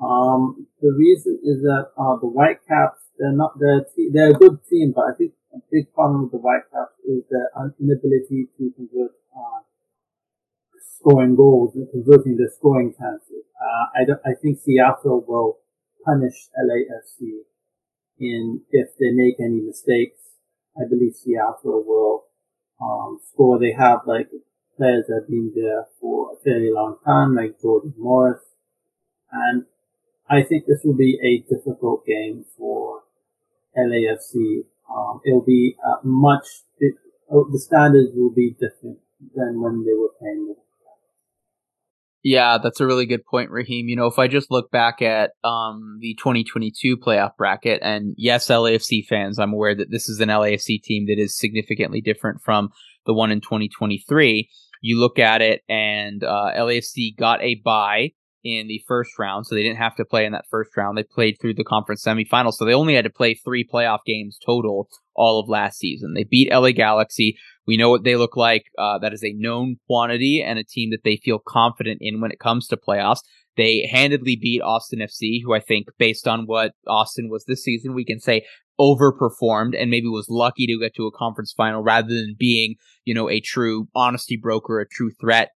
Um, 0.00 0.68
the 0.80 0.94
reason 0.96 1.40
is 1.42 1.60
that 1.62 1.90
uh, 1.98 2.16
the 2.20 2.28
Whitecaps 2.28 3.08
they're 3.18 3.32
not 3.32 3.58
they're, 3.58 3.82
te- 3.82 4.10
they're 4.12 4.30
a 4.30 4.38
good 4.38 4.58
team, 4.70 4.92
but 4.94 5.06
I 5.10 5.12
think 5.18 5.32
a 5.52 5.58
big 5.72 5.92
problem 5.92 6.22
with 6.22 6.32
the 6.32 6.38
Whitecaps 6.38 6.94
is 7.04 7.24
their 7.30 7.50
inability 7.80 8.46
to 8.56 8.70
convert 8.76 9.10
uh, 9.34 9.66
scoring 10.78 11.34
goals 11.34 11.74
and 11.74 11.90
converting 11.90 12.36
their 12.36 12.50
scoring 12.54 12.94
chances. 12.94 13.42
Uh, 13.58 13.84
I, 13.98 14.30
I 14.30 14.34
think 14.40 14.60
Seattle 14.60 15.24
will 15.26 15.58
punish 16.04 16.48
LAFC 16.54 17.42
in 18.20 18.62
if 18.70 18.96
they 18.98 19.10
make 19.10 19.36
any 19.40 19.60
mistakes. 19.60 20.20
I 20.76 20.88
believe 20.88 21.14
Seattle 21.14 21.84
will 21.84 22.24
um, 22.80 23.20
score. 23.32 23.58
They 23.58 23.72
have 23.72 24.00
like 24.06 24.28
players 24.76 25.06
that 25.08 25.22
have 25.22 25.28
been 25.28 25.52
there 25.54 25.86
for 26.00 26.32
a 26.32 26.36
fairly 26.42 26.70
long 26.70 26.96
time, 27.04 27.34
like 27.34 27.60
Jordan 27.60 27.94
Morris. 27.98 28.42
And 29.32 29.64
I 30.28 30.42
think 30.42 30.66
this 30.66 30.80
will 30.84 30.96
be 30.96 31.18
a 31.22 31.52
difficult 31.52 32.06
game 32.06 32.44
for 32.56 33.02
LAFC. 33.76 34.64
Um, 34.94 35.20
it'll 35.26 35.44
be 35.44 35.76
much, 36.04 36.46
it, 36.78 36.94
oh, 37.30 37.48
the 37.50 37.58
standards 37.58 38.10
will 38.14 38.30
be 38.30 38.50
different 38.50 38.98
than 39.34 39.60
when 39.60 39.84
they 39.84 39.94
were 39.94 40.12
playing 40.18 40.54
yeah, 42.22 42.58
that's 42.62 42.80
a 42.80 42.86
really 42.86 43.06
good 43.06 43.24
point, 43.24 43.50
Raheem. 43.50 43.88
You 43.88 43.96
know, 43.96 44.06
if 44.06 44.18
I 44.18 44.28
just 44.28 44.50
look 44.50 44.70
back 44.70 45.02
at 45.02 45.32
um, 45.44 45.98
the 46.00 46.14
2022 46.18 46.96
playoff 46.96 47.36
bracket, 47.36 47.80
and 47.82 48.14
yes, 48.16 48.48
LAFC 48.48 49.06
fans, 49.06 49.38
I'm 49.38 49.52
aware 49.52 49.74
that 49.74 49.90
this 49.90 50.08
is 50.08 50.20
an 50.20 50.28
LAFC 50.28 50.82
team 50.82 51.06
that 51.06 51.18
is 51.18 51.38
significantly 51.38 52.00
different 52.00 52.40
from 52.42 52.70
the 53.06 53.14
one 53.14 53.30
in 53.30 53.40
2023 53.40 54.48
you 54.80 54.98
look 54.98 55.18
at 55.18 55.42
it 55.42 55.62
and 55.68 56.22
uh, 56.22 56.52
LAFC 56.56 57.16
got 57.16 57.42
a 57.42 57.60
bye 57.64 58.12
in 58.44 58.68
the 58.68 58.82
first 58.86 59.18
round, 59.18 59.46
so 59.46 59.54
they 59.54 59.62
didn't 59.62 59.78
have 59.78 59.96
to 59.96 60.04
play 60.04 60.24
in 60.24 60.32
that 60.32 60.46
first 60.48 60.76
round. 60.76 60.96
They 60.96 61.02
played 61.02 61.36
through 61.40 61.54
the 61.54 61.64
conference 61.64 62.04
semifinals, 62.04 62.54
so 62.54 62.64
they 62.64 62.74
only 62.74 62.94
had 62.94 63.04
to 63.04 63.10
play 63.10 63.34
three 63.34 63.66
playoff 63.66 63.98
games 64.06 64.38
total 64.44 64.88
all 65.14 65.40
of 65.40 65.48
last 65.48 65.78
season. 65.78 66.14
They 66.14 66.24
beat 66.24 66.52
LA 66.52 66.70
Galaxy. 66.70 67.36
We 67.68 67.76
know 67.76 67.90
what 67.90 68.02
they 68.02 68.16
look 68.16 68.34
like. 68.34 68.64
Uh, 68.78 68.98
that 68.98 69.12
is 69.12 69.22
a 69.22 69.34
known 69.34 69.76
quantity 69.86 70.42
and 70.42 70.58
a 70.58 70.64
team 70.64 70.90
that 70.90 71.04
they 71.04 71.18
feel 71.22 71.38
confident 71.38 71.98
in 72.00 72.20
when 72.20 72.32
it 72.32 72.40
comes 72.40 72.66
to 72.68 72.78
playoffs. 72.78 73.20
They 73.58 73.86
handedly 73.92 74.36
beat 74.40 74.62
Austin 74.62 75.00
FC, 75.00 75.42
who 75.44 75.54
I 75.54 75.60
think, 75.60 75.88
based 75.98 76.26
on 76.26 76.46
what 76.46 76.72
Austin 76.86 77.28
was 77.28 77.44
this 77.44 77.62
season, 77.62 77.94
we 77.94 78.06
can 78.06 78.20
say 78.20 78.46
overperformed 78.80 79.74
and 79.78 79.90
maybe 79.90 80.06
was 80.06 80.28
lucky 80.30 80.66
to 80.66 80.78
get 80.80 80.94
to 80.94 81.06
a 81.06 81.12
conference 81.12 81.52
final 81.52 81.82
rather 81.82 82.08
than 82.08 82.36
being, 82.38 82.76
you 83.04 83.12
know, 83.12 83.28
a 83.28 83.40
true 83.40 83.88
honesty 83.94 84.38
broker, 84.40 84.80
a 84.80 84.88
true 84.88 85.10
threat 85.20 85.50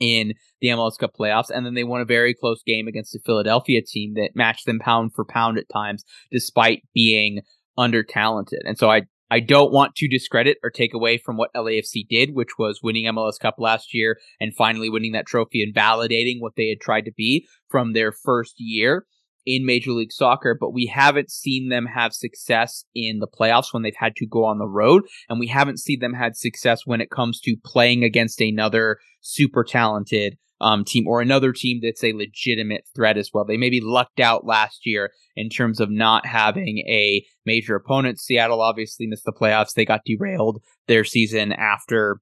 in 0.00 0.32
the 0.62 0.68
MLS 0.68 0.96
Cup 0.98 1.12
playoffs. 1.18 1.50
And 1.50 1.66
then 1.66 1.74
they 1.74 1.84
won 1.84 2.00
a 2.00 2.06
very 2.06 2.32
close 2.32 2.62
game 2.62 2.88
against 2.88 3.14
a 3.14 3.20
Philadelphia 3.26 3.82
team 3.86 4.14
that 4.14 4.30
matched 4.34 4.64
them 4.64 4.78
pound 4.78 5.12
for 5.14 5.26
pound 5.26 5.58
at 5.58 5.68
times, 5.68 6.04
despite 6.30 6.82
being 6.94 7.40
under 7.76 8.02
talented. 8.02 8.62
And 8.64 8.78
so 8.78 8.90
I, 8.90 9.02
I 9.30 9.40
don't 9.40 9.72
want 9.72 9.94
to 9.96 10.08
discredit 10.08 10.58
or 10.62 10.70
take 10.70 10.94
away 10.94 11.18
from 11.18 11.36
what 11.36 11.52
LAFC 11.54 12.06
did, 12.08 12.34
which 12.34 12.58
was 12.58 12.80
winning 12.82 13.06
MLS 13.06 13.38
Cup 13.40 13.56
last 13.58 13.94
year 13.94 14.18
and 14.40 14.54
finally 14.54 14.90
winning 14.90 15.12
that 15.12 15.26
trophy 15.26 15.62
and 15.62 15.74
validating 15.74 16.40
what 16.40 16.56
they 16.56 16.68
had 16.68 16.80
tried 16.80 17.06
to 17.06 17.12
be 17.12 17.46
from 17.68 17.92
their 17.92 18.12
first 18.12 18.54
year 18.58 19.06
in 19.46 19.66
Major 19.66 19.92
League 19.92 20.12
Soccer, 20.12 20.56
but 20.58 20.72
we 20.72 20.86
haven't 20.86 21.30
seen 21.30 21.68
them 21.68 21.86
have 21.86 22.14
success 22.14 22.84
in 22.94 23.18
the 23.18 23.28
playoffs 23.28 23.72
when 23.72 23.82
they've 23.82 23.94
had 23.96 24.16
to 24.16 24.26
go 24.26 24.44
on 24.44 24.58
the 24.58 24.66
road, 24.66 25.02
and 25.28 25.38
we 25.38 25.48
haven't 25.48 25.80
seen 25.80 26.00
them 26.00 26.14
had 26.14 26.36
success 26.36 26.86
when 26.86 27.00
it 27.00 27.10
comes 27.10 27.40
to 27.40 27.56
playing 27.64 28.04
against 28.04 28.40
another 28.40 28.98
super 29.20 29.64
talented 29.64 30.38
um, 30.64 30.82
team 30.82 31.06
or 31.06 31.20
another 31.20 31.52
team 31.52 31.80
that's 31.82 32.02
a 32.02 32.14
legitimate 32.14 32.86
threat 32.96 33.18
as 33.18 33.30
well. 33.32 33.44
They 33.44 33.58
maybe 33.58 33.82
lucked 33.82 34.18
out 34.18 34.46
last 34.46 34.86
year 34.86 35.10
in 35.36 35.50
terms 35.50 35.78
of 35.78 35.90
not 35.90 36.24
having 36.24 36.78
a 36.88 37.22
major 37.44 37.76
opponent. 37.76 38.18
Seattle 38.18 38.62
obviously 38.62 39.06
missed 39.06 39.26
the 39.26 39.32
playoffs; 39.32 39.74
they 39.74 39.84
got 39.84 40.00
derailed 40.06 40.62
their 40.88 41.04
season 41.04 41.52
after 41.52 42.18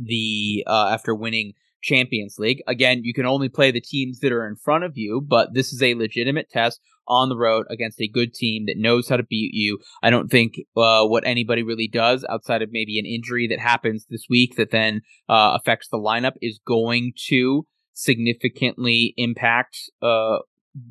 the 0.00 0.64
uh, 0.66 0.88
after 0.92 1.14
winning 1.14 1.52
Champions 1.82 2.36
League. 2.38 2.62
Again, 2.66 3.00
you 3.04 3.14
can 3.14 3.26
only 3.26 3.48
play 3.48 3.70
the 3.70 3.80
teams 3.80 4.20
that 4.20 4.32
are 4.32 4.46
in 4.46 4.56
front 4.56 4.84
of 4.84 4.92
you, 4.96 5.20
but 5.20 5.54
this 5.54 5.72
is 5.72 5.82
a 5.82 5.94
legitimate 5.94 6.50
test 6.50 6.80
on 7.08 7.28
the 7.28 7.36
road 7.36 7.66
against 7.70 8.00
a 8.00 8.08
good 8.08 8.32
team 8.32 8.66
that 8.66 8.78
knows 8.78 9.08
how 9.08 9.16
to 9.16 9.22
beat 9.24 9.52
you. 9.52 9.78
I 10.02 10.10
don't 10.10 10.30
think 10.30 10.54
uh, 10.76 11.04
what 11.06 11.26
anybody 11.26 11.62
really 11.62 11.88
does 11.88 12.24
outside 12.30 12.62
of 12.62 12.70
maybe 12.70 12.98
an 12.98 13.06
injury 13.06 13.48
that 13.48 13.58
happens 13.58 14.06
this 14.08 14.26
week 14.30 14.56
that 14.56 14.70
then 14.70 15.02
uh, 15.28 15.58
affects 15.60 15.88
the 15.88 15.98
lineup 15.98 16.34
is 16.40 16.60
going 16.66 17.12
to 17.28 17.66
significantly 17.94 19.12
impact 19.16 19.76
uh, 20.00 20.38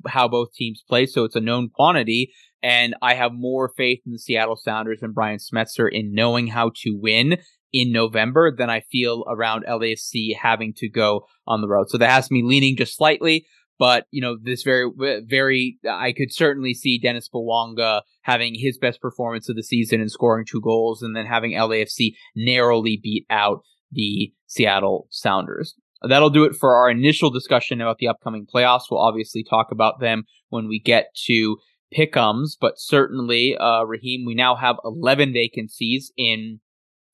how 0.08 0.28
both 0.28 0.54
teams 0.54 0.84
play. 0.88 1.06
So 1.06 1.24
it's 1.24 1.36
a 1.36 1.42
known 1.42 1.70
quantity. 1.70 2.34
And 2.62 2.96
I 3.02 3.14
have 3.14 3.32
more 3.34 3.72
faith 3.78 4.02
in 4.06 4.12
the 4.12 4.20
Seattle 4.20 4.58
Sounders 4.58 5.00
and 5.02 5.16
Brian 5.16 5.40
Schmetzer 5.40 5.90
in 5.90 6.14
knowing 6.14 6.48
how 6.48 6.72
to 6.84 6.92
win 6.92 7.38
in 7.72 7.92
November 7.92 8.54
than 8.56 8.70
I 8.70 8.82
feel 8.92 9.24
around 9.30 9.66
LAFC 9.66 10.36
having 10.40 10.74
to 10.78 10.90
go 10.90 11.26
on 11.46 11.62
the 11.62 11.68
road. 11.68 11.90
So 11.90 11.98
that 11.98 12.10
has 12.10 12.32
me 12.32 12.42
leaning 12.44 12.76
just 12.78 12.96
slightly, 12.96 13.46
But 13.80 14.06
you 14.12 14.22
know, 14.22 14.38
this 14.42 14.64
very, 14.64 14.92
very, 15.26 15.80
I 15.90 16.12
could 16.12 16.34
certainly 16.34 16.74
see 16.74 17.00
Dennis 17.00 17.30
Bouanga 17.34 18.02
having 18.24 18.54
his 18.56 18.78
best 18.78 19.02
performance 19.02 19.48
of 19.50 19.56
the 19.56 19.64
season 19.64 20.02
and 20.02 20.12
scoring 20.12 20.46
two 20.46 20.62
goals, 20.62 21.02
and 21.02 21.16
then 21.16 21.26
having 21.26 21.54
LAFC 21.54 22.12
narrowly 22.36 23.00
beat 23.02 23.26
out 23.30 23.62
the 23.92 24.34
Seattle 24.46 25.08
Sounders. 25.10 25.76
That'll 26.08 26.30
do 26.30 26.44
it 26.44 26.56
for 26.56 26.76
our 26.76 26.90
initial 26.90 27.30
discussion 27.30 27.82
about 27.82 27.98
the 27.98 28.08
upcoming 28.08 28.46
playoffs. 28.54 28.84
We'll 28.92 29.02
obviously 29.02 29.44
talk 29.44 29.68
about 29.72 30.00
them 30.00 30.24
when 30.50 30.68
we 30.68 30.80
get 30.80 31.08
to 31.26 31.58
pickums, 31.98 32.52
but 32.60 32.74
certainly, 32.78 33.56
uh, 33.58 33.84
Raheem, 33.84 34.26
we 34.26 34.36
now 34.36 34.56
have 34.56 34.78
11 34.84 35.34
vacancies 35.34 36.12
in 36.18 36.60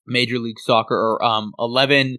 Major 0.06 0.38
League 0.38 0.58
Soccer, 0.58 0.94
or 0.94 1.24
um, 1.24 1.52
11 1.58 2.18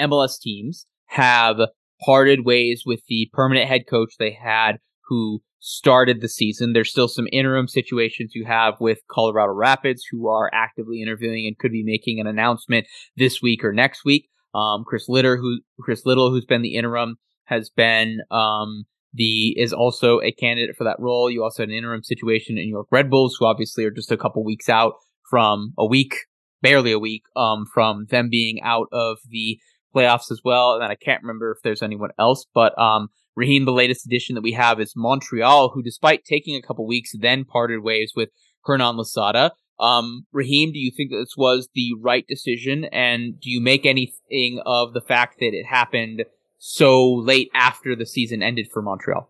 MLS 0.00 0.40
teams 0.40 0.86
have 1.06 1.56
parted 2.04 2.44
ways 2.44 2.82
with 2.84 3.00
the 3.08 3.30
permanent 3.32 3.68
head 3.68 3.82
coach 3.88 4.14
they 4.18 4.32
had 4.32 4.78
who 5.08 5.42
started 5.60 6.20
the 6.20 6.28
season. 6.28 6.72
There's 6.72 6.90
still 6.90 7.08
some 7.08 7.28
interim 7.32 7.68
situations 7.68 8.34
you 8.34 8.44
have 8.46 8.74
with 8.80 8.98
Colorado 9.08 9.52
Rapids 9.52 10.04
who 10.10 10.28
are 10.28 10.50
actively 10.52 11.00
interviewing 11.00 11.46
and 11.46 11.56
could 11.56 11.70
be 11.70 11.84
making 11.84 12.18
an 12.18 12.26
announcement 12.26 12.86
this 13.16 13.40
week 13.40 13.64
or 13.64 13.72
next 13.72 14.04
week. 14.04 14.28
Um, 14.54 14.84
Chris 14.84 15.08
Litter, 15.08 15.36
who 15.36 15.60
Chris 15.80 16.04
Little, 16.04 16.30
who's 16.30 16.44
been 16.44 16.62
the 16.62 16.74
interim, 16.74 17.16
has 17.44 17.70
been 17.70 18.20
um, 18.30 18.84
the 19.14 19.54
is 19.58 19.72
also 19.72 20.20
a 20.20 20.32
candidate 20.32 20.76
for 20.76 20.84
that 20.84 20.98
role. 20.98 21.30
You 21.30 21.42
also 21.42 21.62
had 21.62 21.68
an 21.68 21.74
interim 21.74 22.02
situation 22.02 22.58
in 22.58 22.64
New 22.64 22.70
York 22.70 22.88
Red 22.90 23.08
Bulls, 23.08 23.36
who 23.38 23.46
obviously 23.46 23.84
are 23.84 23.90
just 23.90 24.12
a 24.12 24.16
couple 24.16 24.44
weeks 24.44 24.68
out 24.68 24.94
from 25.30 25.72
a 25.78 25.86
week, 25.86 26.14
barely 26.62 26.92
a 26.92 26.98
week, 26.98 27.24
um, 27.36 27.66
from 27.72 28.06
them 28.06 28.28
being 28.30 28.60
out 28.62 28.88
of 28.92 29.18
the 29.28 29.58
playoffs 29.94 30.30
as 30.30 30.40
well. 30.44 30.74
And 30.74 30.84
I 30.84 30.94
can't 30.94 31.22
remember 31.22 31.52
if 31.52 31.62
there's 31.62 31.82
anyone 31.82 32.10
else, 32.18 32.46
but 32.54 32.78
um, 32.78 33.08
Raheem, 33.34 33.64
the 33.64 33.72
latest 33.72 34.06
addition 34.06 34.34
that 34.34 34.42
we 34.42 34.52
have 34.52 34.80
is 34.80 34.94
Montreal, 34.96 35.70
who, 35.70 35.82
despite 35.82 36.24
taking 36.24 36.56
a 36.56 36.62
couple 36.62 36.86
weeks, 36.86 37.12
then 37.18 37.44
parted 37.44 37.82
ways 37.82 38.12
with 38.14 38.30
Hernan 38.64 38.96
Losada. 38.96 39.52
Um, 39.80 40.26
Raheem, 40.32 40.72
do 40.72 40.78
you 40.78 40.90
think 40.90 41.10
this 41.10 41.34
was 41.36 41.68
the 41.74 41.92
right 42.00 42.26
decision? 42.26 42.84
And 42.92 43.40
do 43.40 43.50
you 43.50 43.60
make 43.60 43.84
anything 43.84 44.60
of 44.64 44.92
the 44.92 45.00
fact 45.00 45.38
that 45.40 45.54
it 45.54 45.66
happened 45.66 46.24
so 46.58 47.12
late 47.12 47.50
after 47.54 47.96
the 47.96 48.06
season 48.06 48.42
ended 48.42 48.68
for 48.72 48.82
Montreal? 48.82 49.28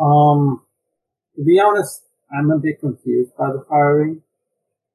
Um, 0.00 0.62
to 1.36 1.44
be 1.44 1.60
honest, 1.60 2.04
I'm 2.32 2.50
a 2.50 2.58
bit 2.58 2.80
confused 2.80 3.36
by 3.36 3.48
the 3.52 3.64
firing. 3.68 4.22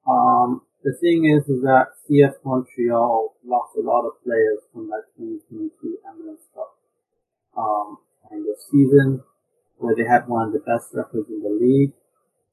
Um, 0.08 0.62
the 0.84 0.94
thing 0.94 1.26
is, 1.26 1.48
is 1.50 1.62
that 1.64 1.88
CF 2.08 2.36
Montreal 2.46 3.36
lost 3.46 3.76
a 3.78 3.82
lot 3.82 4.08
of 4.08 4.24
players 4.24 4.60
from 4.72 4.88
that 4.90 5.04
2022 5.18 5.98
MLS 6.08 6.40
Cup 6.54 6.76
um, 7.58 7.98
kind 8.30 8.46
of 8.48 8.56
season, 8.72 9.22
where 9.78 9.96
they 9.96 10.06
had 10.06 10.28
one 10.28 10.48
of 10.48 10.54
the 10.54 10.60
best 10.60 10.90
records 10.94 11.30
in 11.30 11.42
the 11.42 11.50
league. 11.50 11.92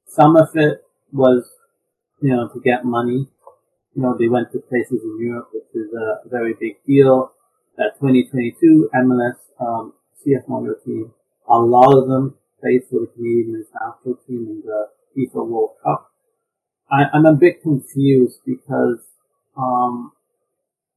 Some 0.08 0.36
of 0.36 0.48
it 0.54 0.84
was, 1.12 1.48
you 2.20 2.34
know, 2.34 2.48
to 2.48 2.60
get 2.60 2.84
money. 2.84 3.28
You 3.94 4.02
know, 4.02 4.16
they 4.18 4.28
went 4.28 4.50
to 4.52 4.58
places 4.58 5.00
in 5.02 5.18
Europe, 5.20 5.50
which 5.52 5.70
is 5.74 5.92
a 5.92 6.28
very 6.28 6.54
big 6.58 6.82
deal. 6.86 7.32
That 7.78 7.94
2022 8.00 8.90
MLS 8.94 9.36
um, 9.60 9.92
CF 10.18 10.48
Montreal 10.48 10.76
team, 10.84 11.12
a 11.48 11.58
lot 11.58 11.94
of 11.96 12.08
them 12.08 12.34
played 12.60 12.82
for 12.90 13.00
the 13.00 13.06
Canadian 13.06 13.64
national 13.72 14.16
team 14.26 14.48
in 14.50 14.62
the 14.64 14.88
FIFA 15.14 15.46
World 15.46 15.70
Cup 15.84 16.10
I, 16.90 17.04
am 17.12 17.26
a 17.26 17.34
bit 17.34 17.62
confused 17.62 18.40
because 18.46 19.00
um, 19.56 20.12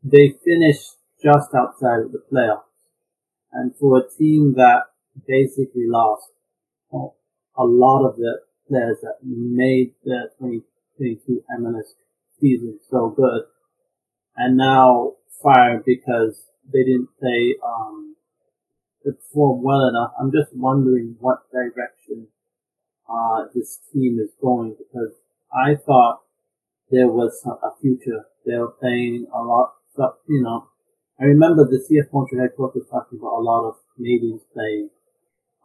they 0.04 0.36
finished 0.46 0.92
just 1.22 1.54
outside 1.56 2.02
of 2.02 2.12
the 2.12 2.24
playoffs, 2.32 2.64
and 3.52 3.76
for 3.76 3.98
a 3.98 4.10
team 4.18 4.54
that 4.56 4.84
basically 5.28 5.88
lost 5.88 6.30
a 7.60 7.64
lot 7.64 8.08
of 8.08 8.16
the 8.16 8.40
players 8.68 8.98
that 9.02 9.18
made 9.24 9.94
the 10.06 10.30
2022 10.40 11.44
MLS 11.60 11.94
season 12.40 12.80
so 12.90 13.10
good, 13.10 13.44
and 14.38 14.56
now 14.56 15.14
fired 15.44 15.84
because 15.86 16.46
they 16.72 16.84
didn't 16.84 17.10
play 17.20 17.56
um, 17.66 18.16
perform 19.04 19.64
well 19.64 19.90
enough. 19.90 20.14
I'm 20.20 20.32
just 20.32 20.56
wondering 20.56 21.16
what 21.20 21.52
direction 21.52 22.28
uh, 23.10 23.46
this 23.54 23.80
team 23.92 24.20
is 24.20 24.32
going 24.42 24.76
because 24.78 25.14
I 25.54 25.76
thought 25.76 26.22
there 26.92 27.08
was 27.08 27.42
a 27.46 27.70
future. 27.82 28.26
They 28.46 28.58
were 28.58 28.72
playing 28.72 29.28
a 29.34 29.42
lot, 29.42 29.74
but, 29.96 30.20
you 30.28 30.42
know. 30.42 30.68
I 31.20 31.26
remember 31.26 31.66
the 31.66 31.84
CF 31.84 32.14
Montreal 32.14 32.44
headquarters 32.44 32.88
talking 32.90 33.20
about 33.20 33.40
a 33.40 33.44
lot 33.44 33.68
of 33.68 33.76
Canadians 33.98 34.42
playing 34.54 34.90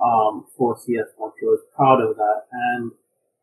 um, 0.05 0.47
for 0.57 0.75
CF 0.75 1.15
Montreal. 1.19 1.51
I 1.51 1.55
was 1.55 1.65
proud 1.77 2.01
of 2.01 2.17
that, 2.17 2.43
and 2.51 2.91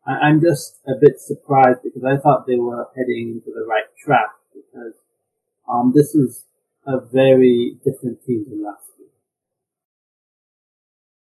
I, 0.06 0.28
am 0.28 0.40
just 0.40 0.80
a 0.86 0.92
bit 1.00 1.20
surprised 1.20 1.80
because 1.82 2.04
I 2.04 2.18
thought 2.18 2.46
they 2.46 2.56
were 2.56 2.86
heading 2.94 3.40
into 3.40 3.50
the 3.50 3.64
right 3.66 3.88
track 4.04 4.30
because 4.52 4.94
um, 5.66 5.92
this 5.94 6.14
is 6.14 6.44
a 6.86 7.00
very 7.00 7.78
different 7.84 8.24
team 8.26 8.44
than 8.48 8.62
last 8.62 8.91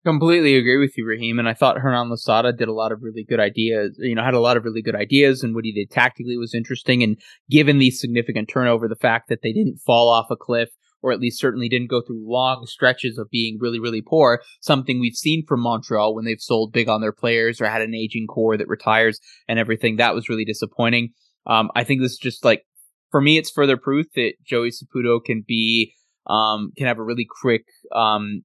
Completely 0.05 0.55
agree 0.57 0.77
with 0.77 0.99
you, 0.99 1.07
Raheem. 1.07 1.39
And 1.39 1.49
I 1.49 1.55
thought 1.55 1.79
Hernan 1.79 2.11
Losada 2.11 2.53
did 2.53 2.69
a 2.69 2.75
lot 2.75 2.93
of 2.93 3.03
really 3.03 3.25
good 3.25 3.41
ideas, 3.41 3.97
you 3.99 4.15
know, 4.15 4.23
had 4.23 4.35
a 4.35 4.41
lot 4.41 4.59
of 4.59 4.65
really 4.65 4.83
good 4.83 4.95
ideas. 4.95 5.43
And 5.43 5.55
what 5.55 5.65
he 5.65 5.73
did 5.73 5.91
tactically 5.91 6.37
was 6.37 6.55
interesting. 6.55 7.03
And 7.03 7.17
given 7.49 7.79
the 7.79 7.91
significant 7.91 8.51
turnover, 8.51 8.87
the 8.87 8.97
fact 8.97 9.31
that 9.31 9.41
they 9.43 9.53
didn't 9.53 9.79
fall 9.79 10.11
off 10.11 10.27
a 10.31 10.37
cliff, 10.37 10.69
or 11.01 11.11
at 11.11 11.21
least 11.21 11.41
certainly 11.41 11.71
didn't 11.71 11.89
go 11.89 12.03
through 12.03 12.31
long 12.31 12.67
stretches 12.67 13.17
of 13.17 13.31
being 13.31 13.57
really, 13.59 13.81
really 13.81 14.03
poor, 14.03 14.43
something 14.61 15.01
we've 15.01 15.15
seen 15.15 15.43
from 15.47 15.61
Montreal 15.61 16.15
when 16.15 16.27
they've 16.27 16.41
sold 16.41 16.73
big 16.73 16.89
on 16.89 17.01
their 17.01 17.13
players 17.13 17.59
or 17.59 17.67
had 17.67 17.81
an 17.81 17.95
aging 17.95 18.27
core 18.27 18.59
that 18.59 18.69
retires 18.69 19.21
and 19.49 19.59
everything. 19.59 19.97
That 19.97 20.15
was 20.15 20.29
really 20.29 20.45
disappointing. 20.45 21.13
Um, 21.47 21.71
I 21.75 21.83
think 21.85 22.03
this 22.03 22.13
is 22.13 22.19
just 22.19 22.45
like, 22.45 22.65
for 23.11 23.23
me, 23.23 23.39
it's 23.39 23.51
further 23.51 23.79
proof 23.79 24.07
that 24.17 24.35
Joey 24.45 24.71
Saputo 24.71 25.19
can 25.25 25.45
be, 25.47 25.95
um, 26.27 26.73
can 26.77 26.87
have 26.87 26.99
a 26.99 27.05
really 27.05 27.27
quick, 27.41 27.65
um, 27.95 28.43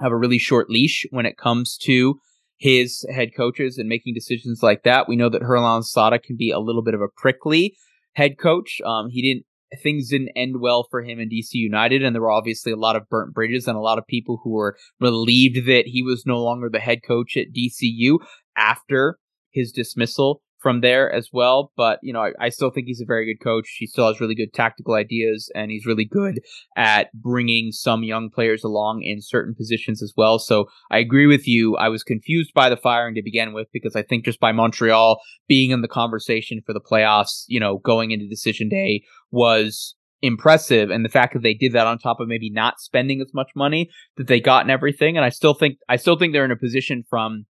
have 0.00 0.12
a 0.12 0.16
really 0.16 0.38
short 0.38 0.70
leash 0.70 1.06
when 1.10 1.26
it 1.26 1.36
comes 1.36 1.76
to 1.82 2.20
his 2.58 3.04
head 3.14 3.30
coaches 3.36 3.78
and 3.78 3.88
making 3.88 4.14
decisions 4.14 4.62
like 4.62 4.82
that. 4.84 5.08
We 5.08 5.16
know 5.16 5.28
that 5.28 5.42
Hernan 5.42 5.82
Sada 5.82 6.18
can 6.18 6.36
be 6.36 6.50
a 6.50 6.58
little 6.58 6.82
bit 6.82 6.94
of 6.94 7.00
a 7.00 7.08
prickly 7.14 7.76
head 8.14 8.38
coach. 8.38 8.80
Um, 8.84 9.08
he 9.10 9.22
didn't 9.22 9.46
things 9.82 10.10
didn't 10.10 10.30
end 10.36 10.60
well 10.60 10.86
for 10.90 11.02
him 11.02 11.18
in 11.18 11.28
DC 11.28 11.50
United, 11.52 12.02
and 12.02 12.14
there 12.14 12.22
were 12.22 12.30
obviously 12.30 12.72
a 12.72 12.76
lot 12.76 12.96
of 12.96 13.08
burnt 13.08 13.34
bridges 13.34 13.66
and 13.66 13.76
a 13.76 13.80
lot 13.80 13.98
of 13.98 14.06
people 14.06 14.40
who 14.42 14.50
were 14.50 14.76
relieved 15.00 15.66
that 15.66 15.84
he 15.86 16.02
was 16.02 16.24
no 16.24 16.42
longer 16.42 16.68
the 16.70 16.78
head 16.78 17.00
coach 17.06 17.36
at 17.36 17.52
DCU 17.52 18.18
after 18.56 19.18
his 19.50 19.72
dismissal 19.72 20.42
from 20.66 20.80
there 20.80 21.12
as 21.12 21.28
well. 21.32 21.70
But, 21.76 22.00
you 22.02 22.12
know, 22.12 22.22
I, 22.22 22.32
I, 22.40 22.48
still 22.48 22.70
think 22.70 22.88
he's 22.88 23.00
a 23.00 23.06
very 23.06 23.24
good 23.24 23.40
coach. 23.40 23.76
He 23.78 23.86
still 23.86 24.08
has 24.08 24.20
really 24.20 24.34
good 24.34 24.52
tactical 24.52 24.94
ideas 24.94 25.48
and 25.54 25.70
he's 25.70 25.86
really 25.86 26.04
good 26.04 26.40
at 26.76 27.12
bringing 27.14 27.70
some 27.70 28.02
young 28.02 28.30
players 28.30 28.64
along 28.64 29.04
in 29.04 29.20
certain 29.20 29.54
positions 29.54 30.02
as 30.02 30.12
well. 30.16 30.40
So 30.40 30.66
I 30.90 30.98
agree 30.98 31.28
with 31.28 31.46
you. 31.46 31.76
I 31.76 31.88
was 31.88 32.02
confused 32.02 32.52
by 32.52 32.68
the 32.68 32.76
firing 32.76 33.14
to 33.14 33.22
begin 33.22 33.52
with 33.52 33.68
because 33.72 33.94
I 33.94 34.02
think 34.02 34.24
just 34.24 34.40
by 34.40 34.50
Montreal 34.50 35.20
being 35.46 35.70
in 35.70 35.82
the 35.82 35.88
conversation 35.88 36.60
for 36.66 36.72
the 36.72 36.80
playoffs, 36.80 37.44
you 37.46 37.60
know, 37.60 37.78
going 37.78 38.10
into 38.10 38.26
decision 38.26 38.68
day 38.68 39.04
was 39.30 39.94
impressive 40.20 40.90
and 40.90 41.04
the 41.04 41.08
fact 41.08 41.34
that 41.34 41.44
they 41.44 41.54
did 41.54 41.74
that 41.74 41.86
on 41.86 41.96
top 41.96 42.18
of 42.18 42.26
maybe 42.26 42.50
not 42.50 42.80
spending 42.80 43.20
as 43.20 43.32
much 43.32 43.50
money 43.54 43.88
that 44.16 44.26
they 44.26 44.40
got 44.40 44.62
and 44.62 44.70
everything 44.72 45.16
and 45.16 45.24
I 45.24 45.28
still 45.28 45.54
think 45.54 45.76
I 45.88 45.94
still 45.96 46.18
think 46.18 46.32
they're 46.32 46.44
in 46.44 46.50
a 46.50 46.56
position 46.56 47.04
from 47.08 47.44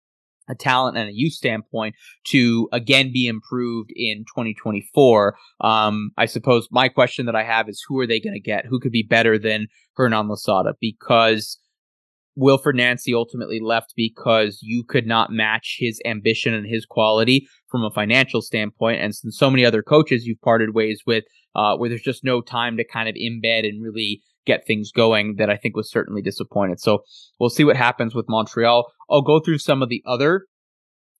a 0.53 0.57
talent 0.57 0.97
and 0.97 1.09
a 1.09 1.13
youth 1.13 1.33
standpoint 1.33 1.95
to 2.25 2.69
again 2.71 3.11
be 3.11 3.27
improved 3.27 3.91
in 3.95 4.25
2024. 4.27 5.35
Um, 5.61 6.11
I 6.17 6.25
suppose 6.25 6.67
my 6.71 6.87
question 6.87 7.25
that 7.25 7.35
I 7.35 7.43
have 7.43 7.67
is 7.67 7.83
who 7.87 7.99
are 7.99 8.07
they 8.07 8.19
going 8.19 8.33
to 8.33 8.39
get? 8.39 8.65
Who 8.65 8.79
could 8.79 8.91
be 8.91 9.03
better 9.03 9.37
than 9.37 9.67
Hernan 9.95 10.29
Losada? 10.29 10.73
Because 10.79 11.59
Wilfried 12.37 12.75
Nancy 12.75 13.13
ultimately 13.13 13.59
left 13.59 13.93
because 13.95 14.59
you 14.61 14.83
could 14.83 15.05
not 15.05 15.31
match 15.31 15.77
his 15.79 16.01
ambition 16.05 16.53
and 16.53 16.67
his 16.67 16.85
quality 16.85 17.47
from 17.69 17.83
a 17.83 17.91
financial 17.91 18.41
standpoint. 18.41 19.01
And 19.01 19.13
since 19.13 19.37
so 19.37 19.51
many 19.51 19.65
other 19.65 19.83
coaches 19.83 20.25
you've 20.25 20.41
parted 20.41 20.73
ways 20.73 21.01
with, 21.05 21.25
uh, 21.55 21.75
where 21.77 21.89
there's 21.89 22.01
just 22.01 22.23
no 22.23 22.41
time 22.41 22.77
to 22.77 22.83
kind 22.83 23.07
of 23.07 23.15
embed 23.15 23.67
and 23.67 23.83
really 23.83 24.21
get 24.45 24.65
things 24.65 24.91
going 24.91 25.35
that 25.37 25.49
I 25.49 25.57
think 25.57 25.75
was 25.75 25.91
certainly 25.91 26.21
disappointed. 26.21 26.79
So 26.79 27.03
we'll 27.39 27.49
see 27.49 27.63
what 27.63 27.75
happens 27.75 28.13
with 28.15 28.25
Montreal. 28.29 28.91
I'll 29.09 29.21
go 29.21 29.39
through 29.39 29.59
some 29.59 29.81
of 29.81 29.89
the 29.89 30.03
other 30.05 30.45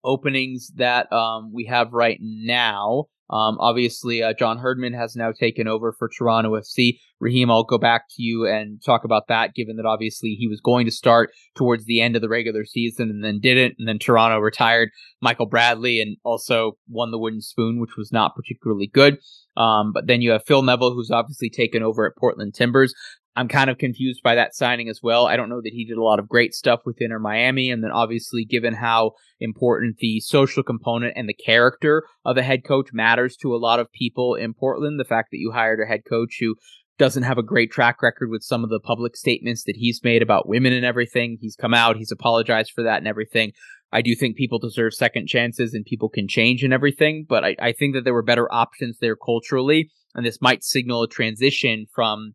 openings 0.03 0.71
that 0.75 1.11
um, 1.11 1.51
we 1.53 1.65
have 1.65 1.93
right 1.93 2.17
now. 2.21 3.05
Um, 3.29 3.57
obviously, 3.59 4.21
uh, 4.21 4.33
John 4.37 4.59
Herdman 4.59 4.93
has 4.93 5.15
now 5.15 5.31
taken 5.31 5.67
over 5.67 5.95
for 5.97 6.09
Toronto 6.09 6.51
FC. 6.51 6.99
Raheem, 7.19 7.49
I'll 7.49 7.63
go 7.63 7.77
back 7.77 8.03
to 8.11 8.21
you 8.21 8.45
and 8.45 8.83
talk 8.83 9.05
about 9.05 9.27
that, 9.29 9.55
given 9.55 9.77
that 9.77 9.85
obviously 9.85 10.35
he 10.37 10.47
was 10.47 10.59
going 10.59 10.85
to 10.85 10.91
start 10.91 11.31
towards 11.55 11.85
the 11.85 12.01
end 12.01 12.15
of 12.15 12.21
the 12.21 12.29
regular 12.29 12.65
season 12.65 13.09
and 13.09 13.23
then 13.23 13.39
didn't. 13.39 13.75
And 13.79 13.87
then 13.87 13.97
Toronto 13.97 14.39
retired 14.39 14.89
Michael 15.21 15.45
Bradley 15.45 16.01
and 16.01 16.17
also 16.23 16.73
won 16.89 17.11
the 17.11 17.17
Wooden 17.17 17.41
Spoon, 17.41 17.79
which 17.79 17.95
was 17.97 18.11
not 18.11 18.35
particularly 18.35 18.87
good. 18.87 19.17
Um, 19.55 19.91
but 19.93 20.07
then 20.07 20.21
you 20.21 20.31
have 20.31 20.45
Phil 20.45 20.61
Neville, 20.61 20.93
who's 20.93 21.11
obviously 21.11 21.49
taken 21.49 21.83
over 21.83 22.05
at 22.05 22.17
Portland 22.17 22.53
Timbers. 22.53 22.93
I'm 23.35 23.47
kind 23.47 23.69
of 23.69 23.79
confused 23.79 24.21
by 24.23 24.35
that 24.35 24.55
signing 24.55 24.89
as 24.89 24.99
well. 25.01 25.25
I 25.25 25.35
don't 25.35 25.49
know 25.49 25.61
that 25.61 25.73
he 25.73 25.85
did 25.85 25.97
a 25.97 26.03
lot 26.03 26.19
of 26.19 26.29
great 26.29 26.53
stuff 26.53 26.81
with 26.85 27.01
Inter 27.01 27.17
Miami. 27.17 27.71
And 27.71 27.83
then 27.83 27.91
obviously, 27.91 28.45
given 28.45 28.75
how 28.75 29.13
important 29.39 29.97
the 29.97 30.19
social 30.19 30.61
component 30.61 31.13
and 31.15 31.27
the 31.27 31.33
character 31.33 32.03
of 32.25 32.37
a 32.37 32.43
head 32.43 32.63
coach 32.63 32.89
matters 32.93 33.35
to 33.37 33.55
a 33.55 33.57
lot 33.57 33.79
of 33.79 33.91
people 33.91 34.35
in 34.35 34.53
Portland, 34.53 34.99
the 34.99 35.05
fact 35.05 35.29
that 35.31 35.39
you 35.39 35.51
hired 35.51 35.79
a 35.79 35.87
head 35.87 36.01
coach 36.07 36.37
who 36.39 36.55
doesn't 36.99 37.23
have 37.23 37.39
a 37.39 37.43
great 37.43 37.71
track 37.71 38.03
record 38.03 38.29
with 38.29 38.43
some 38.43 38.63
of 38.63 38.69
the 38.69 38.79
public 38.79 39.15
statements 39.15 39.63
that 39.63 39.75
he's 39.75 40.03
made 40.03 40.21
about 40.21 40.47
women 40.47 40.73
and 40.73 40.85
everything. 40.85 41.37
He's 41.41 41.55
come 41.55 41.73
out, 41.73 41.97
he's 41.97 42.11
apologized 42.11 42.71
for 42.73 42.83
that 42.83 42.99
and 42.99 43.07
everything. 43.07 43.51
I 43.93 44.01
do 44.01 44.15
think 44.15 44.35
people 44.35 44.59
deserve 44.59 44.93
second 44.93 45.27
chances 45.27 45.73
and 45.73 45.85
people 45.85 46.09
can 46.09 46.27
change 46.27 46.63
and 46.63 46.73
everything, 46.73 47.25
but 47.27 47.45
I, 47.45 47.55
I 47.61 47.71
think 47.71 47.93
that 47.93 48.03
there 48.03 48.13
were 48.13 48.23
better 48.23 48.51
options 48.53 48.97
there 48.99 49.15
culturally. 49.15 49.89
And 50.15 50.25
this 50.25 50.41
might 50.41 50.63
signal 50.63 51.03
a 51.03 51.07
transition 51.07 51.85
from 51.93 52.33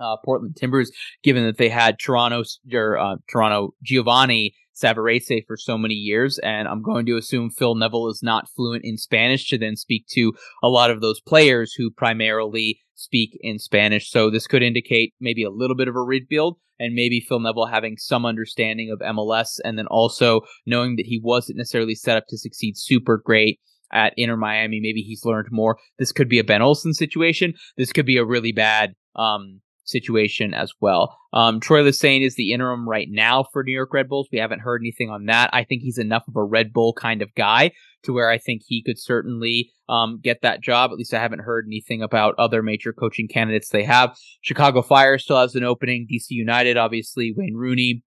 uh, 0.00 0.16
Portland 0.24 0.56
Timbers, 0.56 0.90
given 1.22 1.44
that 1.44 1.58
they 1.58 1.68
had 1.68 1.98
Toronto 1.98 2.42
or 2.72 2.98
uh, 2.98 3.16
Toronto 3.30 3.74
Giovanni 3.82 4.54
Savarese 4.74 5.44
for 5.46 5.56
so 5.56 5.76
many 5.76 5.94
years, 5.94 6.38
and 6.38 6.66
I'm 6.66 6.82
going 6.82 7.06
to 7.06 7.16
assume 7.16 7.50
Phil 7.50 7.74
Neville 7.74 8.08
is 8.08 8.22
not 8.22 8.48
fluent 8.48 8.84
in 8.84 8.96
Spanish 8.96 9.48
to 9.50 9.58
then 9.58 9.76
speak 9.76 10.06
to 10.12 10.32
a 10.62 10.68
lot 10.68 10.90
of 10.90 11.00
those 11.00 11.20
players 11.20 11.74
who 11.74 11.90
primarily 11.90 12.80
speak 12.94 13.38
in 13.40 13.58
Spanish. 13.58 14.10
So 14.10 14.30
this 14.30 14.46
could 14.46 14.62
indicate 14.62 15.14
maybe 15.20 15.44
a 15.44 15.50
little 15.50 15.76
bit 15.76 15.88
of 15.88 15.96
a 15.96 16.02
rebuild 16.02 16.56
and 16.82 16.94
maybe 16.94 17.20
Phil 17.20 17.38
Neville 17.38 17.66
having 17.66 17.96
some 17.96 18.26
understanding 18.26 18.90
of 18.90 18.98
MLS 19.14 19.60
and 19.64 19.78
then 19.78 19.86
also 19.86 20.40
knowing 20.66 20.96
that 20.96 21.06
he 21.06 21.20
wasn't 21.22 21.58
necessarily 21.58 21.94
set 21.94 22.16
up 22.16 22.24
to 22.28 22.36
succeed 22.36 22.76
super 22.76 23.22
great 23.24 23.60
at 23.92 24.14
Inter 24.16 24.36
Miami. 24.36 24.80
Maybe 24.80 25.02
he's 25.02 25.24
learned 25.24 25.48
more. 25.52 25.78
This 25.98 26.10
could 26.10 26.28
be 26.28 26.40
a 26.40 26.44
Ben 26.44 26.60
Olsen 26.60 26.92
situation. 26.92 27.54
This 27.76 27.92
could 27.92 28.06
be 28.06 28.16
a 28.16 28.24
really 28.24 28.52
bad 28.52 28.94
um, 29.14 29.60
situation 29.84 30.54
as 30.54 30.72
well. 30.80 31.18
Um, 31.32 31.60
Troy 31.60 31.82
Lesesne 31.82 32.24
is 32.24 32.36
the 32.36 32.52
interim 32.52 32.88
right 32.88 33.08
now 33.10 33.44
for 33.52 33.62
New 33.62 33.72
York 33.72 33.92
Red 33.92 34.08
Bulls. 34.08 34.28
We 34.30 34.38
haven't 34.38 34.60
heard 34.60 34.82
anything 34.82 35.10
on 35.10 35.26
that. 35.26 35.50
I 35.52 35.64
think 35.64 35.82
he's 35.82 35.98
enough 35.98 36.28
of 36.28 36.36
a 36.36 36.44
Red 36.44 36.72
Bull 36.72 36.92
kind 36.92 37.22
of 37.22 37.34
guy 37.34 37.72
to 38.04 38.12
where 38.12 38.30
I 38.30 38.38
think 38.38 38.62
he 38.66 38.82
could 38.82 38.98
certainly 38.98 39.70
um, 39.88 40.20
get 40.22 40.42
that 40.42 40.62
job. 40.62 40.90
At 40.90 40.98
least 40.98 41.14
I 41.14 41.20
haven't 41.20 41.40
heard 41.40 41.66
anything 41.66 42.02
about 42.02 42.34
other 42.38 42.62
major 42.62 42.92
coaching 42.92 43.28
candidates 43.28 43.68
they 43.68 43.84
have. 43.84 44.16
Chicago 44.40 44.82
Fire 44.82 45.18
still 45.18 45.38
has 45.38 45.54
an 45.54 45.64
opening. 45.64 46.06
DC 46.10 46.26
United, 46.30 46.76
obviously, 46.76 47.32
Wayne 47.36 47.54
Rooney 47.54 48.02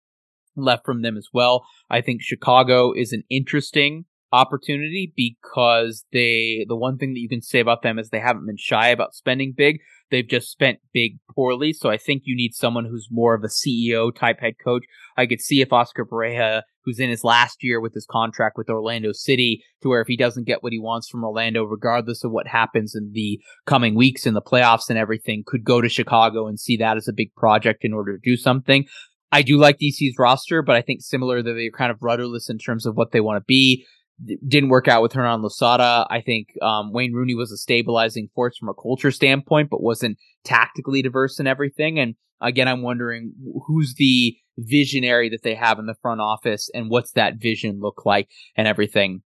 left 0.55 0.85
from 0.85 1.01
them 1.01 1.17
as 1.17 1.29
well. 1.33 1.65
I 1.89 2.01
think 2.01 2.21
Chicago 2.21 2.93
is 2.93 3.11
an 3.11 3.23
interesting 3.29 4.05
opportunity 4.31 5.13
because 5.15 6.03
they 6.11 6.65
the 6.67 6.75
one 6.75 6.97
thing 6.97 7.13
that 7.13 7.19
you 7.19 7.29
can 7.29 7.41
say 7.41 7.59
about 7.59 7.83
them 7.83 7.97
is 7.97 8.09
they 8.09 8.19
haven't 8.19 8.45
been 8.45 8.57
shy 8.57 8.89
about 8.89 9.15
spending 9.15 9.53
big. 9.55 9.79
They've 10.11 10.27
just 10.27 10.51
spent 10.51 10.79
big 10.93 11.17
poorly. 11.33 11.73
So 11.73 11.89
I 11.89 11.97
think 11.97 12.23
you 12.25 12.35
need 12.35 12.53
someone 12.53 12.85
who's 12.85 13.07
more 13.11 13.33
of 13.33 13.43
a 13.43 13.47
CEO 13.47 14.15
type 14.15 14.39
head 14.39 14.53
coach. 14.63 14.83
I 15.17 15.25
could 15.25 15.41
see 15.41 15.61
if 15.61 15.73
Oscar 15.73 16.05
Pareja, 16.05 16.61
who's 16.83 16.99
in 16.99 17.09
his 17.09 17.23
last 17.23 17.63
year 17.63 17.79
with 17.81 17.93
his 17.93 18.05
contract 18.09 18.57
with 18.57 18.69
Orlando 18.69 19.11
City, 19.11 19.63
to 19.81 19.89
where 19.89 20.01
if 20.01 20.07
he 20.07 20.17
doesn't 20.17 20.47
get 20.47 20.63
what 20.63 20.73
he 20.73 20.79
wants 20.79 21.09
from 21.09 21.23
Orlando, 21.23 21.63
regardless 21.63 22.23
of 22.23 22.31
what 22.31 22.47
happens 22.47 22.95
in 22.95 23.11
the 23.13 23.39
coming 23.65 23.95
weeks 23.95 24.25
in 24.25 24.35
the 24.35 24.41
playoffs 24.41 24.89
and 24.89 24.99
everything, 24.99 25.43
could 25.45 25.63
go 25.63 25.81
to 25.81 25.89
Chicago 25.89 26.47
and 26.47 26.59
see 26.59 26.77
that 26.77 26.97
as 26.97 27.07
a 27.07 27.13
big 27.13 27.33
project 27.35 27.83
in 27.83 27.93
order 27.93 28.17
to 28.17 28.21
do 28.23 28.37
something. 28.37 28.85
I 29.31 29.41
do 29.41 29.57
like 29.57 29.79
DC's 29.79 30.15
roster, 30.19 30.61
but 30.61 30.75
I 30.75 30.81
think 30.81 31.01
similar 31.01 31.41
that 31.41 31.53
they're 31.53 31.71
kind 31.71 31.91
of 31.91 31.97
rudderless 32.01 32.49
in 32.49 32.57
terms 32.57 32.85
of 32.85 32.95
what 32.95 33.11
they 33.11 33.21
want 33.21 33.37
to 33.41 33.45
be 33.45 33.85
didn't 34.23 34.69
work 34.69 34.87
out 34.87 35.01
with 35.01 35.13
Hernan 35.13 35.41
Losada. 35.41 36.07
I 36.09 36.21
think 36.21 36.49
um, 36.61 36.93
Wayne 36.93 37.13
Rooney 37.13 37.35
was 37.35 37.51
a 37.51 37.57
stabilizing 37.57 38.29
force 38.33 38.57
from 38.57 38.69
a 38.69 38.73
culture 38.73 39.11
standpoint, 39.11 39.69
but 39.69 39.81
wasn't 39.81 40.17
tactically 40.43 41.01
diverse 41.01 41.39
in 41.39 41.47
everything. 41.47 41.99
And 41.99 42.15
again, 42.41 42.67
I'm 42.67 42.81
wondering 42.81 43.33
who's 43.67 43.95
the 43.95 44.37
visionary 44.57 45.29
that 45.29 45.43
they 45.43 45.55
have 45.55 45.79
in 45.79 45.85
the 45.85 45.95
front 46.01 46.21
office 46.21 46.69
and 46.73 46.89
what's 46.89 47.11
that 47.11 47.35
vision 47.41 47.79
look 47.81 48.05
like 48.05 48.29
and 48.55 48.67
everything. 48.67 49.21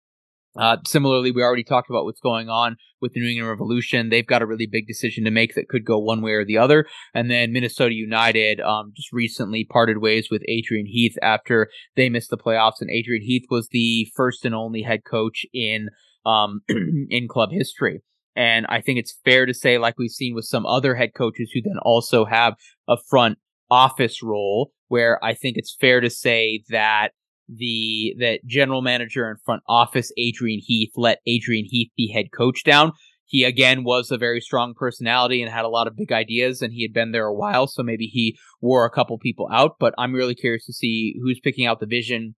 Uh, 0.59 0.77
similarly, 0.85 1.31
we 1.31 1.41
already 1.41 1.63
talked 1.63 1.89
about 1.89 2.03
what's 2.03 2.19
going 2.19 2.49
on 2.49 2.75
with 3.01 3.13
the 3.13 3.21
New 3.21 3.29
England 3.29 3.49
Revolution. 3.49 4.09
They've 4.09 4.27
got 4.27 4.41
a 4.41 4.45
really 4.45 4.67
big 4.69 4.87
decision 4.87 5.23
to 5.23 5.31
make 5.31 5.55
that 5.55 5.69
could 5.69 5.85
go 5.85 5.97
one 5.97 6.21
way 6.21 6.33
or 6.33 6.43
the 6.43 6.57
other. 6.57 6.85
And 7.13 7.31
then 7.31 7.53
Minnesota 7.53 7.93
United 7.93 8.59
um, 8.59 8.91
just 8.93 9.13
recently 9.13 9.65
parted 9.69 9.99
ways 9.99 10.27
with 10.29 10.41
Adrian 10.49 10.85
Heath 10.85 11.15
after 11.21 11.69
they 11.95 12.09
missed 12.09 12.29
the 12.29 12.37
playoffs. 12.37 12.81
And 12.81 12.89
Adrian 12.89 13.23
Heath 13.23 13.45
was 13.49 13.69
the 13.71 14.07
first 14.15 14.43
and 14.43 14.53
only 14.53 14.81
head 14.81 15.05
coach 15.05 15.45
in 15.53 15.87
um, 16.25 16.61
in 17.09 17.27
club 17.29 17.51
history. 17.51 18.01
And 18.35 18.65
I 18.67 18.81
think 18.81 18.99
it's 18.99 19.17
fair 19.25 19.45
to 19.45 19.53
say, 19.53 19.77
like 19.77 19.97
we've 19.97 20.11
seen 20.11 20.35
with 20.35 20.45
some 20.45 20.65
other 20.65 20.95
head 20.95 21.13
coaches 21.15 21.51
who 21.53 21.61
then 21.61 21.79
also 21.81 22.25
have 22.25 22.55
a 22.87 22.97
front 23.09 23.37
office 23.71 24.21
role, 24.21 24.71
where 24.87 25.23
I 25.23 25.33
think 25.33 25.57
it's 25.57 25.75
fair 25.79 26.01
to 26.01 26.09
say 26.09 26.63
that 26.69 27.09
the 27.53 28.15
that 28.19 28.39
general 28.45 28.81
manager 28.81 29.27
and 29.27 29.41
front 29.43 29.63
office 29.67 30.11
Adrian 30.17 30.61
Heath 30.63 30.91
let 30.95 31.19
Adrian 31.25 31.65
Heath 31.67 31.91
be 31.97 32.11
head 32.13 32.27
coach 32.35 32.63
down. 32.63 32.91
He 33.25 33.43
again 33.43 33.83
was 33.83 34.11
a 34.11 34.17
very 34.17 34.41
strong 34.41 34.73
personality 34.75 35.41
and 35.41 35.51
had 35.51 35.65
a 35.65 35.69
lot 35.69 35.87
of 35.87 35.95
big 35.95 36.11
ideas, 36.11 36.61
and 36.61 36.73
he 36.73 36.83
had 36.83 36.93
been 36.93 37.11
there 37.11 37.25
a 37.25 37.35
while, 37.35 37.67
so 37.67 37.83
maybe 37.83 38.05
he 38.05 38.37
wore 38.61 38.85
a 38.85 38.91
couple 38.91 39.17
people 39.17 39.47
out. 39.51 39.73
But 39.79 39.93
I'm 39.97 40.13
really 40.13 40.35
curious 40.35 40.65
to 40.65 40.73
see 40.73 41.15
who's 41.21 41.39
picking 41.39 41.65
out 41.65 41.79
the 41.79 41.85
vision 41.85 42.35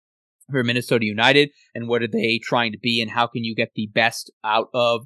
for 0.50 0.64
Minnesota 0.64 1.06
United 1.06 1.50
and 1.74 1.88
what 1.88 2.04
are 2.04 2.08
they 2.08 2.40
trying 2.44 2.72
to 2.74 2.80
be, 2.80 3.02
and 3.02 3.12
how 3.12 3.28
can 3.28 3.44
you 3.44 3.56
get 3.56 3.70
the 3.76 3.90
best 3.94 4.32
out 4.44 4.68
of 4.74 5.06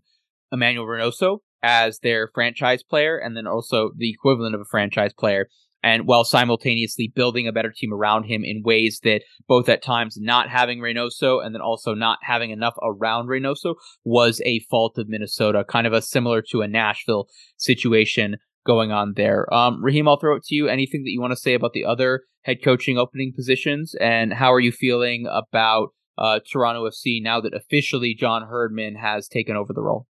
Emmanuel 0.51 0.85
Reynoso 0.85 1.39
as 1.61 1.99
their 1.99 2.29
franchise 2.33 2.83
player, 2.83 3.17
and 3.17 3.35
then 3.35 3.47
also 3.47 3.91
the 3.95 4.09
equivalent 4.09 4.55
of 4.55 4.61
a 4.61 4.69
franchise 4.69 5.13
player 5.13 5.47
and 5.85 6.07
while 6.07 6.25
simultaneously 6.25 7.13
building 7.15 7.47
a 7.47 7.53
better 7.53 7.71
team 7.71 7.93
around 7.93 8.23
him 8.23 8.43
in 8.43 8.63
ways 8.63 8.99
that 9.03 9.21
both 9.47 9.69
at 9.69 9.83
times 9.83 10.17
not 10.19 10.49
having 10.49 10.79
Reynoso 10.79 11.45
and 11.45 11.53
then 11.53 11.61
also 11.61 11.93
not 11.93 12.17
having 12.23 12.49
enough 12.49 12.73
around 12.81 13.27
Reynoso 13.27 13.75
was 14.03 14.41
a 14.43 14.61
fault 14.61 14.97
of 14.97 15.07
Minnesota, 15.07 15.63
kind 15.63 15.85
of 15.85 15.93
a 15.93 16.01
similar 16.01 16.41
to 16.49 16.63
a 16.63 16.67
Nashville 16.67 17.27
situation 17.57 18.37
going 18.65 18.91
on 18.91 19.13
there. 19.15 19.53
Um, 19.53 19.81
Raheem, 19.83 20.07
I'll 20.07 20.17
throw 20.17 20.35
it 20.35 20.43
to 20.45 20.55
you. 20.55 20.67
Anything 20.67 21.03
that 21.03 21.11
you 21.11 21.21
want 21.21 21.33
to 21.33 21.39
say 21.39 21.53
about 21.53 21.73
the 21.73 21.85
other 21.85 22.23
head 22.41 22.63
coaching 22.63 22.97
opening 22.97 23.31
positions, 23.35 23.93
and 24.01 24.33
how 24.33 24.51
are 24.51 24.59
you 24.59 24.71
feeling 24.71 25.27
about 25.31 25.89
uh, 26.17 26.39
Toronto 26.51 26.89
FC 26.89 27.21
now 27.21 27.39
that 27.41 27.53
officially 27.53 28.15
John 28.15 28.47
Herdman 28.47 28.95
has 28.95 29.27
taken 29.27 29.55
over 29.55 29.71
the 29.71 29.83
role? 29.83 30.07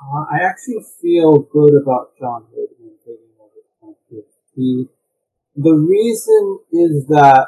Uh, 0.00 0.24
I 0.32 0.42
actually 0.42 0.82
feel 1.02 1.40
good 1.40 1.74
about 1.82 2.12
John 2.18 2.46
Herdman 2.50 2.77
the 4.58 4.88
the 5.54 5.74
reason 5.74 6.58
is 6.72 7.06
that 7.06 7.46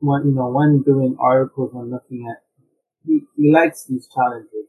when 0.00 0.24
you 0.24 0.34
know 0.34 0.48
when 0.48 0.82
doing 0.82 1.16
articles 1.20 1.72
and 1.74 1.90
looking 1.90 2.26
at 2.28 2.42
he, 3.06 3.20
he 3.36 3.52
likes 3.52 3.84
these 3.84 4.08
challenges. 4.08 4.68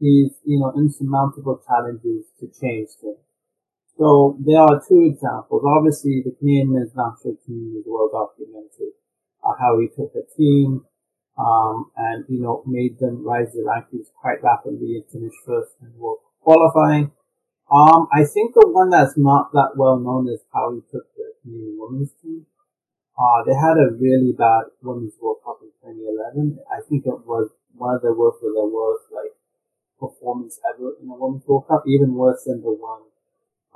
These 0.00 0.32
you 0.44 0.58
know 0.58 0.72
insurmountable 0.76 1.60
challenges 1.66 2.26
to 2.38 2.46
change 2.46 2.88
things. 3.00 3.20
So 3.98 4.38
there 4.40 4.62
are 4.62 4.80
two 4.88 5.02
examples. 5.12 5.62
Obviously, 5.66 6.22
the 6.24 6.32
Canadian 6.38 6.72
men's 6.72 6.94
national 6.96 7.36
team 7.46 7.76
is 7.78 7.84
well 7.86 8.08
documented. 8.08 8.96
Uh, 9.44 9.52
how 9.58 9.78
he 9.80 9.88
took 9.88 10.12
a 10.14 10.24
team 10.36 10.84
um, 11.38 11.90
and 11.96 12.24
you 12.28 12.40
know 12.40 12.62
made 12.66 12.98
them 12.98 13.26
rise 13.26 13.52
the 13.52 13.60
rankings 13.60 14.06
quite 14.20 14.42
rapidly 14.42 14.96
and 14.96 15.04
finish 15.10 15.34
first 15.46 15.72
in 15.82 15.92
world 15.98 16.18
qualifying. 16.40 17.12
Um, 17.70 18.08
I 18.12 18.24
think 18.24 18.54
the 18.54 18.66
one 18.66 18.90
that's 18.90 19.16
not 19.16 19.52
that 19.52 19.76
well 19.76 19.96
known 19.96 20.28
is 20.28 20.40
how 20.52 20.74
he 20.74 20.80
took 20.90 21.06
the 21.14 21.32
Canadian 21.42 21.78
women's 21.78 22.10
team. 22.20 22.46
Uh, 23.16 23.44
they 23.46 23.54
had 23.54 23.78
a 23.78 23.94
really 23.94 24.32
bad 24.32 24.74
women's 24.82 25.14
World 25.20 25.38
Cup 25.44 25.60
in 25.62 25.70
2011. 25.78 26.58
I 26.66 26.80
think 26.88 27.06
it 27.06 27.26
was 27.26 27.50
one 27.76 27.94
of 27.94 28.02
the 28.02 28.12
worst 28.12 28.42
of 28.42 28.54
the 28.54 28.66
worst, 28.66 29.04
like, 29.14 29.38
performance 30.00 30.58
ever 30.66 30.94
in 31.00 31.08
a 31.10 31.14
women's 31.14 31.46
World 31.46 31.68
Cup, 31.68 31.84
even 31.86 32.14
worse 32.14 32.42
than 32.44 32.60
the 32.60 32.72
one, 32.72 33.02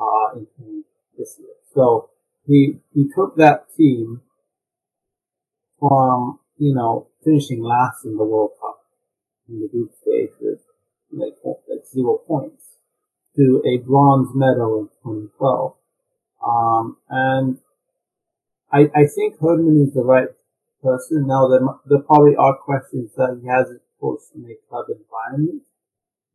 uh, 0.01 0.39
in 0.39 0.47
20 0.59 0.83
this 1.17 1.39
year. 1.39 1.55
So, 1.73 2.11
he, 2.47 2.81
he 2.93 3.07
took 3.15 3.37
that 3.37 3.67
team 3.77 4.23
from, 5.79 6.41
you 6.59 6.75
know, 6.75 7.07
finishing 7.23 7.63
last 7.63 8.05
in 8.05 8.17
the 8.17 8.25
World 8.25 8.53
Cup 8.61 8.81
in 9.49 9.61
the 9.61 9.69
group 9.69 9.93
stage 10.03 10.31
with, 10.41 10.59
like, 11.13 11.37
like 11.45 11.87
zero 11.87 12.19
points 12.27 12.64
to 13.37 13.63
a 13.67 13.79
bronze 13.79 14.29
medal 14.35 14.79
in 14.81 14.87
2012. 15.03 15.75
Um, 16.47 16.97
and 17.09 17.59
I, 18.73 18.91
I 18.95 19.07
think 19.07 19.39
Herdman 19.41 19.87
is 19.87 19.95
the 19.95 20.03
right 20.03 20.29
person. 20.83 21.27
Now, 21.27 21.49
there, 21.49 21.61
there 21.87 22.05
probably 22.05 22.37
are 22.37 22.57
questions 22.57 23.11
that 23.17 23.41
he 23.41 23.49
hasn't 23.49 23.83
coached 24.01 24.35
in 24.35 24.45
a 24.45 24.55
club 24.69 24.87
environment, 24.89 25.63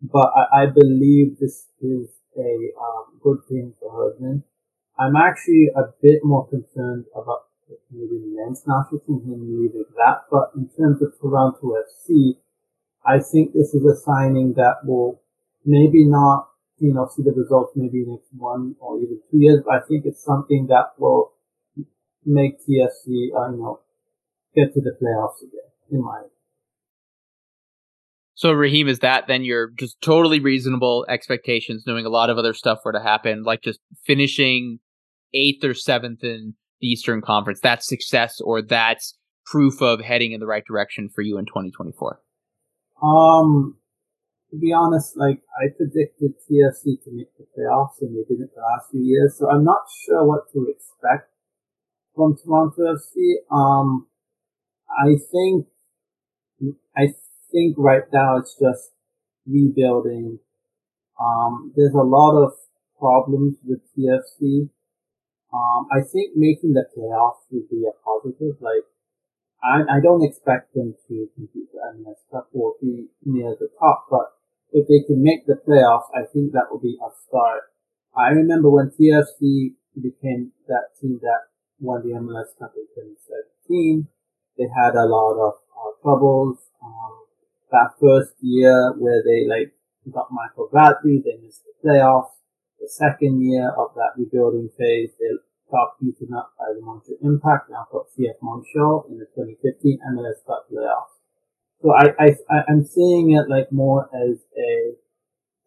but 0.01 0.31
I, 0.35 0.63
I 0.63 0.65
believe 0.65 1.37
this 1.39 1.67
is 1.81 2.09
a 2.37 2.71
um, 2.81 3.19
good 3.21 3.39
thing 3.47 3.73
for 3.79 3.91
Herdman. 3.91 4.43
I'm 4.97 5.15
actually 5.15 5.69
a 5.75 5.93
bit 6.01 6.19
more 6.23 6.47
concerned 6.47 7.05
about 7.15 7.45
the 7.69 7.77
Canadian 7.87 8.35
men's 8.35 8.63
national 8.65 8.99
team, 9.01 9.21
him 9.25 9.61
leaving 9.61 9.85
that, 9.95 10.25
but 10.31 10.51
in 10.55 10.69
terms 10.69 11.01
of 11.01 11.13
Toronto 11.21 11.75
FC, 11.77 12.35
I 13.05 13.19
think 13.19 13.53
this 13.53 13.73
is 13.73 13.85
a 13.85 13.95
signing 13.95 14.53
that 14.53 14.85
will 14.85 15.21
maybe 15.65 16.03
not 16.05 16.48
you 16.79 16.93
know, 16.93 17.07
see 17.15 17.23
the 17.23 17.31
results 17.31 17.73
maybe 17.75 18.05
next 18.05 18.29
one 18.35 18.75
or 18.79 18.97
even 18.97 19.19
two 19.29 19.37
years. 19.37 19.59
But 19.65 19.75
I 19.75 19.79
think 19.87 20.05
it's 20.05 20.23
something 20.23 20.67
that 20.69 20.93
will 20.97 21.33
make 22.25 22.59
TFC, 22.59 23.29
uh, 23.35 23.51
you 23.51 23.57
know, 23.57 23.79
get 24.55 24.73
to 24.73 24.81
the 24.81 24.91
playoffs 24.91 25.41
again, 25.41 25.69
in 25.91 26.03
my 26.03 26.17
opinion. 26.17 26.31
So 28.35 28.53
Raheem, 28.53 28.87
is 28.87 28.99
that 28.99 29.27
then 29.27 29.43
your 29.43 29.71
just 29.77 29.99
totally 30.01 30.39
reasonable 30.39 31.05
expectations, 31.09 31.83
knowing 31.85 32.05
a 32.05 32.09
lot 32.09 32.29
of 32.29 32.37
other 32.37 32.53
stuff 32.53 32.79
were 32.85 32.93
to 32.93 33.01
happen, 33.01 33.43
like 33.43 33.61
just 33.61 33.81
finishing 34.05 34.79
eighth 35.33 35.63
or 35.65 35.73
seventh 35.73 36.23
in 36.23 36.53
the 36.79 36.87
Eastern 36.87 37.21
Conference? 37.21 37.59
That's 37.61 37.85
success, 37.85 38.39
or 38.39 38.61
that's 38.61 39.17
proof 39.45 39.81
of 39.81 39.99
heading 39.99 40.31
in 40.31 40.39
the 40.39 40.45
right 40.45 40.63
direction 40.65 41.09
for 41.09 41.21
you 41.21 41.37
in 41.37 41.45
2024? 41.45 42.21
Um, 43.01 43.75
to 44.51 44.57
be 44.57 44.73
honest, 44.73 45.15
like 45.15 45.41
I 45.61 45.69
predicted 45.75 46.33
TFC 46.41 47.03
to 47.03 47.11
make 47.11 47.29
the 47.37 47.45
playoffs, 47.57 48.01
and 48.01 48.15
they 48.15 48.23
didn't 48.27 48.51
the 48.55 48.61
last 48.61 48.89
few 48.91 49.01
years, 49.01 49.37
so 49.37 49.49
I'm 49.49 49.63
not 49.63 49.83
sure 50.05 50.25
what 50.25 50.51
to 50.53 50.67
expect 50.67 51.29
from 52.15 52.35
Toronto 52.35 52.95
FC. 52.95 53.35
Um, 53.51 54.07
I 54.89 55.15
think, 55.31 55.67
I 56.97 57.13
think 57.51 57.75
right 57.77 58.03
now 58.11 58.37
it's 58.37 58.55
just 58.59 58.91
rebuilding. 59.45 60.39
Um, 61.19 61.73
there's 61.75 61.93
a 61.93 62.03
lot 62.03 62.41
of 62.41 62.53
problems 62.97 63.57
with 63.63 63.79
TFC. 63.95 64.69
Um, 65.53 65.87
I 65.91 66.01
think 66.01 66.33
making 66.35 66.73
the 66.73 66.85
playoffs 66.95 67.45
would 67.51 67.69
be 67.69 67.85
a 67.85 67.93
positive. 68.03 68.57
Like, 68.61 68.85
I, 69.63 69.97
I 69.97 69.99
don't 70.01 70.23
expect 70.23 70.73
them 70.73 70.95
to 71.07 71.27
compete 71.35 71.69
for 71.71 71.81
MLS 71.95 72.19
Cup 72.31 72.49
or 72.53 72.73
be 72.81 73.07
near 73.25 73.55
the 73.59 73.69
top, 73.79 74.07
but 74.09 74.38
if 74.71 74.87
they 74.87 75.01
can 75.05 75.23
make 75.23 75.45
the 75.45 75.59
playoffs, 75.67 76.09
I 76.13 76.25
think 76.31 76.53
that 76.53 76.67
will 76.69 76.79
be 76.79 76.97
a 77.01 77.09
start. 77.27 77.73
I 78.15 78.29
remember 78.29 78.69
when 78.69 78.91
TFC 78.91 79.73
became 79.95 80.51
that 80.67 80.93
team 80.99 81.19
that 81.21 81.49
won 81.79 82.01
the 82.03 82.15
MLS 82.19 82.57
Cup 82.59 82.73
in 82.75 82.85
2017, 82.95 84.07
they 84.57 84.67
had 84.67 84.95
a 84.95 85.05
lot 85.05 85.37
of 85.39 85.53
uh, 85.71 85.91
troubles. 86.01 86.57
Um, 86.83 87.25
that 87.71 87.93
first 87.99 88.33
year 88.41 88.93
where 88.97 89.21
they 89.23 89.47
like 89.47 89.73
got 90.11 90.31
Michael 90.31 90.69
Bradley, 90.71 91.21
they 91.23 91.37
missed 91.43 91.63
the 91.63 91.73
playoffs. 91.87 92.33
The 92.79 92.89
second 92.89 93.41
year 93.41 93.69
of 93.77 93.93
that 93.95 94.17
rebuilding 94.17 94.69
phase, 94.77 95.11
they 95.19 95.37
got 95.69 95.99
beaten 95.99 96.33
up 96.33 96.53
by 96.57 96.73
the 96.73 96.81
Montreal 96.81 97.19
Impact, 97.21 97.69
now 97.69 97.85
got 97.91 98.07
CF 98.17 98.41
Montreal 98.41 99.05
in 99.09 99.19
the 99.19 99.25
2015 99.35 99.99
MLS 100.15 100.45
Cup 100.45 100.65
playoffs. 100.71 101.18
So 101.81 101.93
I, 101.93 102.11
I, 102.19 102.35
I'm 102.67 102.83
seeing 102.83 103.31
it 103.31 103.49
like 103.49 103.71
more 103.71 104.09
as 104.13 104.37
a 104.57 104.95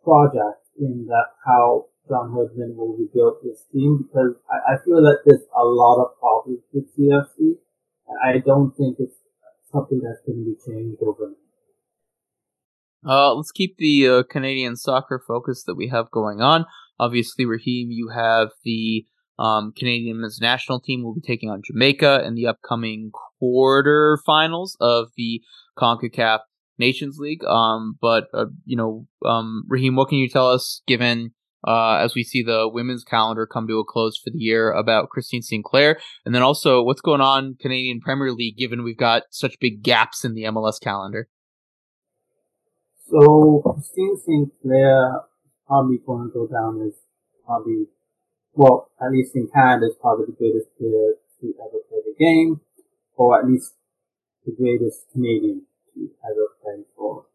project 0.05 0.61
in 0.79 1.07
that 1.09 1.27
how 1.47 1.87
John 2.09 2.33
Herdman 2.33 2.77
will 2.77 2.97
rebuild 2.97 3.37
this 3.43 3.65
team 3.73 4.07
because 4.07 4.35
I, 4.51 4.75
I 4.75 4.77
feel 4.85 5.01
that 5.03 5.21
there's 5.25 5.47
a 5.57 5.65
lot 5.65 6.03
of 6.03 6.19
problems 6.19 6.61
with 6.73 6.85
CFC. 6.97 7.57
and 8.09 8.19
I 8.25 8.39
don't 8.45 8.77
think 8.77 8.97
it's 8.99 9.17
something 9.73 10.01
that's 10.03 10.21
going 10.27 10.45
to 10.45 10.51
be 10.51 10.57
changed 10.67 11.03
overnight. 11.03 11.37
Uh, 13.05 13.35
let's 13.35 13.51
keep 13.51 13.77
the 13.79 14.07
uh, 14.07 14.23
Canadian 14.23 14.77
soccer 14.77 15.23
focus 15.27 15.65
that 15.65 15.75
we 15.75 15.89
have 15.89 16.11
going 16.11 16.41
on. 16.41 16.67
Obviously, 17.01 17.45
Raheem, 17.45 17.91
you 17.91 18.11
have 18.15 18.51
the 18.65 19.07
um, 19.43 19.73
Canadian 19.77 20.21
men's 20.21 20.41
national 20.41 20.81
team 20.81 21.03
will 21.03 21.15
be 21.15 21.21
taking 21.21 21.51
on 21.51 21.63
Jamaica 21.65 22.23
in 22.25 22.35
the 22.35 22.47
upcoming 22.47 23.11
quarterfinals 23.43 24.77
of 24.81 25.09
the 25.17 25.43
CONCACAF 25.79 26.41
Nations 26.79 27.19
League. 27.19 27.45
Um, 27.45 27.99
but 28.01 28.29
uh, 28.33 28.47
you 28.65 28.77
know, 28.77 29.07
um, 29.27 29.65
Raheem, 29.69 29.97
what 29.97 30.09
can 30.09 30.19
you 30.19 30.29
tell 30.29 30.49
us, 30.49 30.83
given 30.87 31.33
uh, 31.67 31.97
as 31.97 32.15
we 32.15 32.25
see 32.25 32.43
the 32.43 32.69
women's 32.69 33.05
calendar 33.05 33.47
come 33.47 33.67
to 33.69 33.79
a 33.79 33.85
close 33.85 34.19
for 34.23 34.31
the 34.31 34.39
year, 34.39 34.73
about 34.73 35.09
Christine 35.09 35.43
Sinclair, 35.43 35.99
and 36.25 36.35
then 36.35 36.43
also 36.43 36.83
what's 36.83 37.01
going 37.01 37.21
on 37.21 37.57
Canadian 37.61 38.01
Premier 38.01 38.33
League, 38.33 38.57
given 38.57 38.83
we've 38.83 38.97
got 38.97 39.25
such 39.31 39.59
big 39.61 39.83
gaps 39.83 40.25
in 40.25 40.35
the 40.35 40.45
MLS 40.45 40.81
calendar. 40.81 41.29
So 43.09 43.63
Christine 43.65 44.17
Sinclair 44.25 45.21
probably 45.67 45.99
going 46.05 46.29
to 46.29 46.33
go 46.33 46.47
down 46.47 46.81
as 46.87 46.95
probably, 47.47 47.87
well, 48.55 48.91
at 49.01 49.13
least 49.13 49.35
in 49.35 49.49
Canada, 49.49 49.87
is 49.87 49.97
probably 50.01 50.27
the 50.27 50.33
greatest 50.33 50.69
player 50.79 51.15
to 51.41 51.55
ever 51.61 51.79
play 51.89 51.99
the 52.05 52.15
game, 52.19 52.61
or 53.17 53.39
at 53.39 53.47
least 53.47 53.75
the 54.45 54.53
greatest 54.53 55.11
Canadian 55.13 55.63
to 55.95 56.11
ever 56.25 56.49
play 56.63 56.85
for 56.97 57.27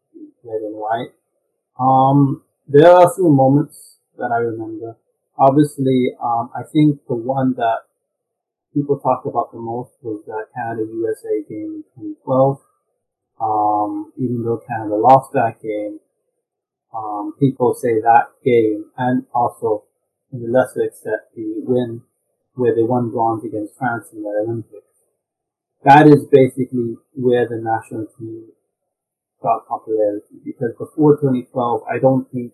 red 0.44 0.62
and 0.62 0.76
white. 0.76 1.12
Um, 1.78 2.42
there 2.66 2.90
are 2.90 3.10
a 3.10 3.14
few 3.14 3.28
moments 3.30 3.98
that 4.16 4.30
I 4.32 4.38
remember. 4.38 4.96
Obviously, 5.38 6.10
um, 6.22 6.50
I 6.54 6.62
think 6.62 7.00
the 7.08 7.14
one 7.14 7.54
that 7.56 7.78
people 8.74 8.98
talked 8.98 9.26
about 9.26 9.52
the 9.52 9.58
most 9.58 9.92
was 10.02 10.22
that 10.26 10.46
Canada 10.54 10.86
USA 10.92 11.42
game 11.48 11.84
in 11.96 12.14
2012. 12.24 12.60
Um, 13.40 14.12
even 14.16 14.42
though 14.42 14.60
Canada 14.66 14.96
lost 14.96 15.32
that 15.32 15.62
game, 15.62 16.00
um, 16.92 17.34
people 17.38 17.74
say 17.74 18.00
that 18.00 18.30
game 18.44 18.86
and 18.96 19.26
also 19.32 19.84
in 20.32 20.42
the 20.42 20.48
lesser 20.48 20.82
extent 20.82 21.20
the 21.34 21.62
win 21.64 22.02
where 22.54 22.74
they 22.74 22.82
won 22.82 23.10
bronze 23.10 23.44
against 23.44 23.76
France 23.78 24.08
in 24.12 24.22
the 24.22 24.44
Olympics. 24.46 24.84
That 25.84 26.06
is 26.06 26.26
basically 26.30 26.96
where 27.14 27.46
the 27.46 27.56
national 27.56 28.06
team 28.18 28.48
got 29.40 29.68
popularity 29.68 30.42
because 30.44 30.72
before 30.78 31.16
2012, 31.16 31.82
I 31.88 31.98
don't 31.98 32.30
think 32.32 32.52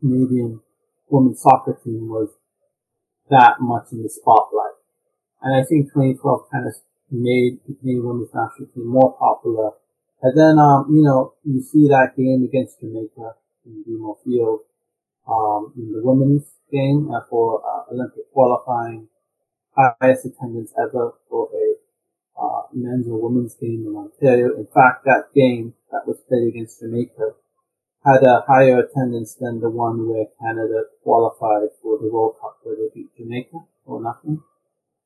Canadian 0.00 0.60
women's 1.08 1.40
soccer 1.40 1.78
team 1.84 2.08
was 2.08 2.30
that 3.30 3.60
much 3.60 3.92
in 3.92 4.02
the 4.02 4.08
spotlight. 4.08 4.74
And 5.42 5.54
I 5.54 5.64
think 5.64 5.92
2012 5.92 6.50
kind 6.50 6.66
of 6.66 6.74
made 7.10 7.60
the 7.68 7.74
Canadian 7.74 8.06
women's 8.06 8.34
national 8.34 8.68
team 8.74 8.88
more 8.88 9.16
popular 9.16 9.72
and 10.24 10.32
then, 10.38 10.58
um, 10.58 10.88
you 10.88 11.02
know, 11.02 11.34
you 11.44 11.60
see 11.60 11.86
that 11.88 12.16
game 12.16 12.48
against 12.48 12.80
Jamaica 12.80 13.36
in 13.66 13.84
BMO 13.84 14.16
Field, 14.24 14.60
um, 15.28 15.74
in 15.76 15.92
the 15.92 16.00
women's 16.02 16.48
game 16.70 17.10
uh, 17.10 17.20
for 17.28 17.62
uh, 17.64 17.92
Olympic 17.92 18.30
qualifying, 18.32 19.08
highest 19.76 20.26
attendance 20.26 20.72
ever 20.78 21.14
for 21.28 21.48
a 21.54 21.74
uh, 22.40 22.62
men's 22.72 23.06
or 23.08 23.20
women's 23.20 23.54
game 23.54 23.84
in 23.86 23.96
Ontario. 23.96 24.56
In 24.56 24.66
fact, 24.66 25.04
that 25.04 25.32
game 25.34 25.74
that 25.92 26.06
was 26.06 26.18
played 26.28 26.48
against 26.48 26.80
Jamaica 26.80 27.34
had 28.04 28.22
a 28.22 28.44
higher 28.46 28.80
attendance 28.80 29.34
than 29.34 29.60
the 29.60 29.70
one 29.70 30.08
where 30.08 30.26
Canada 30.40 30.84
qualified 31.02 31.70
for 31.82 31.98
the 31.98 32.10
World 32.12 32.36
Cup 32.40 32.58
where 32.62 32.76
they 32.76 32.88
beat 32.94 33.16
Jamaica 33.16 33.58
or 33.86 34.02
nothing. 34.02 34.42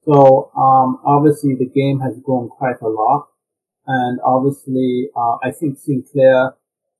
So, 0.04 0.50
um, 0.56 1.00
obviously 1.04 1.54
the 1.54 1.66
game 1.68 2.00
has 2.00 2.18
grown 2.24 2.48
quite 2.48 2.80
a 2.80 2.88
lot. 2.88 3.28
And 3.86 4.18
obviously, 4.24 5.08
uh, 5.16 5.36
I 5.42 5.50
think 5.50 5.78
Sinclair 5.78 6.54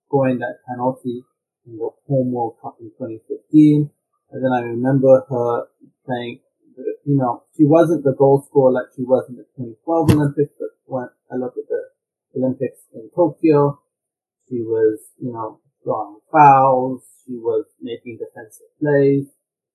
scoring 0.06 0.38
that 0.38 0.60
penalty 0.66 1.22
in 1.66 1.76
the 1.76 1.90
home 2.08 2.32
World 2.32 2.56
Cup 2.62 2.76
in 2.80 2.90
2015. 2.90 3.90
And 4.30 4.44
then 4.44 4.52
I 4.52 4.60
remember 4.60 5.24
her 5.28 5.66
saying, 6.06 6.40
you 7.04 7.16
know, 7.16 7.44
she 7.56 7.64
wasn't 7.64 8.04
the 8.04 8.14
goal 8.14 8.44
scorer 8.46 8.72
like 8.72 8.86
she 8.94 9.02
was 9.02 9.24
in 9.28 9.36
the 9.36 9.44
2012 9.56 10.10
Olympics, 10.10 10.52
but 10.58 10.68
when 10.84 11.08
I 11.32 11.36
look 11.36 11.54
at 11.56 11.68
the 11.68 12.38
Olympics 12.38 12.80
in 12.94 13.10
Tokyo, 13.14 13.80
she 14.48 14.60
was, 14.60 15.00
you 15.18 15.32
know, 15.32 15.60
drawing 15.84 16.18
fouls. 16.30 17.02
She 17.26 17.36
was 17.36 17.64
making 17.80 18.18
defensive 18.18 18.68
plays. 18.80 19.26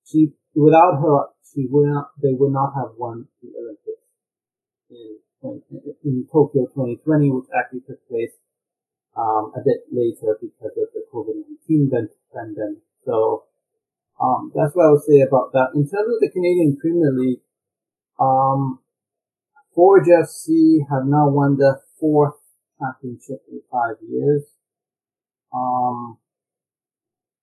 She, 0.04 0.32
without 0.54 1.00
her, 1.00 1.26
she 1.52 1.66
would 1.70 1.88
not, 1.88 2.10
they 2.22 2.34
would 2.34 2.52
not 2.52 2.72
have 2.74 2.94
won 2.96 3.26
the 3.42 3.50
Olympics 3.58 4.02
in 4.90 5.18
in 6.04 6.26
Tokyo 6.32 6.64
2020, 6.72 7.30
which 7.30 7.44
actually 7.52 7.80
took 7.80 8.00
place 8.08 8.32
um, 9.16 9.52
a 9.54 9.60
bit 9.60 9.84
later 9.92 10.38
because 10.40 10.72
of 10.76 10.88
the 10.94 11.04
COVID-19 11.12 12.08
pandemic. 12.32 12.82
So 13.04 13.44
um, 14.20 14.52
that's 14.54 14.74
what 14.74 14.86
I 14.86 14.90
would 14.90 15.02
say 15.02 15.20
about 15.20 15.52
that. 15.52 15.70
In 15.74 15.82
terms 15.82 16.14
of 16.14 16.20
the 16.20 16.30
Canadian 16.32 16.76
Premier 16.80 17.10
League, 17.12 17.40
um, 18.20 18.78
Forge 19.74 20.06
FC 20.06 20.86
have 20.88 21.04
now 21.06 21.28
won 21.28 21.56
their 21.58 21.80
fourth 21.98 22.38
championship 22.78 23.42
in 23.50 23.60
five 23.70 23.96
years. 24.08 24.44
Um, 25.52 26.18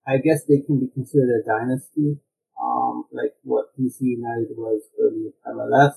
I 0.06 0.16
guess 0.16 0.44
they 0.44 0.60
can 0.60 0.80
be 0.80 0.88
considered 0.88 1.44
a 1.44 1.46
dynasty, 1.46 2.18
um, 2.60 3.04
like 3.12 3.34
what 3.42 3.76
DC 3.78 4.00
United 4.00 4.56
was 4.56 4.82
early 5.00 5.32
MLS. 5.46 5.92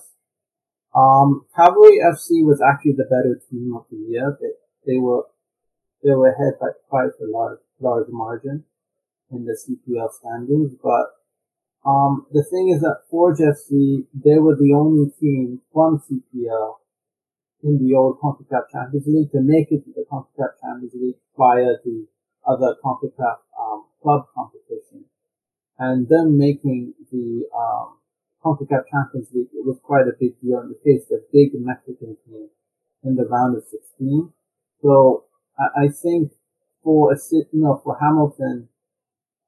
Um, 0.94 1.46
Cavalry 1.56 2.00
FC 2.00 2.44
was 2.44 2.62
actually 2.62 2.94
the 2.94 3.06
better 3.06 3.40
team 3.50 3.74
of 3.76 3.86
the 3.90 3.98
year. 3.98 4.38
They, 4.40 4.94
they 4.94 5.00
were 5.00 5.24
they 6.04 6.12
were 6.12 6.30
ahead 6.30 6.60
by 6.60 6.68
quite 6.90 7.12
a 7.22 7.28
large 7.32 7.60
large 7.80 8.08
margin 8.10 8.66
in 9.36 9.46
the 9.46 9.58
CPL 9.58 10.12
standings. 10.14 10.74
But 10.82 11.12
um, 11.86 12.26
the 12.32 12.44
thing 12.44 12.70
is 12.70 12.82
that 12.82 13.04
Forge 13.10 13.40
FC 13.40 14.06
they 14.14 14.40
were 14.40 14.56
the 14.56 14.74
only 14.74 15.12
team 15.20 15.62
from 15.72 16.02
CPL 16.02 16.76
in 17.64 17.78
the 17.84 17.96
old 17.96 18.20
CONCACAF 18.20 18.70
Champions 18.72 19.08
League 19.08 19.32
to 19.32 19.42
make 19.42 19.72
it 19.72 19.84
to 19.86 19.92
the 19.96 20.06
CONCACAF 20.12 20.62
Champions 20.62 20.94
League 20.96 21.18
via 21.38 21.74
the 21.84 22.08
other 22.48 22.76
CONCACAF 22.84 23.38
um, 23.60 23.86
club 24.02 24.26
competition. 24.34 25.06
and 25.78 26.08
them 26.08 26.38
making 26.38 26.94
the 27.12 27.46
um, 27.58 27.98
CONCACAF 28.44 28.84
Champions 28.92 29.30
League, 29.34 29.50
it 29.54 29.66
was 29.66 29.80
quite 29.84 30.08
a 30.08 30.16
big 30.20 30.40
deal 30.42 30.62
in 30.62 30.70
the 30.70 30.80
case 30.84 31.06
the 31.10 31.24
big 31.34 31.52
Mexican 31.56 32.16
team 32.26 32.50
in 33.04 33.16
the 33.16 33.26
round 33.26 33.58
of 33.58 33.64
16. 33.64 34.32
So 34.82 35.26
I, 35.58 35.86
I 35.86 35.88
think 35.90 36.32
for 36.84 37.14
a 37.14 37.18
you 37.32 37.48
know, 37.54 37.82
for 37.84 37.98
Hamilton, 38.00 38.70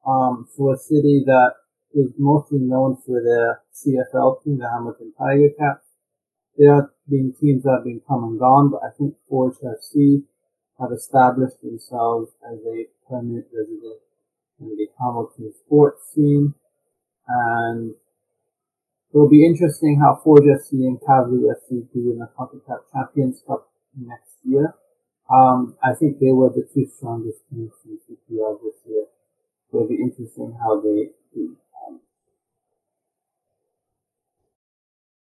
um, 0.07 0.47
for 0.55 0.73
a 0.73 0.77
city 0.77 1.23
that 1.25 1.51
is 1.93 2.13
mostly 2.17 2.59
known 2.59 2.97
for 3.05 3.21
their 3.21 3.61
CFL 3.73 4.43
team, 4.43 4.59
the 4.59 4.69
Hamilton 4.69 5.13
Tiger 5.17 5.49
Cats, 5.57 5.87
there 6.57 6.73
have 6.73 6.89
been 7.07 7.33
teams 7.39 7.63
that 7.63 7.77
have 7.77 7.83
been 7.83 8.01
come 8.07 8.23
and 8.23 8.39
gone, 8.39 8.71
but 8.71 8.81
I 8.83 8.89
think 8.97 9.15
Forge 9.29 9.57
FC 9.57 10.23
have 10.79 10.91
established 10.91 11.61
themselves 11.61 12.31
as 12.51 12.59
a 12.65 12.85
permanent 13.09 13.45
resident 13.53 14.01
in 14.59 14.75
the 14.75 14.87
Hamilton 14.99 15.53
sports 15.53 16.01
scene. 16.13 16.53
And 17.27 17.93
it'll 19.13 19.29
be 19.29 19.45
interesting 19.45 19.99
how 19.99 20.19
Forge 20.23 20.45
FC 20.45 20.73
and 20.85 20.99
Cavalry 21.05 21.49
FC 21.49 21.87
do 21.93 22.11
in 22.11 22.19
the 22.19 22.29
CONCACAF 22.37 22.91
Champions 22.91 23.43
Cup 23.45 23.69
next 23.95 24.37
year. 24.43 24.75
Um, 25.29 25.75
I 25.83 25.93
think 25.93 26.19
they 26.19 26.31
were 26.31 26.49
the 26.49 26.67
two 26.73 26.87
strongest 26.87 27.41
teams 27.49 27.73
in 27.85 27.99
CPL 27.99 28.59
this 28.63 28.76
it'll 29.77 29.89
be 29.89 30.01
interesting 30.01 30.57
how 30.61 30.81
they 30.81 31.09
do. 31.33 31.55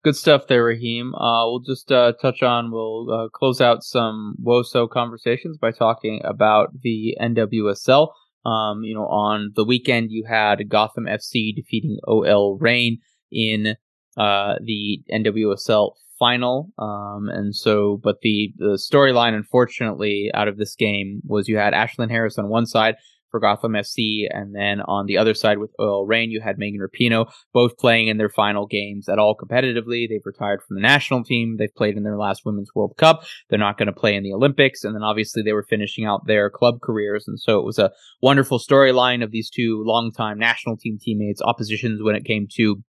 Good 0.03 0.17
stuff 0.17 0.47
there, 0.47 0.63
Raheem. 0.63 1.17
Uh, 1.17 1.47
we'll 1.47 1.59
just 1.59 1.91
uh, 1.91 2.13
touch 2.23 2.41
on, 2.41 2.71
we'll 2.71 3.11
uh, 3.13 3.29
close 3.29 3.61
out 3.61 3.83
some 3.83 4.37
WOSO 4.41 4.89
conversations 4.89 5.59
by 5.59 5.73
talking 5.73 6.21
about 6.25 6.81
the 6.83 7.17
NWSL. 7.21 8.11
Um, 8.45 8.85
you 8.85 8.95
know, 8.95 9.07
on 9.07 9.51
the 9.57 9.65
weekend, 9.65 10.13
you 10.13 10.25
had 10.25 10.69
Gotham 10.69 11.07
FC 11.07 11.53
defeating 11.57 11.99
OL 12.07 12.57
Reign 12.61 12.99
in 13.33 13.75
uh, 14.17 14.55
the 14.63 15.03
NWSL 15.13 15.95
final. 16.17 16.71
Um, 16.79 17.29
and 17.29 17.53
so, 17.53 18.01
but 18.01 18.21
the, 18.23 18.53
the 18.59 18.79
storyline, 18.81 19.35
unfortunately, 19.35 20.31
out 20.33 20.47
of 20.47 20.57
this 20.57 20.77
game 20.77 21.21
was 21.25 21.49
you 21.49 21.57
had 21.57 21.75
Ashlyn 21.75 22.11
Harris 22.11 22.39
on 22.39 22.49
one 22.49 22.67
side 22.67 22.95
for 23.37 23.41
Gotham 23.41 23.73
FC. 23.73 24.27
And 24.31 24.55
then 24.55 24.81
on 24.81 25.05
the 25.05 25.19
other 25.19 25.35
side 25.35 25.59
with 25.59 25.75
OL 25.79 26.07
Reign, 26.07 26.31
you 26.31 26.41
had 26.41 26.57
Megan 26.59 26.81
Rapinoe, 26.81 27.31
both 27.53 27.77
playing 27.77 28.09
in 28.09 28.17
their 28.17 28.31
final 28.31 28.67
games 28.67 29.11
at 29.11 29.19
all 29.19 29.37
competitively. 29.37 30.09
They've 30.09 30.21
retired 30.25 30.63
from 30.63 30.77
the 30.77 30.81
national 30.81 31.23
team. 31.23 31.57
They've 31.59 31.75
played 31.75 31.99
in 31.99 32.03
their 32.03 32.17
last 32.17 32.47
Women's 32.47 32.71
World 32.75 32.95
Cup. 32.97 33.25
They're 33.51 33.59
not 33.59 33.77
going 33.77 33.89
to 33.89 33.93
play 33.93 34.15
in 34.15 34.23
the 34.23 34.33
Olympics. 34.33 34.85
And 34.85 34.95
then 34.95 35.03
obviously 35.03 35.43
they 35.43 35.53
were 35.53 35.67
finishing 35.69 36.07
out 36.07 36.27
their 36.27 36.49
club 36.49 36.81
careers. 36.83 37.29
And 37.29 37.39
so 37.39 37.59
it 37.59 37.67
was 37.67 37.79
a 37.79 37.93
wonderful 38.23 38.59
storyline 38.59 39.23
of 39.23 39.33
these 39.33 39.51
two 39.51 39.83
longtime 39.85 40.39
national 40.39 40.79
team 40.79 40.97
teammates, 40.99 41.43
oppositions 41.43 42.03
when 42.03 42.17
it 42.17 42.25
came 42.25 42.47
to 42.57 42.83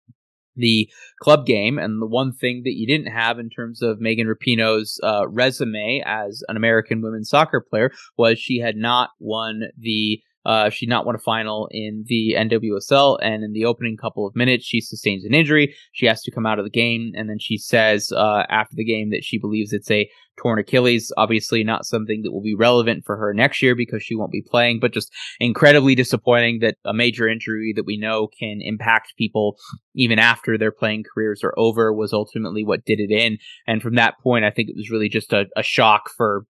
the 0.55 0.89
club 1.19 1.45
game. 1.45 1.77
And 1.77 2.01
the 2.01 2.07
one 2.07 2.33
thing 2.33 2.61
that 2.63 2.73
you 2.73 2.87
didn't 2.87 3.11
have 3.11 3.39
in 3.39 3.49
terms 3.49 3.81
of 3.81 3.99
Megan 3.99 4.27
Rapinoe's 4.27 4.99
uh, 5.03 5.27
resume 5.27 6.03
as 6.05 6.43
an 6.47 6.57
American 6.57 7.01
women's 7.01 7.29
soccer 7.29 7.61
player 7.67 7.91
was 8.17 8.39
she 8.39 8.59
had 8.59 8.75
not 8.75 9.09
won 9.19 9.63
the 9.77 10.21
uh, 10.45 10.69
she 10.69 10.85
not 10.85 11.05
won 11.05 11.15
a 11.15 11.19
final 11.19 11.67
in 11.71 12.03
the 12.07 12.35
NWSL, 12.37 13.19
and 13.21 13.43
in 13.43 13.53
the 13.53 13.65
opening 13.65 13.97
couple 13.97 14.27
of 14.27 14.35
minutes, 14.35 14.65
she 14.65 14.81
sustains 14.81 15.25
an 15.25 15.33
injury. 15.33 15.75
She 15.91 16.05
has 16.05 16.21
to 16.23 16.31
come 16.31 16.45
out 16.45 16.59
of 16.59 16.65
the 16.65 16.71
game, 16.71 17.11
and 17.15 17.29
then 17.29 17.39
she 17.39 17.57
says 17.57 18.11
uh, 18.11 18.43
after 18.49 18.75
the 18.75 18.85
game 18.85 19.09
that 19.11 19.23
she 19.23 19.37
believes 19.37 19.73
it's 19.73 19.91
a 19.91 20.09
torn 20.37 20.59
Achilles. 20.59 21.11
Obviously, 21.17 21.63
not 21.63 21.85
something 21.85 22.21
that 22.23 22.31
will 22.31 22.41
be 22.41 22.55
relevant 22.55 23.05
for 23.05 23.17
her 23.17 23.33
next 23.33 23.61
year 23.61 23.75
because 23.75 24.03
she 24.03 24.15
won't 24.15 24.31
be 24.31 24.41
playing, 24.41 24.79
but 24.79 24.93
just 24.93 25.11
incredibly 25.39 25.95
disappointing 25.95 26.59
that 26.59 26.75
a 26.85 26.93
major 26.93 27.27
injury 27.27 27.73
that 27.75 27.85
we 27.85 27.97
know 27.97 28.27
can 28.27 28.59
impact 28.61 29.13
people 29.17 29.57
even 29.93 30.19
after 30.19 30.57
their 30.57 30.71
playing 30.71 31.03
careers 31.13 31.43
are 31.43 31.53
over 31.57 31.93
was 31.93 32.13
ultimately 32.13 32.63
what 32.63 32.85
did 32.85 32.99
it 32.99 33.11
in. 33.11 33.37
And 33.67 33.81
from 33.81 33.95
that 33.95 34.19
point, 34.21 34.45
I 34.45 34.51
think 34.51 34.69
it 34.69 34.75
was 34.75 34.91
really 34.91 35.09
just 35.09 35.33
a, 35.33 35.45
a 35.55 35.63
shock 35.63 36.09
for 36.15 36.45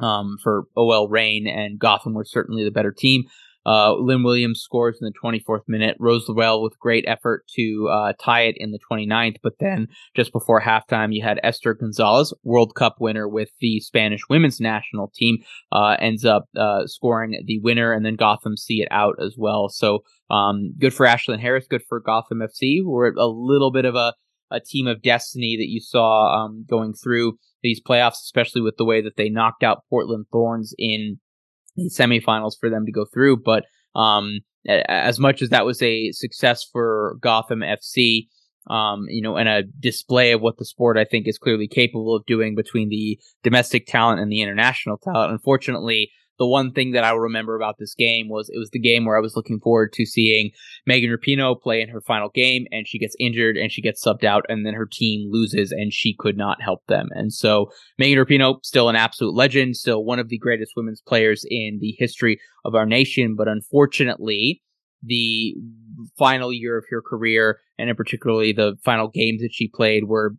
um, 0.00 0.36
for 0.42 0.64
OL 0.76 1.08
Reign, 1.08 1.46
and 1.46 1.78
Gotham 1.78 2.14
were 2.14 2.24
certainly 2.24 2.64
the 2.64 2.70
better 2.70 2.92
team. 2.92 3.24
Uh, 3.66 3.94
Lynn 3.94 4.22
Williams 4.22 4.60
scores 4.60 4.98
in 5.00 5.06
the 5.06 5.12
24th 5.22 5.64
minute. 5.68 5.96
Rose 6.00 6.28
Lavelle 6.28 6.62
with 6.62 6.78
great 6.78 7.04
effort 7.06 7.44
to 7.56 7.88
uh, 7.90 8.12
tie 8.18 8.42
it 8.42 8.54
in 8.58 8.70
the 8.70 8.78
29th. 8.90 9.36
But 9.42 9.58
then 9.60 9.88
just 10.16 10.32
before 10.32 10.60
halftime, 10.60 11.14
you 11.14 11.22
had 11.22 11.40
Esther 11.42 11.74
Gonzalez, 11.74 12.32
World 12.42 12.74
Cup 12.74 12.96
winner 13.00 13.28
with 13.28 13.50
the 13.60 13.80
Spanish 13.80 14.22
women's 14.30 14.60
national 14.60 15.12
team, 15.14 15.38
uh, 15.72 15.96
ends 15.98 16.24
up 16.24 16.48
uh, 16.56 16.86
scoring 16.86 17.42
the 17.44 17.60
winner, 17.60 17.92
and 17.92 18.04
then 18.04 18.16
Gotham 18.16 18.56
see 18.56 18.80
it 18.80 18.88
out 18.90 19.16
as 19.22 19.34
well. 19.36 19.68
So 19.68 20.04
um, 20.30 20.72
good 20.78 20.94
for 20.94 21.06
Ashlyn 21.06 21.40
Harris, 21.40 21.66
good 21.68 21.82
for 21.88 22.00
Gotham 22.00 22.38
FC. 22.38 22.82
We're 22.82 23.12
a 23.12 23.26
little 23.26 23.70
bit 23.70 23.84
of 23.84 23.94
a, 23.94 24.14
a 24.50 24.60
team 24.60 24.86
of 24.86 25.02
destiny 25.02 25.56
that 25.56 25.68
you 25.68 25.80
saw 25.80 26.44
um, 26.44 26.64
going 26.68 26.94
through 26.94 27.36
these 27.62 27.80
playoffs, 27.80 28.22
especially 28.22 28.62
with 28.62 28.76
the 28.76 28.84
way 28.84 29.00
that 29.00 29.16
they 29.16 29.28
knocked 29.28 29.62
out 29.62 29.84
Portland 29.88 30.26
Thorns 30.32 30.74
in 30.78 31.18
the 31.76 31.90
semifinals 31.90 32.54
for 32.58 32.70
them 32.70 32.86
to 32.86 32.92
go 32.92 33.04
through. 33.12 33.38
But 33.38 33.64
um, 33.94 34.40
as 34.66 35.18
much 35.18 35.42
as 35.42 35.50
that 35.50 35.66
was 35.66 35.82
a 35.82 36.12
success 36.12 36.64
for 36.70 37.16
Gotham 37.20 37.60
FC, 37.60 38.28
um, 38.68 39.06
you 39.08 39.22
know, 39.22 39.36
and 39.36 39.48
a 39.48 39.62
display 39.62 40.32
of 40.32 40.40
what 40.40 40.58
the 40.58 40.64
sport 40.64 40.98
I 40.98 41.04
think 41.04 41.26
is 41.26 41.38
clearly 41.38 41.66
capable 41.66 42.14
of 42.14 42.26
doing 42.26 42.54
between 42.54 42.88
the 42.88 43.18
domestic 43.42 43.86
talent 43.86 44.20
and 44.20 44.30
the 44.30 44.42
international 44.42 44.98
talent. 44.98 45.32
Unfortunately, 45.32 46.10
the 46.40 46.46
one 46.46 46.72
thing 46.72 46.92
that 46.92 47.04
I 47.04 47.12
will 47.12 47.20
remember 47.20 47.54
about 47.54 47.76
this 47.78 47.94
game 47.94 48.30
was 48.30 48.48
it 48.48 48.58
was 48.58 48.70
the 48.70 48.80
game 48.80 49.04
where 49.04 49.16
I 49.16 49.20
was 49.20 49.36
looking 49.36 49.60
forward 49.60 49.92
to 49.92 50.06
seeing 50.06 50.52
Megan 50.86 51.10
Rapinoe 51.10 51.60
play 51.60 51.82
in 51.82 51.90
her 51.90 52.00
final 52.00 52.30
game, 52.30 52.66
and 52.72 52.88
she 52.88 52.98
gets 52.98 53.14
injured 53.20 53.58
and 53.58 53.70
she 53.70 53.82
gets 53.82 54.02
subbed 54.02 54.24
out, 54.24 54.46
and 54.48 54.64
then 54.64 54.72
her 54.72 54.88
team 54.90 55.28
loses, 55.30 55.70
and 55.70 55.92
she 55.92 56.16
could 56.18 56.38
not 56.38 56.62
help 56.62 56.80
them. 56.88 57.10
And 57.10 57.30
so 57.30 57.70
Megan 57.98 58.24
Rapinoe, 58.24 58.64
still 58.64 58.88
an 58.88 58.96
absolute 58.96 59.34
legend, 59.34 59.76
still 59.76 60.02
one 60.02 60.18
of 60.18 60.30
the 60.30 60.38
greatest 60.38 60.72
women's 60.76 61.02
players 61.02 61.44
in 61.46 61.78
the 61.78 61.94
history 61.98 62.40
of 62.64 62.74
our 62.74 62.86
nation, 62.86 63.34
but 63.36 63.46
unfortunately, 63.46 64.62
the 65.02 65.54
final 66.18 66.54
year 66.54 66.78
of 66.78 66.86
her 66.88 67.02
career, 67.02 67.60
and 67.78 67.90
in 67.90 67.96
particularly 67.96 68.52
the 68.52 68.76
final 68.82 69.08
games 69.08 69.42
that 69.42 69.52
she 69.52 69.68
played, 69.68 70.04
were 70.04 70.36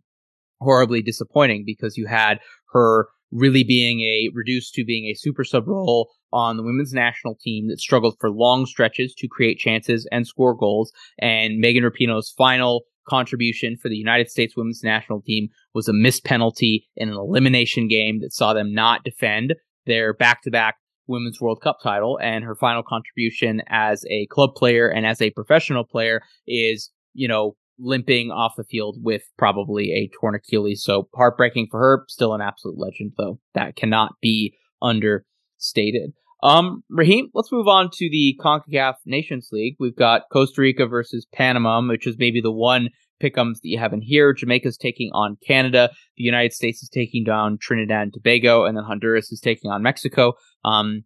horribly 0.60 1.00
disappointing 1.00 1.62
because 1.64 1.96
you 1.96 2.08
had 2.08 2.40
her 2.72 3.08
really 3.32 3.64
being 3.64 4.00
a 4.00 4.30
reduced 4.34 4.74
to 4.74 4.84
being 4.84 5.06
a 5.06 5.14
super 5.14 5.42
sub 5.42 5.66
role 5.66 6.10
on 6.32 6.56
the 6.56 6.62
women's 6.62 6.92
national 6.92 7.34
team 7.34 7.68
that 7.68 7.80
struggled 7.80 8.16
for 8.20 8.30
long 8.30 8.66
stretches 8.66 9.14
to 9.14 9.28
create 9.28 9.58
chances 9.58 10.06
and 10.12 10.26
score 10.26 10.54
goals. 10.54 10.92
And 11.18 11.58
Megan 11.58 11.82
Rapinoe's 11.82 12.32
final 12.36 12.82
contribution 13.08 13.76
for 13.76 13.88
the 13.88 13.96
United 13.96 14.30
States 14.30 14.56
women's 14.56 14.84
national 14.84 15.22
team 15.22 15.48
was 15.74 15.88
a 15.88 15.92
missed 15.92 16.24
penalty 16.24 16.86
in 16.96 17.08
an 17.08 17.16
elimination 17.16 17.88
game 17.88 18.20
that 18.20 18.32
saw 18.32 18.52
them 18.54 18.72
not 18.72 19.04
defend 19.04 19.54
their 19.86 20.14
back 20.14 20.42
to 20.42 20.50
back 20.50 20.76
women's 21.08 21.40
World 21.40 21.60
Cup 21.60 21.78
title. 21.82 22.18
And 22.22 22.44
her 22.44 22.54
final 22.54 22.82
contribution 22.82 23.62
as 23.68 24.04
a 24.08 24.26
club 24.26 24.54
player 24.54 24.88
and 24.88 25.06
as 25.06 25.20
a 25.20 25.30
professional 25.30 25.84
player 25.84 26.22
is, 26.46 26.90
you 27.12 27.26
know, 27.26 27.56
limping 27.78 28.30
off 28.30 28.54
the 28.56 28.64
field 28.64 28.98
with 29.02 29.22
probably 29.38 29.92
a 29.92 30.10
torn 30.18 30.34
Achilles. 30.34 30.82
So 30.84 31.08
heartbreaking 31.14 31.68
for 31.70 31.80
her. 31.80 32.04
Still 32.08 32.34
an 32.34 32.40
absolute 32.40 32.78
legend, 32.78 33.12
though. 33.16 33.38
That 33.54 33.76
cannot 33.76 34.14
be 34.20 34.54
understated. 34.80 36.12
Um, 36.42 36.82
Raheem, 36.90 37.28
let's 37.34 37.52
move 37.52 37.68
on 37.68 37.90
to 37.92 38.10
the 38.10 38.36
CONCACAF 38.40 38.94
Nations 39.06 39.50
League. 39.52 39.76
We've 39.78 39.96
got 39.96 40.22
Costa 40.32 40.60
Rica 40.60 40.86
versus 40.86 41.26
Panama, 41.32 41.80
which 41.86 42.06
is 42.06 42.16
maybe 42.18 42.40
the 42.40 42.50
one 42.50 42.88
pickums 43.22 43.60
that 43.62 43.68
you 43.68 43.78
have 43.78 43.92
in 43.92 44.02
here. 44.02 44.32
Jamaica's 44.32 44.76
taking 44.76 45.10
on 45.12 45.36
Canada. 45.46 45.90
The 46.16 46.24
United 46.24 46.52
States 46.52 46.82
is 46.82 46.88
taking 46.88 47.22
down 47.22 47.58
Trinidad 47.60 48.02
and 48.02 48.12
Tobago, 48.12 48.64
and 48.64 48.76
then 48.76 48.84
Honduras 48.84 49.30
is 49.30 49.40
taking 49.40 49.70
on 49.70 49.82
Mexico. 49.82 50.32
Um, 50.64 51.04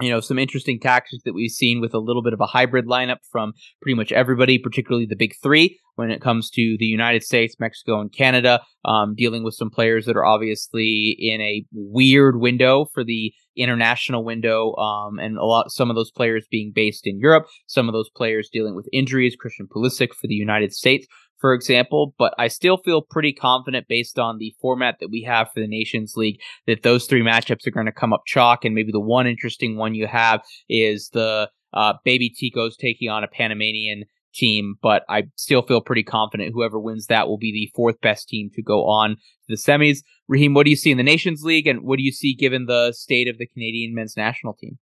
you 0.00 0.10
know, 0.10 0.20
some 0.20 0.38
interesting 0.38 0.80
tactics 0.80 1.22
that 1.24 1.34
we've 1.34 1.50
seen 1.50 1.80
with 1.80 1.94
a 1.94 1.98
little 1.98 2.22
bit 2.22 2.32
of 2.32 2.40
a 2.40 2.46
hybrid 2.46 2.86
lineup 2.86 3.18
from 3.30 3.52
pretty 3.82 3.94
much 3.94 4.12
everybody, 4.12 4.58
particularly 4.58 5.06
the 5.06 5.16
big 5.16 5.34
three 5.42 5.78
when 5.96 6.10
it 6.10 6.22
comes 6.22 6.50
to 6.50 6.76
the 6.78 6.86
United 6.86 7.22
States, 7.22 7.56
Mexico, 7.60 8.00
and 8.00 8.12
Canada, 8.12 8.60
um, 8.84 9.14
dealing 9.14 9.44
with 9.44 9.54
some 9.54 9.70
players 9.70 10.06
that 10.06 10.16
are 10.16 10.24
obviously 10.24 11.16
in 11.18 11.40
a 11.40 11.64
weird 11.72 12.40
window 12.40 12.86
for 12.94 13.04
the 13.04 13.32
international 13.56 14.24
window, 14.24 14.74
um, 14.76 15.18
and 15.18 15.36
a 15.36 15.44
lot, 15.44 15.70
some 15.70 15.90
of 15.90 15.96
those 15.96 16.10
players 16.10 16.46
being 16.50 16.72
based 16.74 17.06
in 17.06 17.18
Europe, 17.18 17.46
some 17.66 17.88
of 17.88 17.92
those 17.92 18.08
players 18.16 18.48
dealing 18.50 18.74
with 18.74 18.88
injuries, 18.92 19.36
Christian 19.38 19.66
Pulisic 19.66 20.14
for 20.14 20.26
the 20.26 20.34
United 20.34 20.72
States 20.72 21.06
for 21.40 21.54
example, 21.54 22.14
but 22.18 22.34
I 22.38 22.48
still 22.48 22.76
feel 22.76 23.00
pretty 23.00 23.32
confident 23.32 23.88
based 23.88 24.18
on 24.18 24.38
the 24.38 24.54
format 24.60 24.96
that 25.00 25.10
we 25.10 25.22
have 25.22 25.48
for 25.52 25.60
the 25.60 25.66
Nations 25.66 26.14
League 26.16 26.38
that 26.66 26.82
those 26.82 27.06
three 27.06 27.22
matchups 27.22 27.66
are 27.66 27.72
going 27.72 27.86
to 27.86 27.92
come 27.92 28.12
up 28.12 28.22
chalk. 28.26 28.64
And 28.64 28.74
maybe 28.74 28.92
the 28.92 29.00
one 29.00 29.26
interesting 29.26 29.76
one 29.76 29.94
you 29.94 30.06
have 30.06 30.42
is 30.68 31.08
the 31.12 31.50
uh, 31.72 31.94
Baby 32.04 32.30
Ticos 32.30 32.76
taking 32.78 33.08
on 33.08 33.24
a 33.24 33.28
Panamanian 33.28 34.04
team, 34.34 34.74
but 34.82 35.02
I 35.08 35.24
still 35.36 35.62
feel 35.62 35.80
pretty 35.80 36.02
confident 36.02 36.52
whoever 36.52 36.78
wins 36.78 37.06
that 37.06 37.26
will 37.26 37.38
be 37.38 37.52
the 37.52 37.72
fourth 37.74 38.00
best 38.00 38.28
team 38.28 38.50
to 38.54 38.62
go 38.62 38.84
on 38.86 39.16
to 39.16 39.16
the 39.48 39.56
semis. 39.56 39.98
Raheem, 40.28 40.54
what 40.54 40.64
do 40.64 40.70
you 40.70 40.76
see 40.76 40.90
in 40.90 40.98
the 40.98 41.02
Nations 41.02 41.42
League, 41.42 41.66
and 41.66 41.82
what 41.82 41.96
do 41.96 42.04
you 42.04 42.12
see 42.12 42.34
given 42.34 42.66
the 42.66 42.92
state 42.92 43.28
of 43.28 43.38
the 43.38 43.46
Canadian 43.46 43.94
men's 43.94 44.16
national 44.16 44.54
team? 44.54 44.78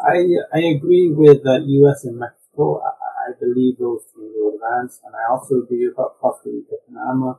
I 0.00 0.24
I 0.52 0.58
agree 0.58 1.10
with 1.10 1.44
the 1.44 1.62
U.S. 1.64 2.04
and 2.04 2.18
Mexico. 2.18 2.80
I, 2.80 2.90
I 3.24 3.32
believe 3.38 3.78
those 3.78 4.04
teams 4.14 4.32
will 4.36 4.54
advance, 4.54 5.00
and 5.04 5.14
I 5.14 5.32
also 5.32 5.62
agree 5.62 5.88
about 5.88 6.18
Costa 6.20 6.50
Rica, 6.50 6.76
Panama. 6.86 7.34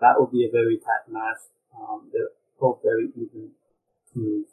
That 0.00 0.18
will 0.18 0.26
be 0.26 0.46
a 0.46 0.50
very 0.50 0.78
tight 0.78 1.10
match. 1.10 1.42
Um, 1.76 2.08
they're 2.12 2.30
both 2.60 2.80
very 2.82 3.08
even 3.16 3.50
teams. 4.12 4.46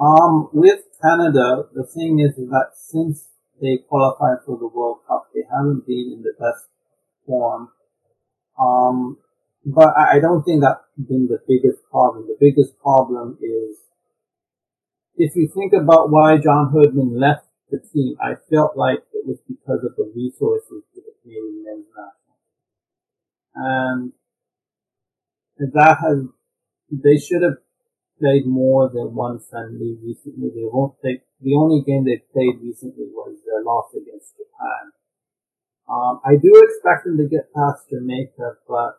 Um, 0.00 0.48
with 0.52 0.80
Canada, 1.02 1.68
the 1.74 1.84
thing 1.84 2.20
is, 2.20 2.38
is 2.38 2.48
that 2.50 2.70
since 2.74 3.26
they 3.60 3.78
qualified 3.88 4.38
for 4.46 4.56
the 4.56 4.66
World 4.66 4.98
Cup, 5.06 5.28
they 5.34 5.42
haven't 5.50 5.86
been 5.86 6.12
in 6.16 6.22
the 6.22 6.34
best 6.38 6.66
form. 7.26 7.70
Um, 8.58 9.18
but 9.64 9.88
I, 9.96 10.16
I 10.16 10.20
don't 10.20 10.42
think 10.44 10.62
that's 10.62 10.84
been 10.96 11.26
the 11.26 11.40
biggest 11.46 11.82
problem. 11.90 12.26
The 12.26 12.36
biggest 12.38 12.78
problem 12.80 13.38
is 13.42 13.76
if 15.16 15.34
you 15.34 15.48
think 15.48 15.72
about 15.72 16.10
why 16.10 16.38
John 16.38 16.70
Herdman 16.72 17.18
left 17.18 17.47
the 17.70 17.78
team, 17.78 18.16
I 18.20 18.34
felt 18.50 18.76
like 18.76 19.00
it 19.12 19.26
was 19.26 19.38
because 19.46 19.84
of 19.84 19.96
the 19.96 20.10
resources 20.14 20.82
to 20.94 21.00
the 21.00 21.12
Canadian 21.22 21.64
men's 21.64 21.86
national. 21.92 22.36
And 23.54 24.12
that 25.58 25.98
has, 26.00 26.24
they 26.90 27.18
should 27.18 27.42
have 27.42 27.58
played 28.20 28.46
more 28.46 28.88
than 28.88 29.14
one 29.14 29.38
friendly 29.38 29.96
recently. 30.02 30.48
They 30.48 30.64
won't 30.64 30.94
take, 31.04 31.22
the 31.40 31.54
only 31.54 31.82
game 31.82 32.04
they 32.04 32.22
played 32.32 32.60
recently 32.62 33.06
was 33.12 33.38
their 33.44 33.62
loss 33.62 33.92
against 33.94 34.34
Japan. 34.36 34.92
Um, 35.88 36.20
I 36.24 36.36
do 36.36 36.52
expect 36.56 37.04
them 37.04 37.16
to 37.18 37.28
get 37.28 37.52
past 37.54 37.88
Jamaica, 37.90 38.58
but 38.68 38.98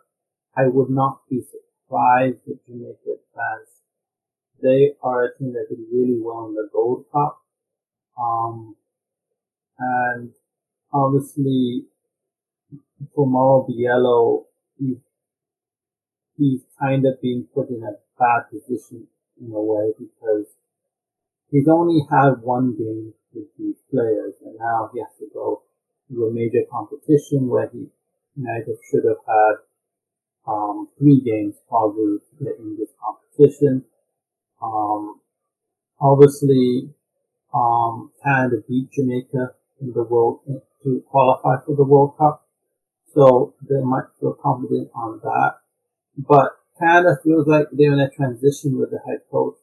I 0.55 0.67
would 0.67 0.89
not 0.89 1.21
be 1.29 1.41
surprised 1.41 2.41
if 2.47 2.65
Jamaica 2.65 3.17
advanced 3.17 3.79
they 4.61 4.91
are 5.01 5.25
a 5.25 5.37
team 5.37 5.53
that 5.53 5.67
did 5.69 5.79
really 5.91 6.19
well 6.21 6.47
in 6.47 6.55
the 6.55 6.69
Gold 6.71 7.05
Cup. 7.11 7.38
Um, 8.19 8.75
and 9.77 10.31
obviously 10.91 11.85
for 13.15 13.25
Mauro 13.27 13.67
Biello, 13.67 14.45
he's, 14.77 14.97
he's 16.37 16.61
kind 16.79 17.05
of 17.05 17.21
been 17.21 17.47
put 17.53 17.69
in 17.69 17.83
a 17.83 17.93
bad 18.19 18.49
position 18.51 19.07
in 19.39 19.51
a 19.53 19.61
way 19.61 19.93
because 19.97 20.45
he's 21.49 21.67
only 21.67 22.01
had 22.09 22.41
one 22.41 22.75
game 22.77 23.13
with 23.33 23.47
these 23.57 23.77
players 23.89 24.33
and 24.45 24.55
now 24.59 24.89
he 24.93 24.99
has 24.99 25.09
to 25.19 25.27
go 25.33 25.61
to 26.09 26.25
a 26.25 26.33
major 26.33 26.65
competition 26.71 27.47
where 27.47 27.69
he 27.71 27.87
have 28.45 28.65
should 28.89 29.03
have 29.05 29.23
had 29.27 29.55
um, 30.47 30.87
three 30.97 31.21
games 31.21 31.55
probably 31.67 32.17
in 32.39 32.77
this 32.77 32.89
competition. 32.99 33.85
Um, 34.61 35.19
obviously, 35.99 36.89
um, 37.53 38.11
Canada 38.23 38.57
beat 38.67 38.91
Jamaica 38.91 39.53
in 39.81 39.93
the 39.93 40.03
world 40.03 40.41
to 40.83 41.03
qualify 41.09 41.63
for 41.65 41.75
the 41.75 41.83
World 41.83 42.17
Cup, 42.17 42.45
so 43.13 43.53
they 43.67 43.81
might 43.81 44.05
feel 44.19 44.33
confident 44.33 44.89
on 44.93 45.19
that. 45.23 45.55
But 46.17 46.51
Canada 46.79 47.17
feels 47.23 47.47
like 47.47 47.67
they're 47.71 47.93
in 47.93 47.99
a 47.99 48.09
transition 48.09 48.77
with 48.77 48.91
the 48.91 48.99
head 49.07 49.21
coach, 49.31 49.57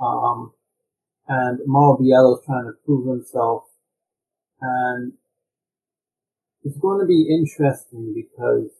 um, 0.00 0.52
and 1.28 1.60
Mauro 1.66 1.98
is 2.00 2.44
trying 2.46 2.66
to 2.66 2.72
prove 2.84 3.06
himself, 3.06 3.64
and 4.60 5.12
it's 6.64 6.78
going 6.78 7.00
to 7.00 7.06
be 7.06 7.26
interesting 7.28 8.14
because 8.14 8.70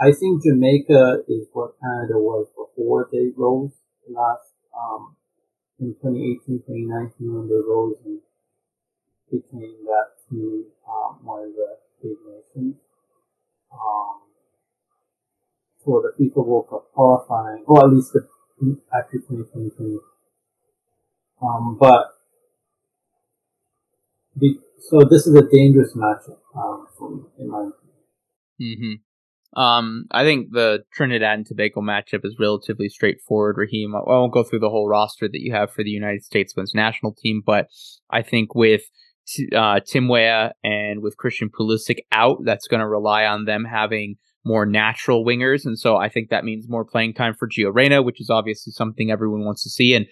I 0.00 0.12
think 0.12 0.42
Jamaica 0.42 1.22
is 1.28 1.46
what 1.52 1.80
Canada 1.80 2.18
was 2.18 2.48
before 2.56 3.08
they 3.12 3.30
rose 3.36 3.72
last 4.08 4.50
um, 4.76 5.16
in 5.80 5.94
2018, 5.94 6.62
2019 6.66 7.34
when 7.34 7.48
they 7.48 7.60
rose 7.66 7.96
and 8.04 8.20
became 9.30 9.84
that 9.84 10.14
team, 10.30 10.64
um, 10.88 11.18
one 11.22 11.48
of 11.48 11.54
the 11.54 11.78
big 12.02 12.16
nations. 12.26 12.76
Um, 13.72 14.20
for 15.84 16.00
the 16.02 16.12
FIFA 16.16 16.46
World 16.46 16.68
Cup 16.70 16.92
qualifying, 16.92 17.64
or 17.66 17.84
at 17.84 17.92
least 17.92 18.12
the, 18.12 18.26
actually 18.96 19.20
2020, 19.20 19.98
um, 21.42 21.76
but 21.78 22.14
so 24.78 25.04
this 25.10 25.26
is 25.26 25.34
a 25.34 25.42
dangerous 25.50 25.94
matchup, 25.94 26.38
um, 26.54 26.86
from, 26.96 27.26
in 27.38 27.48
my 27.50 27.68
opinion. 27.68 27.74
Mm-hmm. 28.60 28.92
Um, 29.56 30.06
I 30.10 30.24
think 30.24 30.48
the 30.50 30.84
Trinidad 30.92 31.38
and 31.38 31.46
Tobago 31.46 31.80
matchup 31.80 32.24
is 32.24 32.36
relatively 32.40 32.88
straightforward, 32.88 33.56
Raheem. 33.56 33.94
I 33.94 34.00
won't 34.04 34.32
go 34.32 34.42
through 34.42 34.60
the 34.60 34.70
whole 34.70 34.88
roster 34.88 35.28
that 35.28 35.40
you 35.40 35.52
have 35.52 35.72
for 35.72 35.84
the 35.84 35.90
United 35.90 36.24
States 36.24 36.56
men's 36.56 36.74
national 36.74 37.14
team, 37.14 37.42
but 37.44 37.68
I 38.10 38.22
think 38.22 38.54
with 38.54 38.82
uh, 39.54 39.80
Tim 39.86 40.08
Weah 40.08 40.52
and 40.62 41.02
with 41.02 41.16
Christian 41.16 41.50
Pulisic 41.50 41.98
out, 42.12 42.38
that's 42.44 42.66
going 42.66 42.80
to 42.80 42.88
rely 42.88 43.24
on 43.24 43.44
them 43.44 43.64
having 43.64 44.16
more 44.44 44.66
natural 44.66 45.24
wingers. 45.24 45.64
And 45.64 45.78
so 45.78 45.96
I 45.96 46.08
think 46.08 46.28
that 46.28 46.44
means 46.44 46.68
more 46.68 46.84
playing 46.84 47.14
time 47.14 47.34
for 47.34 47.48
Gio 47.48 47.74
Reyna, 47.74 48.02
which 48.02 48.20
is 48.20 48.30
obviously 48.30 48.72
something 48.72 49.10
everyone 49.10 49.44
wants 49.44 49.62
to 49.62 49.70
see. 49.70 49.94
And 49.94 50.06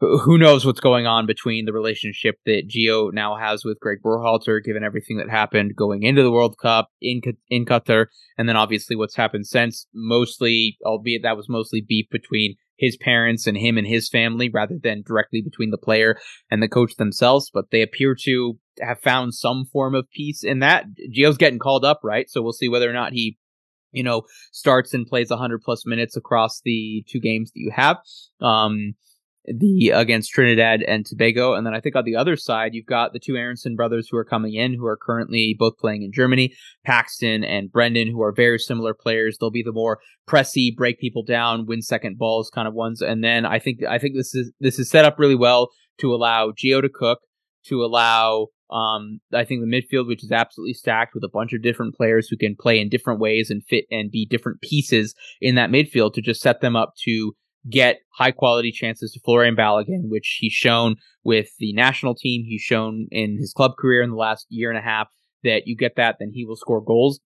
who 0.00 0.38
knows 0.38 0.64
what's 0.64 0.80
going 0.80 1.06
on 1.06 1.26
between 1.26 1.66
the 1.66 1.72
relationship 1.72 2.36
that 2.46 2.68
Gio 2.68 3.12
now 3.12 3.36
has 3.36 3.64
with 3.64 3.80
Greg 3.80 3.98
Berhalter, 4.02 4.62
given 4.64 4.82
everything 4.82 5.18
that 5.18 5.28
happened 5.28 5.76
going 5.76 6.02
into 6.02 6.22
the 6.22 6.30
World 6.30 6.56
Cup 6.60 6.88
in 7.02 7.20
in 7.50 7.66
Qatar, 7.66 8.06
and 8.38 8.48
then 8.48 8.56
obviously 8.56 8.96
what's 8.96 9.16
happened 9.16 9.46
since. 9.46 9.86
Mostly, 9.94 10.78
albeit 10.84 11.22
that 11.22 11.36
was 11.36 11.48
mostly 11.48 11.84
beef 11.86 12.06
between 12.10 12.56
his 12.78 12.96
parents 12.96 13.46
and 13.46 13.58
him 13.58 13.76
and 13.76 13.86
his 13.86 14.08
family, 14.08 14.48
rather 14.48 14.78
than 14.82 15.02
directly 15.06 15.42
between 15.42 15.70
the 15.70 15.76
player 15.76 16.18
and 16.50 16.62
the 16.62 16.68
coach 16.68 16.96
themselves. 16.96 17.50
But 17.52 17.66
they 17.70 17.82
appear 17.82 18.16
to 18.24 18.58
have 18.80 19.00
found 19.00 19.34
some 19.34 19.66
form 19.70 19.94
of 19.94 20.10
peace 20.10 20.42
in 20.42 20.60
that. 20.60 20.86
Gio's 21.14 21.36
getting 21.36 21.58
called 21.58 21.84
up, 21.84 22.00
right? 22.02 22.30
So 22.30 22.40
we'll 22.40 22.52
see 22.52 22.70
whether 22.70 22.88
or 22.88 22.94
not 22.94 23.12
he 23.12 23.36
you 23.92 24.04
know, 24.04 24.22
starts 24.52 24.94
and 24.94 25.04
plays 25.04 25.30
100 25.30 25.62
plus 25.62 25.84
minutes 25.84 26.16
across 26.16 26.60
the 26.64 27.04
two 27.08 27.18
games 27.18 27.50
that 27.50 27.58
you 27.58 27.72
have. 27.74 27.96
Um, 28.40 28.94
the 29.44 29.90
against 29.90 30.30
Trinidad 30.30 30.82
and 30.82 31.04
Tobago. 31.04 31.54
And 31.54 31.66
then 31.66 31.74
I 31.74 31.80
think 31.80 31.96
on 31.96 32.04
the 32.04 32.16
other 32.16 32.36
side, 32.36 32.74
you've 32.74 32.86
got 32.86 33.12
the 33.12 33.18
two 33.18 33.36
Aaronson 33.36 33.76
brothers 33.76 34.08
who 34.10 34.16
are 34.16 34.24
coming 34.24 34.54
in, 34.54 34.74
who 34.74 34.86
are 34.86 34.96
currently 34.96 35.56
both 35.58 35.78
playing 35.78 36.02
in 36.02 36.12
Germany, 36.12 36.54
Paxton 36.84 37.44
and 37.44 37.70
Brenden, 37.70 38.10
who 38.10 38.22
are 38.22 38.32
very 38.32 38.58
similar 38.58 38.94
players. 38.94 39.38
They'll 39.38 39.50
be 39.50 39.62
the 39.62 39.72
more 39.72 39.98
pressy, 40.28 40.74
break 40.74 40.98
people 40.98 41.22
down, 41.22 41.66
win 41.66 41.82
second 41.82 42.18
balls 42.18 42.50
kind 42.50 42.68
of 42.68 42.74
ones. 42.74 43.00
And 43.00 43.24
then 43.24 43.46
I 43.46 43.58
think 43.58 43.82
I 43.88 43.98
think 43.98 44.14
this 44.14 44.34
is 44.34 44.52
this 44.60 44.78
is 44.78 44.90
set 44.90 45.04
up 45.04 45.18
really 45.18 45.34
well 45.34 45.70
to 45.98 46.14
allow 46.14 46.50
Gio 46.50 46.80
to 46.82 46.88
cook, 46.88 47.20
to 47.66 47.84
allow 47.84 48.48
um, 48.70 49.20
I 49.34 49.44
think 49.44 49.62
the 49.62 49.66
midfield, 49.66 50.06
which 50.06 50.22
is 50.22 50.30
absolutely 50.30 50.74
stacked 50.74 51.14
with 51.14 51.24
a 51.24 51.28
bunch 51.28 51.52
of 51.52 51.62
different 51.62 51.96
players 51.96 52.28
who 52.28 52.36
can 52.36 52.54
play 52.54 52.80
in 52.80 52.88
different 52.88 53.18
ways 53.18 53.50
and 53.50 53.64
fit 53.64 53.84
and 53.90 54.10
be 54.10 54.26
different 54.26 54.60
pieces 54.60 55.14
in 55.40 55.56
that 55.56 55.70
midfield 55.70 56.14
to 56.14 56.22
just 56.22 56.40
set 56.40 56.60
them 56.60 56.76
up 56.76 56.94
to 57.04 57.34
get 57.68 58.00
high 58.14 58.30
quality 58.30 58.72
chances 58.72 59.12
to 59.12 59.20
Folarin 59.20 59.56
Balogun, 59.56 60.08
which 60.08 60.38
he's 60.40 60.52
shown 60.52 60.96
with 61.24 61.48
the 61.58 61.72
national 61.72 62.14
team. 62.14 62.44
He's 62.46 62.62
shown 62.62 63.06
in 63.10 63.36
his 63.38 63.52
club 63.52 63.72
career 63.78 64.02
in 64.02 64.10
the 64.10 64.16
last 64.16 64.46
year 64.48 64.70
and 64.70 64.78
a 64.78 64.82
half 64.82 65.08
that 65.44 65.62
you 65.66 65.76
get 65.76 65.96
that, 65.96 66.16
then 66.18 66.32
he 66.34 66.44
will 66.44 66.56
score 66.56 66.82
goals. 66.82 67.20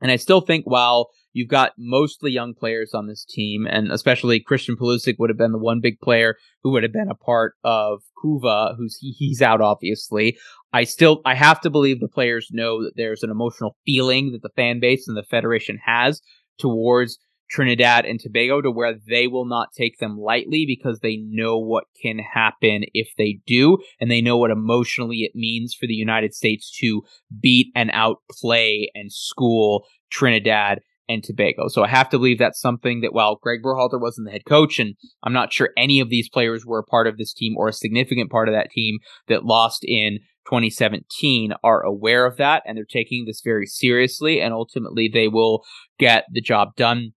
And 0.00 0.10
I 0.10 0.16
still 0.16 0.40
think 0.40 0.64
while 0.66 1.10
you've 1.32 1.48
got 1.48 1.72
mostly 1.78 2.30
young 2.30 2.52
players 2.52 2.92
on 2.94 3.06
this 3.06 3.24
team, 3.24 3.66
and 3.66 3.90
especially 3.90 4.40
Christian 4.40 4.76
Pulisic 4.76 5.14
would 5.18 5.30
have 5.30 5.38
been 5.38 5.52
the 5.52 5.58
one 5.58 5.80
big 5.80 5.98
player 6.00 6.36
who 6.62 6.72
would 6.72 6.82
have 6.82 6.92
been 6.92 7.10
a 7.10 7.14
part 7.14 7.54
of 7.64 8.02
Couva, 8.22 8.76
who's 8.76 8.98
he, 9.00 9.12
he's 9.12 9.40
out 9.40 9.60
obviously. 9.60 10.36
I 10.72 10.84
still 10.84 11.22
I 11.24 11.34
have 11.34 11.60
to 11.62 11.70
believe 11.70 12.00
the 12.00 12.08
players 12.08 12.48
know 12.52 12.82
that 12.82 12.92
there's 12.96 13.22
an 13.22 13.30
emotional 13.30 13.76
feeling 13.86 14.32
that 14.32 14.42
the 14.42 14.50
fan 14.56 14.80
base 14.80 15.08
and 15.08 15.16
the 15.16 15.22
federation 15.22 15.78
has 15.84 16.20
towards 16.58 17.18
Trinidad 17.54 18.04
and 18.04 18.18
Tobago 18.18 18.60
to 18.60 18.70
where 18.70 18.94
they 19.06 19.28
will 19.28 19.44
not 19.44 19.68
take 19.72 19.98
them 19.98 20.18
lightly 20.18 20.64
because 20.66 20.98
they 20.98 21.18
know 21.18 21.56
what 21.56 21.84
can 22.02 22.18
happen 22.18 22.82
if 22.94 23.10
they 23.16 23.38
do, 23.46 23.78
and 24.00 24.10
they 24.10 24.20
know 24.20 24.36
what 24.36 24.50
emotionally 24.50 25.18
it 25.18 25.36
means 25.36 25.72
for 25.72 25.86
the 25.86 25.94
United 25.94 26.34
States 26.34 26.76
to 26.80 27.02
beat 27.40 27.68
and 27.76 27.92
outplay 27.92 28.90
and 28.96 29.12
school 29.12 29.86
Trinidad 30.10 30.80
and 31.08 31.22
Tobago. 31.22 31.68
So 31.68 31.84
I 31.84 31.88
have 31.88 32.08
to 32.08 32.18
believe 32.18 32.40
that's 32.40 32.60
something 32.60 33.02
that 33.02 33.12
while 33.12 33.38
Greg 33.40 33.60
Berhalter 33.62 34.00
wasn't 34.00 34.26
the 34.26 34.32
head 34.32 34.46
coach, 34.46 34.80
and 34.80 34.96
I'm 35.22 35.32
not 35.32 35.52
sure 35.52 35.70
any 35.76 36.00
of 36.00 36.08
these 36.08 36.28
players 36.28 36.66
were 36.66 36.80
a 36.80 36.84
part 36.84 37.06
of 37.06 37.18
this 37.18 37.32
team 37.32 37.54
or 37.56 37.68
a 37.68 37.72
significant 37.72 38.32
part 38.32 38.48
of 38.48 38.54
that 38.54 38.70
team 38.72 38.98
that 39.28 39.44
lost 39.44 39.84
in 39.84 40.18
2017 40.46 41.52
are 41.62 41.82
aware 41.82 42.26
of 42.26 42.36
that 42.36 42.62
and 42.66 42.76
they're 42.76 42.84
taking 42.84 43.24
this 43.24 43.40
very 43.42 43.66
seriously 43.66 44.40
and 44.42 44.52
ultimately 44.52 45.08
they 45.12 45.26
will 45.26 45.64
get 45.98 46.24
the 46.32 46.40
job 46.42 46.76
done 46.76 47.13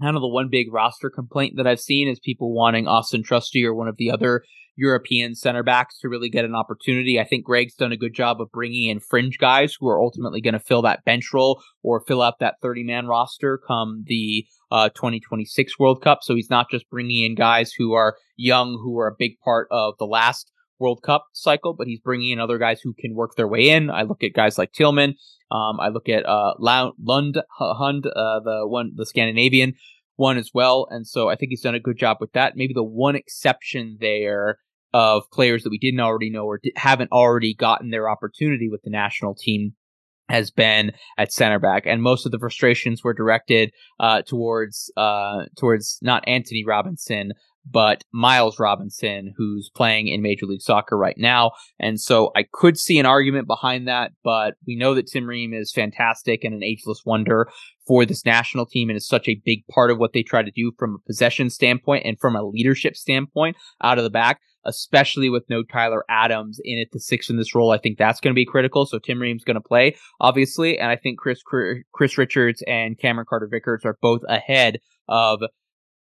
kind 0.00 0.16
of 0.16 0.22
the 0.22 0.28
one 0.28 0.48
big 0.50 0.72
roster 0.72 1.10
complaint 1.10 1.54
that 1.56 1.66
I've 1.66 1.80
seen 1.80 2.08
is 2.08 2.18
people 2.20 2.52
wanting 2.52 2.84
Auston 2.84 3.24
Trusty 3.24 3.64
or 3.64 3.74
one 3.74 3.88
of 3.88 3.96
the 3.96 4.10
other 4.10 4.42
European 4.76 5.34
center 5.34 5.62
backs 5.62 5.98
to 5.98 6.08
really 6.08 6.28
get 6.28 6.44
an 6.44 6.54
opportunity. 6.54 7.18
I 7.18 7.24
think 7.24 7.44
Greg's 7.44 7.74
done 7.74 7.92
a 7.92 7.96
good 7.96 8.14
job 8.14 8.40
of 8.40 8.52
bringing 8.52 8.90
in 8.90 9.00
fringe 9.00 9.38
guys 9.38 9.74
who 9.78 9.88
are 9.88 10.00
ultimately 10.00 10.40
going 10.40 10.54
to 10.54 10.60
fill 10.60 10.82
that 10.82 11.04
bench 11.04 11.30
role 11.32 11.62
or 11.82 12.04
fill 12.06 12.22
out 12.22 12.38
that 12.40 12.56
30 12.60 12.84
man 12.84 13.06
roster 13.06 13.58
come 13.66 14.04
the 14.06 14.46
uh, 14.70 14.90
2026 14.90 15.78
World 15.78 16.02
Cup. 16.02 16.18
So 16.22 16.34
he's 16.34 16.50
not 16.50 16.70
just 16.70 16.88
bringing 16.90 17.24
in 17.24 17.34
guys 17.34 17.72
who 17.72 17.94
are 17.94 18.16
young, 18.36 18.72
who 18.82 18.98
are 18.98 19.08
a 19.08 19.16
big 19.18 19.38
part 19.42 19.68
of 19.70 19.94
the 19.98 20.06
last 20.06 20.52
World 20.78 21.02
Cup 21.02 21.26
cycle, 21.32 21.74
but 21.74 21.86
he's 21.86 22.00
bringing 22.00 22.32
in 22.32 22.40
other 22.40 22.58
guys 22.58 22.80
who 22.82 22.94
can 22.98 23.14
work 23.14 23.34
their 23.36 23.48
way 23.48 23.70
in. 23.70 23.90
I 23.90 24.02
look 24.02 24.22
at 24.22 24.34
guys 24.34 24.58
like 24.58 24.72
Tillman. 24.72 25.14
Um, 25.50 25.78
I 25.80 25.88
look 25.88 26.08
at 26.08 26.26
uh, 26.26 26.54
Lund 26.58 27.42
Hund, 27.58 28.06
uh, 28.06 28.40
the 28.40 28.62
one, 28.66 28.92
the 28.94 29.06
Scandinavian 29.06 29.74
one 30.16 30.38
as 30.38 30.50
well, 30.54 30.88
and 30.90 31.06
so 31.06 31.28
I 31.28 31.36
think 31.36 31.50
he's 31.50 31.60
done 31.60 31.74
a 31.74 31.80
good 31.80 31.98
job 31.98 32.18
with 32.20 32.32
that. 32.32 32.56
Maybe 32.56 32.72
the 32.74 32.82
one 32.82 33.16
exception 33.16 33.98
there 34.00 34.58
of 34.92 35.30
players 35.30 35.62
that 35.62 35.70
we 35.70 35.78
didn't 35.78 36.00
already 36.00 36.30
know 36.30 36.46
or 36.46 36.60
haven't 36.76 37.12
already 37.12 37.54
gotten 37.54 37.90
their 37.90 38.08
opportunity 38.08 38.68
with 38.70 38.82
the 38.82 38.90
national 38.90 39.34
team 39.34 39.74
has 40.28 40.50
been 40.50 40.92
at 41.18 41.32
center 41.32 41.58
back, 41.58 41.84
and 41.86 42.02
most 42.02 42.26
of 42.26 42.32
the 42.32 42.38
frustrations 42.38 43.04
were 43.04 43.14
directed 43.14 43.70
uh, 44.00 44.22
towards 44.22 44.90
uh, 44.96 45.44
towards 45.58 45.98
not 46.02 46.26
Antonee 46.26 46.64
Robinson, 46.66 47.32
but 47.68 48.02
Miles 48.12 48.58
Robinson, 48.58 49.34
who's 49.36 49.70
playing 49.74 50.08
in 50.08 50.22
Major 50.22 50.46
League 50.46 50.62
Soccer 50.62 50.96
right 50.96 51.16
now. 51.18 51.52
And 51.78 52.00
so 52.00 52.30
I 52.36 52.44
could 52.52 52.78
see 52.78 52.98
an 52.98 53.06
argument 53.06 53.46
behind 53.46 53.88
that, 53.88 54.12
but 54.22 54.54
we 54.66 54.76
know 54.76 54.94
that 54.94 55.08
Tim 55.08 55.26
Ream 55.26 55.52
is 55.52 55.72
fantastic 55.72 56.44
and 56.44 56.54
an 56.54 56.62
ageless 56.62 57.02
wonder 57.04 57.48
for 57.86 58.04
this 58.04 58.24
national 58.24 58.66
team 58.66 58.88
and 58.88 58.96
is 58.96 59.06
such 59.06 59.28
a 59.28 59.40
big 59.44 59.66
part 59.68 59.90
of 59.90 59.98
what 59.98 60.12
they 60.12 60.22
try 60.22 60.42
to 60.42 60.50
do 60.50 60.72
from 60.78 60.94
a 60.94 61.06
possession 61.06 61.50
standpoint 61.50 62.04
and 62.04 62.18
from 62.20 62.36
a 62.36 62.44
leadership 62.44 62.96
standpoint 62.96 63.56
out 63.82 63.98
of 63.98 64.04
the 64.04 64.10
back, 64.10 64.40
especially 64.64 65.28
with 65.28 65.44
no 65.48 65.62
Tyler 65.62 66.04
Adams 66.08 66.58
in 66.64 66.80
at 66.80 66.88
the 66.92 67.00
six 67.00 67.30
in 67.30 67.36
this 67.36 67.54
role. 67.54 67.70
I 67.70 67.78
think 67.78 67.98
that's 67.98 68.20
going 68.20 68.32
to 68.32 68.38
be 68.38 68.46
critical. 68.46 68.86
So 68.86 68.98
Tim 68.98 69.20
Ream's 69.20 69.44
going 69.44 69.54
to 69.54 69.60
play, 69.60 69.96
obviously. 70.20 70.78
And 70.78 70.90
I 70.90 70.96
think 70.96 71.18
Chris, 71.18 71.40
Chris 71.92 72.18
Richards 72.18 72.62
and 72.66 72.98
Cameron 72.98 73.26
Carter 73.28 73.48
Vickers 73.50 73.82
are 73.84 73.98
both 74.02 74.22
ahead 74.28 74.78
of 75.08 75.40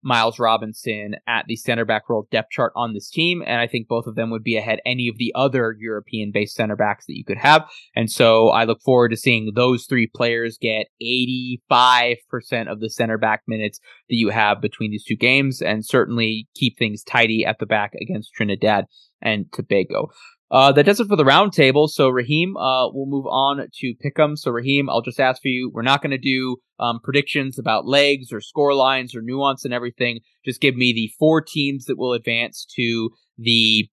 Miles 0.04 0.40
Robinson 0.40 1.16
at 1.28 1.46
the 1.48 1.56
center 1.56 1.86
back 1.86 2.10
role 2.10 2.28
depth 2.32 2.52
chart 2.52 2.74
on 2.76 2.94
this 2.94 3.10
team. 3.10 3.44
And 3.46 3.60
I 3.60 3.68
think 3.68 3.88
both 3.88 4.08
of 4.08 4.16
them 4.16 4.30
would 4.32 4.44
be 4.44 4.58
ahead 4.58 4.80
any 4.86 5.08
of 5.08 5.18
the 5.18 5.32
other 5.36 5.76
European 5.80 6.32
based 6.34 6.56
center 6.56 6.76
backs 6.76 7.06
that 7.06 7.18
you 7.18 7.24
could 7.26 7.38
have. 7.38 7.70
And 7.96 8.12
so 8.12 8.50
I 8.50 8.66
look 8.66 8.82
forward 8.82 9.10
to 9.10 9.18
seeing 9.18 9.52
those 9.56 9.86
three 9.86 10.08
players 10.08 10.58
get 10.60 10.88
85% 11.02 12.72
of 12.72 12.80
the 12.80 12.90
center 12.90 13.18
back 13.18 13.44
minutes 13.48 13.80
that 14.10 14.16
you 14.16 14.30
have 14.30 14.62
between 14.62 14.92
these 14.92 15.06
two 15.06 15.16
games 15.16 15.62
and 15.62 15.86
certainly 15.86 16.48
keep 16.56 16.78
things 16.78 17.04
tidy 17.04 17.46
at 17.46 17.60
the 17.60 17.66
back 17.66 17.94
against 18.02 18.34
Trinidad 18.34 18.86
and 19.22 19.52
Tobago. 19.52 20.10
Uh, 20.54 20.72
that 20.72 20.86
does 20.86 21.00
it 21.00 21.08
for 21.08 21.16
the 21.16 21.24
roundtable. 21.24 21.90
So 21.90 22.10
Raheem, 22.10 22.56
uh, 22.58 22.88
we'll 22.92 23.08
move 23.08 23.26
on 23.26 23.58
to 23.58 23.94
pick'em. 24.06 24.38
So 24.38 24.52
Raheem, 24.52 24.88
I'll 24.88 25.02
just 25.02 25.20
ask 25.20 25.42
for 25.42 25.48
you. 25.48 25.72
We're 25.74 25.82
not 25.82 26.04
going 26.04 26.12
to 26.12 26.18
do 26.20 26.58
um, 26.80 27.00
predictions 27.04 27.58
about 27.58 27.88
legs 27.88 28.32
or 28.32 28.40
score 28.40 28.76
lines 28.76 29.16
or 29.16 29.24
nuance 29.24 29.66
and 29.66 29.74
everything. 29.74 30.20
Just 30.46 30.62
give 30.62 30.76
me 30.76 30.94
the 30.94 31.12
four 31.18 31.42
teams 31.42 31.86
that 31.86 31.98
will 31.98 32.14
advance 32.14 32.68
to 32.76 33.10
the 33.40 33.90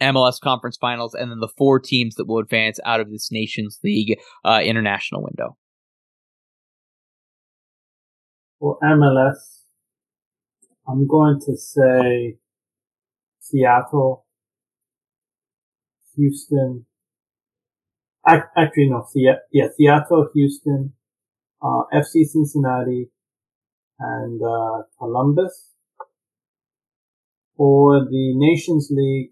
MLS 0.00 0.40
Conference 0.40 0.76
Finals, 0.76 1.14
and 1.14 1.30
then 1.30 1.38
the 1.38 1.52
four 1.56 1.78
teams 1.78 2.16
that 2.16 2.26
will 2.26 2.38
advance 2.38 2.80
out 2.84 2.98
of 2.98 3.12
this 3.12 3.30
Nations 3.30 3.78
League 3.84 4.18
uh, 4.44 4.60
international 4.64 5.22
window. 5.22 5.56
For 8.58 8.78
MLS, 8.82 9.62
I'm 10.88 11.06
going 11.06 11.38
to 11.46 11.56
say 11.56 12.38
Seattle, 13.38 14.23
Houston. 16.16 16.86
Actually, 18.26 18.88
no, 18.88 19.06
yeah, 19.14 19.68
Seattle, 19.76 20.28
Houston, 20.34 20.94
uh, 21.62 21.82
FC 21.92 22.24
Cincinnati, 22.24 23.10
and 23.98 24.40
uh, 24.42 24.82
Columbus. 24.98 25.70
For 27.56 28.00
the 28.04 28.32
Nations 28.34 28.88
League, 28.90 29.30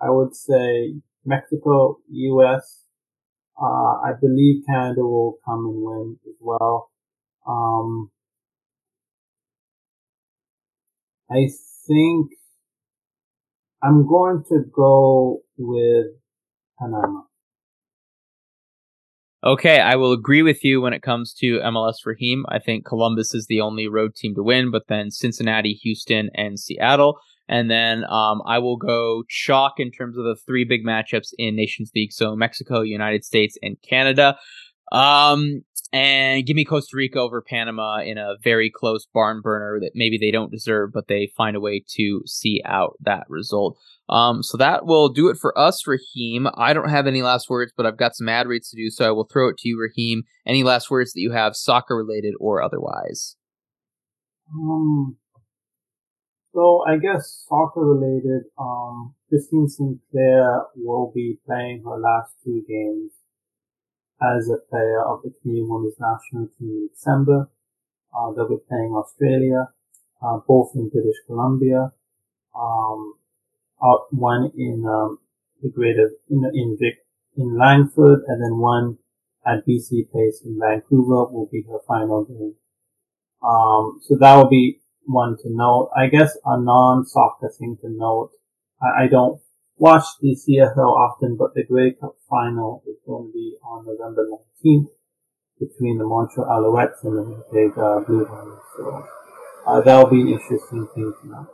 I 0.00 0.10
would 0.10 0.34
say 0.34 0.94
Mexico, 1.24 1.98
US. 2.08 2.82
Uh, 3.60 4.00
I 4.04 4.12
believe 4.20 4.64
Canada 4.66 5.02
will 5.02 5.38
come 5.44 5.64
and 5.64 5.82
win 5.82 6.18
as 6.26 6.34
well. 6.40 6.90
Um, 7.46 8.10
I 11.30 11.48
think 11.86 12.32
I'm 13.86 14.06
going 14.06 14.42
to 14.48 14.64
go 14.74 15.42
with 15.56 16.06
Panama. 16.78 17.20
Okay, 19.44 19.78
I 19.78 19.94
will 19.94 20.12
agree 20.12 20.42
with 20.42 20.64
you 20.64 20.80
when 20.80 20.92
it 20.92 21.02
comes 21.02 21.32
to 21.34 21.60
MLS 21.60 22.04
Raheem. 22.04 22.44
I 22.48 22.58
think 22.58 22.84
Columbus 22.84 23.32
is 23.32 23.46
the 23.46 23.60
only 23.60 23.86
road 23.86 24.16
team 24.16 24.34
to 24.34 24.42
win, 24.42 24.72
but 24.72 24.88
then 24.88 25.12
Cincinnati, 25.12 25.72
Houston, 25.84 26.30
and 26.34 26.58
Seattle. 26.58 27.20
And 27.48 27.70
then 27.70 28.04
um, 28.10 28.42
I 28.44 28.58
will 28.58 28.76
go 28.76 29.22
chalk 29.28 29.74
in 29.78 29.92
terms 29.92 30.18
of 30.18 30.24
the 30.24 30.34
three 30.46 30.64
big 30.64 30.84
matchups 30.84 31.28
in 31.38 31.54
Nations 31.54 31.92
League. 31.94 32.12
So 32.12 32.34
Mexico, 32.34 32.80
United 32.80 33.24
States, 33.24 33.56
and 33.62 33.76
Canada. 33.88 34.36
Um, 34.90 35.62
and 35.92 36.44
give 36.46 36.56
me 36.56 36.64
Costa 36.64 36.96
Rica 36.96 37.18
over 37.18 37.40
Panama 37.42 38.00
in 38.00 38.18
a 38.18 38.36
very 38.42 38.70
close 38.70 39.06
barn 39.12 39.40
burner 39.40 39.78
that 39.80 39.92
maybe 39.94 40.18
they 40.18 40.30
don't 40.30 40.50
deserve, 40.50 40.90
but 40.92 41.08
they 41.08 41.32
find 41.36 41.56
a 41.56 41.60
way 41.60 41.82
to 41.96 42.22
see 42.26 42.60
out 42.64 42.96
that 43.00 43.24
result. 43.28 43.78
Um, 44.08 44.42
so 44.42 44.56
that 44.58 44.86
will 44.86 45.08
do 45.08 45.28
it 45.28 45.36
for 45.36 45.56
us, 45.58 45.86
Raheem. 45.86 46.48
I 46.54 46.72
don't 46.72 46.90
have 46.90 47.06
any 47.06 47.22
last 47.22 47.50
words, 47.50 47.72
but 47.76 47.86
I've 47.86 47.98
got 47.98 48.14
some 48.14 48.28
ad 48.28 48.46
reads 48.46 48.70
to 48.70 48.76
do, 48.76 48.90
so 48.90 49.06
I 49.06 49.10
will 49.10 49.28
throw 49.30 49.48
it 49.48 49.58
to 49.58 49.68
you, 49.68 49.80
Raheem. 49.80 50.24
Any 50.46 50.62
last 50.62 50.90
words 50.90 51.12
that 51.12 51.20
you 51.20 51.32
have, 51.32 51.56
soccer 51.56 51.96
related 51.96 52.34
or 52.38 52.62
otherwise? 52.62 53.36
Um, 54.52 55.16
so 56.54 56.84
I 56.86 56.98
guess 56.98 57.44
soccer 57.48 57.80
related. 57.80 58.44
Um, 58.58 59.14
Christine 59.28 59.68
Sinclair 59.68 60.62
will 60.76 61.10
be 61.14 61.38
playing 61.46 61.82
her 61.84 61.98
last 61.98 62.32
two 62.44 62.62
games 62.68 63.12
as 64.22 64.48
a 64.48 64.58
player 64.70 65.02
of 65.04 65.22
the 65.22 65.32
Canadian 65.42 65.68
Women's 65.68 65.98
National 66.00 66.48
Team 66.58 66.70
in 66.70 66.88
December. 66.92 67.50
Uh, 68.16 68.32
they'll 68.32 68.48
be 68.48 68.56
playing 68.68 68.94
Australia, 68.94 69.68
uh, 70.22 70.38
both 70.48 70.72
in 70.74 70.88
British 70.88 71.16
Columbia, 71.26 71.92
um, 72.58 73.14
one 74.10 74.50
in 74.56 74.84
um, 74.88 75.18
the 75.62 75.68
greater 75.68 76.10
in 76.30 76.44
in 76.54 76.76
Vic, 76.80 77.04
in 77.36 77.58
Langford, 77.58 78.22
and 78.26 78.42
then 78.42 78.58
one 78.58 78.98
at 79.46 79.66
BC 79.66 80.10
Place 80.10 80.42
in 80.44 80.58
Vancouver 80.58 81.26
will 81.26 81.48
be 81.52 81.62
her 81.70 81.78
final 81.86 82.24
game. 82.24 82.54
Um, 83.42 84.00
so 84.02 84.16
that 84.18 84.34
will 84.36 84.48
be 84.48 84.80
one 85.04 85.36
to 85.42 85.50
note. 85.50 85.90
I 85.96 86.08
guess 86.08 86.36
a 86.44 86.60
non-soccer 86.60 87.50
thing 87.58 87.76
to 87.82 87.88
note. 87.88 88.30
I, 88.82 89.04
I 89.04 89.06
don't 89.08 89.40
watch 89.78 90.04
the 90.20 90.36
CFL 90.36 90.78
often, 90.78 91.36
but 91.36 91.54
the 91.54 91.64
Grey 91.64 91.92
Cup 91.92 92.16
final 92.28 92.82
is 92.86 92.96
going 93.06 93.28
to 93.28 93.32
be 93.32 93.56
on 93.62 93.86
November 93.86 94.26
19th 94.26 94.88
between 95.58 95.98
the 95.98 96.04
Montreal 96.04 96.46
Alouettes 96.46 97.02
and 97.04 97.16
the 97.16 97.22
Winnipeg 97.22 97.78
uh, 97.78 98.00
Blue 98.00 98.24
Hens. 98.24 98.60
So 98.76 99.06
uh, 99.66 99.80
that'll 99.80 100.10
be 100.10 100.20
an 100.20 100.28
interesting 100.28 100.86
thing 100.94 101.12
to 101.22 101.28
know. 101.28 101.46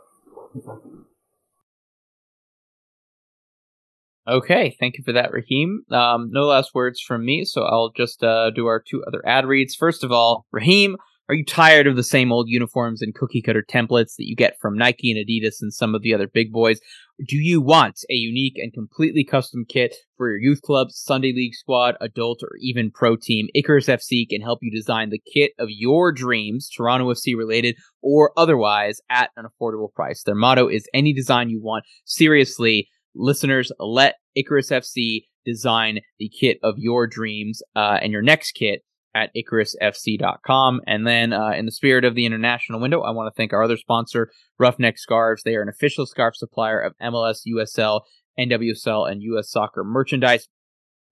Okay, 4.25 4.75
thank 4.79 4.97
you 4.97 5.03
for 5.03 5.13
that, 5.13 5.33
Raheem. 5.33 5.83
Um, 5.91 6.29
no 6.31 6.45
last 6.45 6.73
words 6.73 7.01
from 7.01 7.25
me, 7.25 7.43
so 7.43 7.63
I'll 7.63 7.91
just 7.95 8.23
uh, 8.23 8.51
do 8.51 8.67
our 8.67 8.81
two 8.81 9.03
other 9.05 9.21
ad 9.27 9.45
reads. 9.45 9.75
First 9.75 10.03
of 10.03 10.13
all, 10.13 10.45
Raheem, 10.51 10.95
are 11.29 11.35
you 11.35 11.45
tired 11.45 11.87
of 11.87 11.95
the 11.95 12.03
same 12.03 12.33
old 12.33 12.49
uniforms 12.49 13.01
and 13.01 13.15
cookie 13.15 13.41
cutter 13.41 13.63
templates 13.67 14.15
that 14.17 14.27
you 14.27 14.35
get 14.35 14.59
from 14.59 14.77
Nike 14.77 15.09
and 15.09 15.19
Adidas 15.19 15.61
and 15.61 15.73
some 15.73 15.95
of 15.95 16.01
the 16.01 16.13
other 16.13 16.27
big 16.27 16.51
boys? 16.51 16.79
Do 17.25 17.37
you 17.37 17.61
want 17.61 17.99
a 18.09 18.13
unique 18.13 18.57
and 18.57 18.73
completely 18.73 19.23
custom 19.23 19.63
kit 19.67 19.95
for 20.17 20.29
your 20.29 20.37
youth 20.37 20.61
club, 20.61 20.91
Sunday 20.91 21.31
league 21.33 21.53
squad, 21.53 21.95
adult, 22.01 22.41
or 22.43 22.51
even 22.59 22.91
pro 22.91 23.15
team? 23.15 23.47
Icarus 23.55 23.87
FC 23.87 24.27
can 24.27 24.41
help 24.41 24.59
you 24.61 24.69
design 24.69 25.11
the 25.11 25.21
kit 25.33 25.51
of 25.59 25.69
your 25.69 26.11
dreams, 26.11 26.69
Toronto 26.69 27.09
FC 27.13 27.37
related 27.37 27.77
or 28.01 28.33
otherwise, 28.35 28.99
at 29.09 29.29
an 29.37 29.45
affordable 29.45 29.93
price. 29.93 30.23
Their 30.23 30.35
motto 30.35 30.67
is 30.67 30.89
any 30.93 31.13
design 31.13 31.49
you 31.49 31.61
want. 31.61 31.85
Seriously, 32.03 32.89
listeners, 33.15 33.71
let 33.79 34.15
Icarus 34.35 34.71
FC 34.71 35.21
design 35.45 35.99
the 36.19 36.29
kit 36.29 36.57
of 36.63 36.75
your 36.77 37.07
dreams 37.07 37.61
uh, 37.77 37.99
and 38.01 38.11
your 38.11 38.21
next 38.21 38.53
kit 38.53 38.81
at 39.15 39.31
IcarusFC.com. 39.35 40.81
And 40.87 41.05
then, 41.05 41.33
uh, 41.33 41.51
in 41.51 41.65
the 41.65 41.71
spirit 41.71 42.05
of 42.05 42.15
the 42.15 42.25
international 42.25 42.79
window, 42.79 43.01
I 43.01 43.11
want 43.11 43.33
to 43.33 43.37
thank 43.37 43.53
our 43.53 43.63
other 43.63 43.77
sponsor, 43.77 44.31
Roughneck 44.59 44.97
Scarves. 44.97 45.43
They 45.43 45.55
are 45.55 45.61
an 45.61 45.69
official 45.69 46.05
scarf 46.05 46.35
supplier 46.35 46.79
of 46.79 46.93
MLS, 47.01 47.41
USL, 47.47 48.01
NWSL, 48.39 49.11
and 49.11 49.21
US 49.21 49.51
Soccer 49.51 49.83
merchandise. 49.83 50.47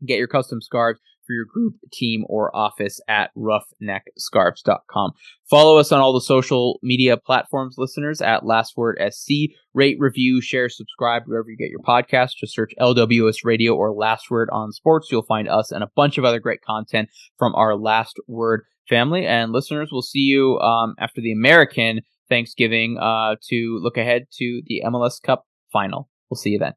Get 0.05 0.17
your 0.17 0.27
custom 0.27 0.61
scarves 0.61 0.99
for 1.31 1.35
your 1.35 1.45
group, 1.45 1.75
team, 1.91 2.25
or 2.27 2.55
office 2.55 2.99
at 3.07 3.31
roughneckscarves.com. 3.35 5.11
Follow 5.49 5.77
us 5.77 5.91
on 5.91 6.01
all 6.01 6.13
the 6.13 6.21
social 6.21 6.79
media 6.83 7.15
platforms, 7.17 7.75
listeners, 7.77 8.21
at 8.21 8.45
Last 8.45 8.75
Word 8.75 8.99
SC. 9.09 9.31
Rate, 9.73 9.97
review, 9.99 10.41
share, 10.41 10.67
subscribe 10.67 11.23
wherever 11.25 11.49
you 11.49 11.57
get 11.57 11.69
your 11.69 11.79
podcast. 11.79 12.35
Just 12.37 12.53
search 12.53 12.73
LWS 12.79 13.45
Radio 13.45 13.75
or 13.75 13.93
Last 13.93 14.29
Word 14.29 14.49
on 14.51 14.71
Sports. 14.71 15.09
You'll 15.11 15.23
find 15.23 15.47
us 15.47 15.71
and 15.71 15.83
a 15.83 15.91
bunch 15.95 16.17
of 16.17 16.25
other 16.25 16.39
great 16.39 16.61
content 16.61 17.09
from 17.37 17.55
our 17.55 17.75
Last 17.75 18.17
Word 18.27 18.63
family. 18.89 19.25
And 19.25 19.51
listeners, 19.53 19.89
we'll 19.91 20.01
see 20.01 20.19
you 20.19 20.59
um, 20.59 20.95
after 20.99 21.21
the 21.21 21.31
American 21.31 22.01
Thanksgiving 22.27 22.97
uh, 22.99 23.35
to 23.49 23.79
look 23.81 23.97
ahead 23.97 24.23
to 24.33 24.61
the 24.65 24.83
MLS 24.85 25.21
Cup 25.21 25.45
final. 25.71 26.09
We'll 26.29 26.37
see 26.37 26.51
you 26.51 26.59
then. 26.59 26.73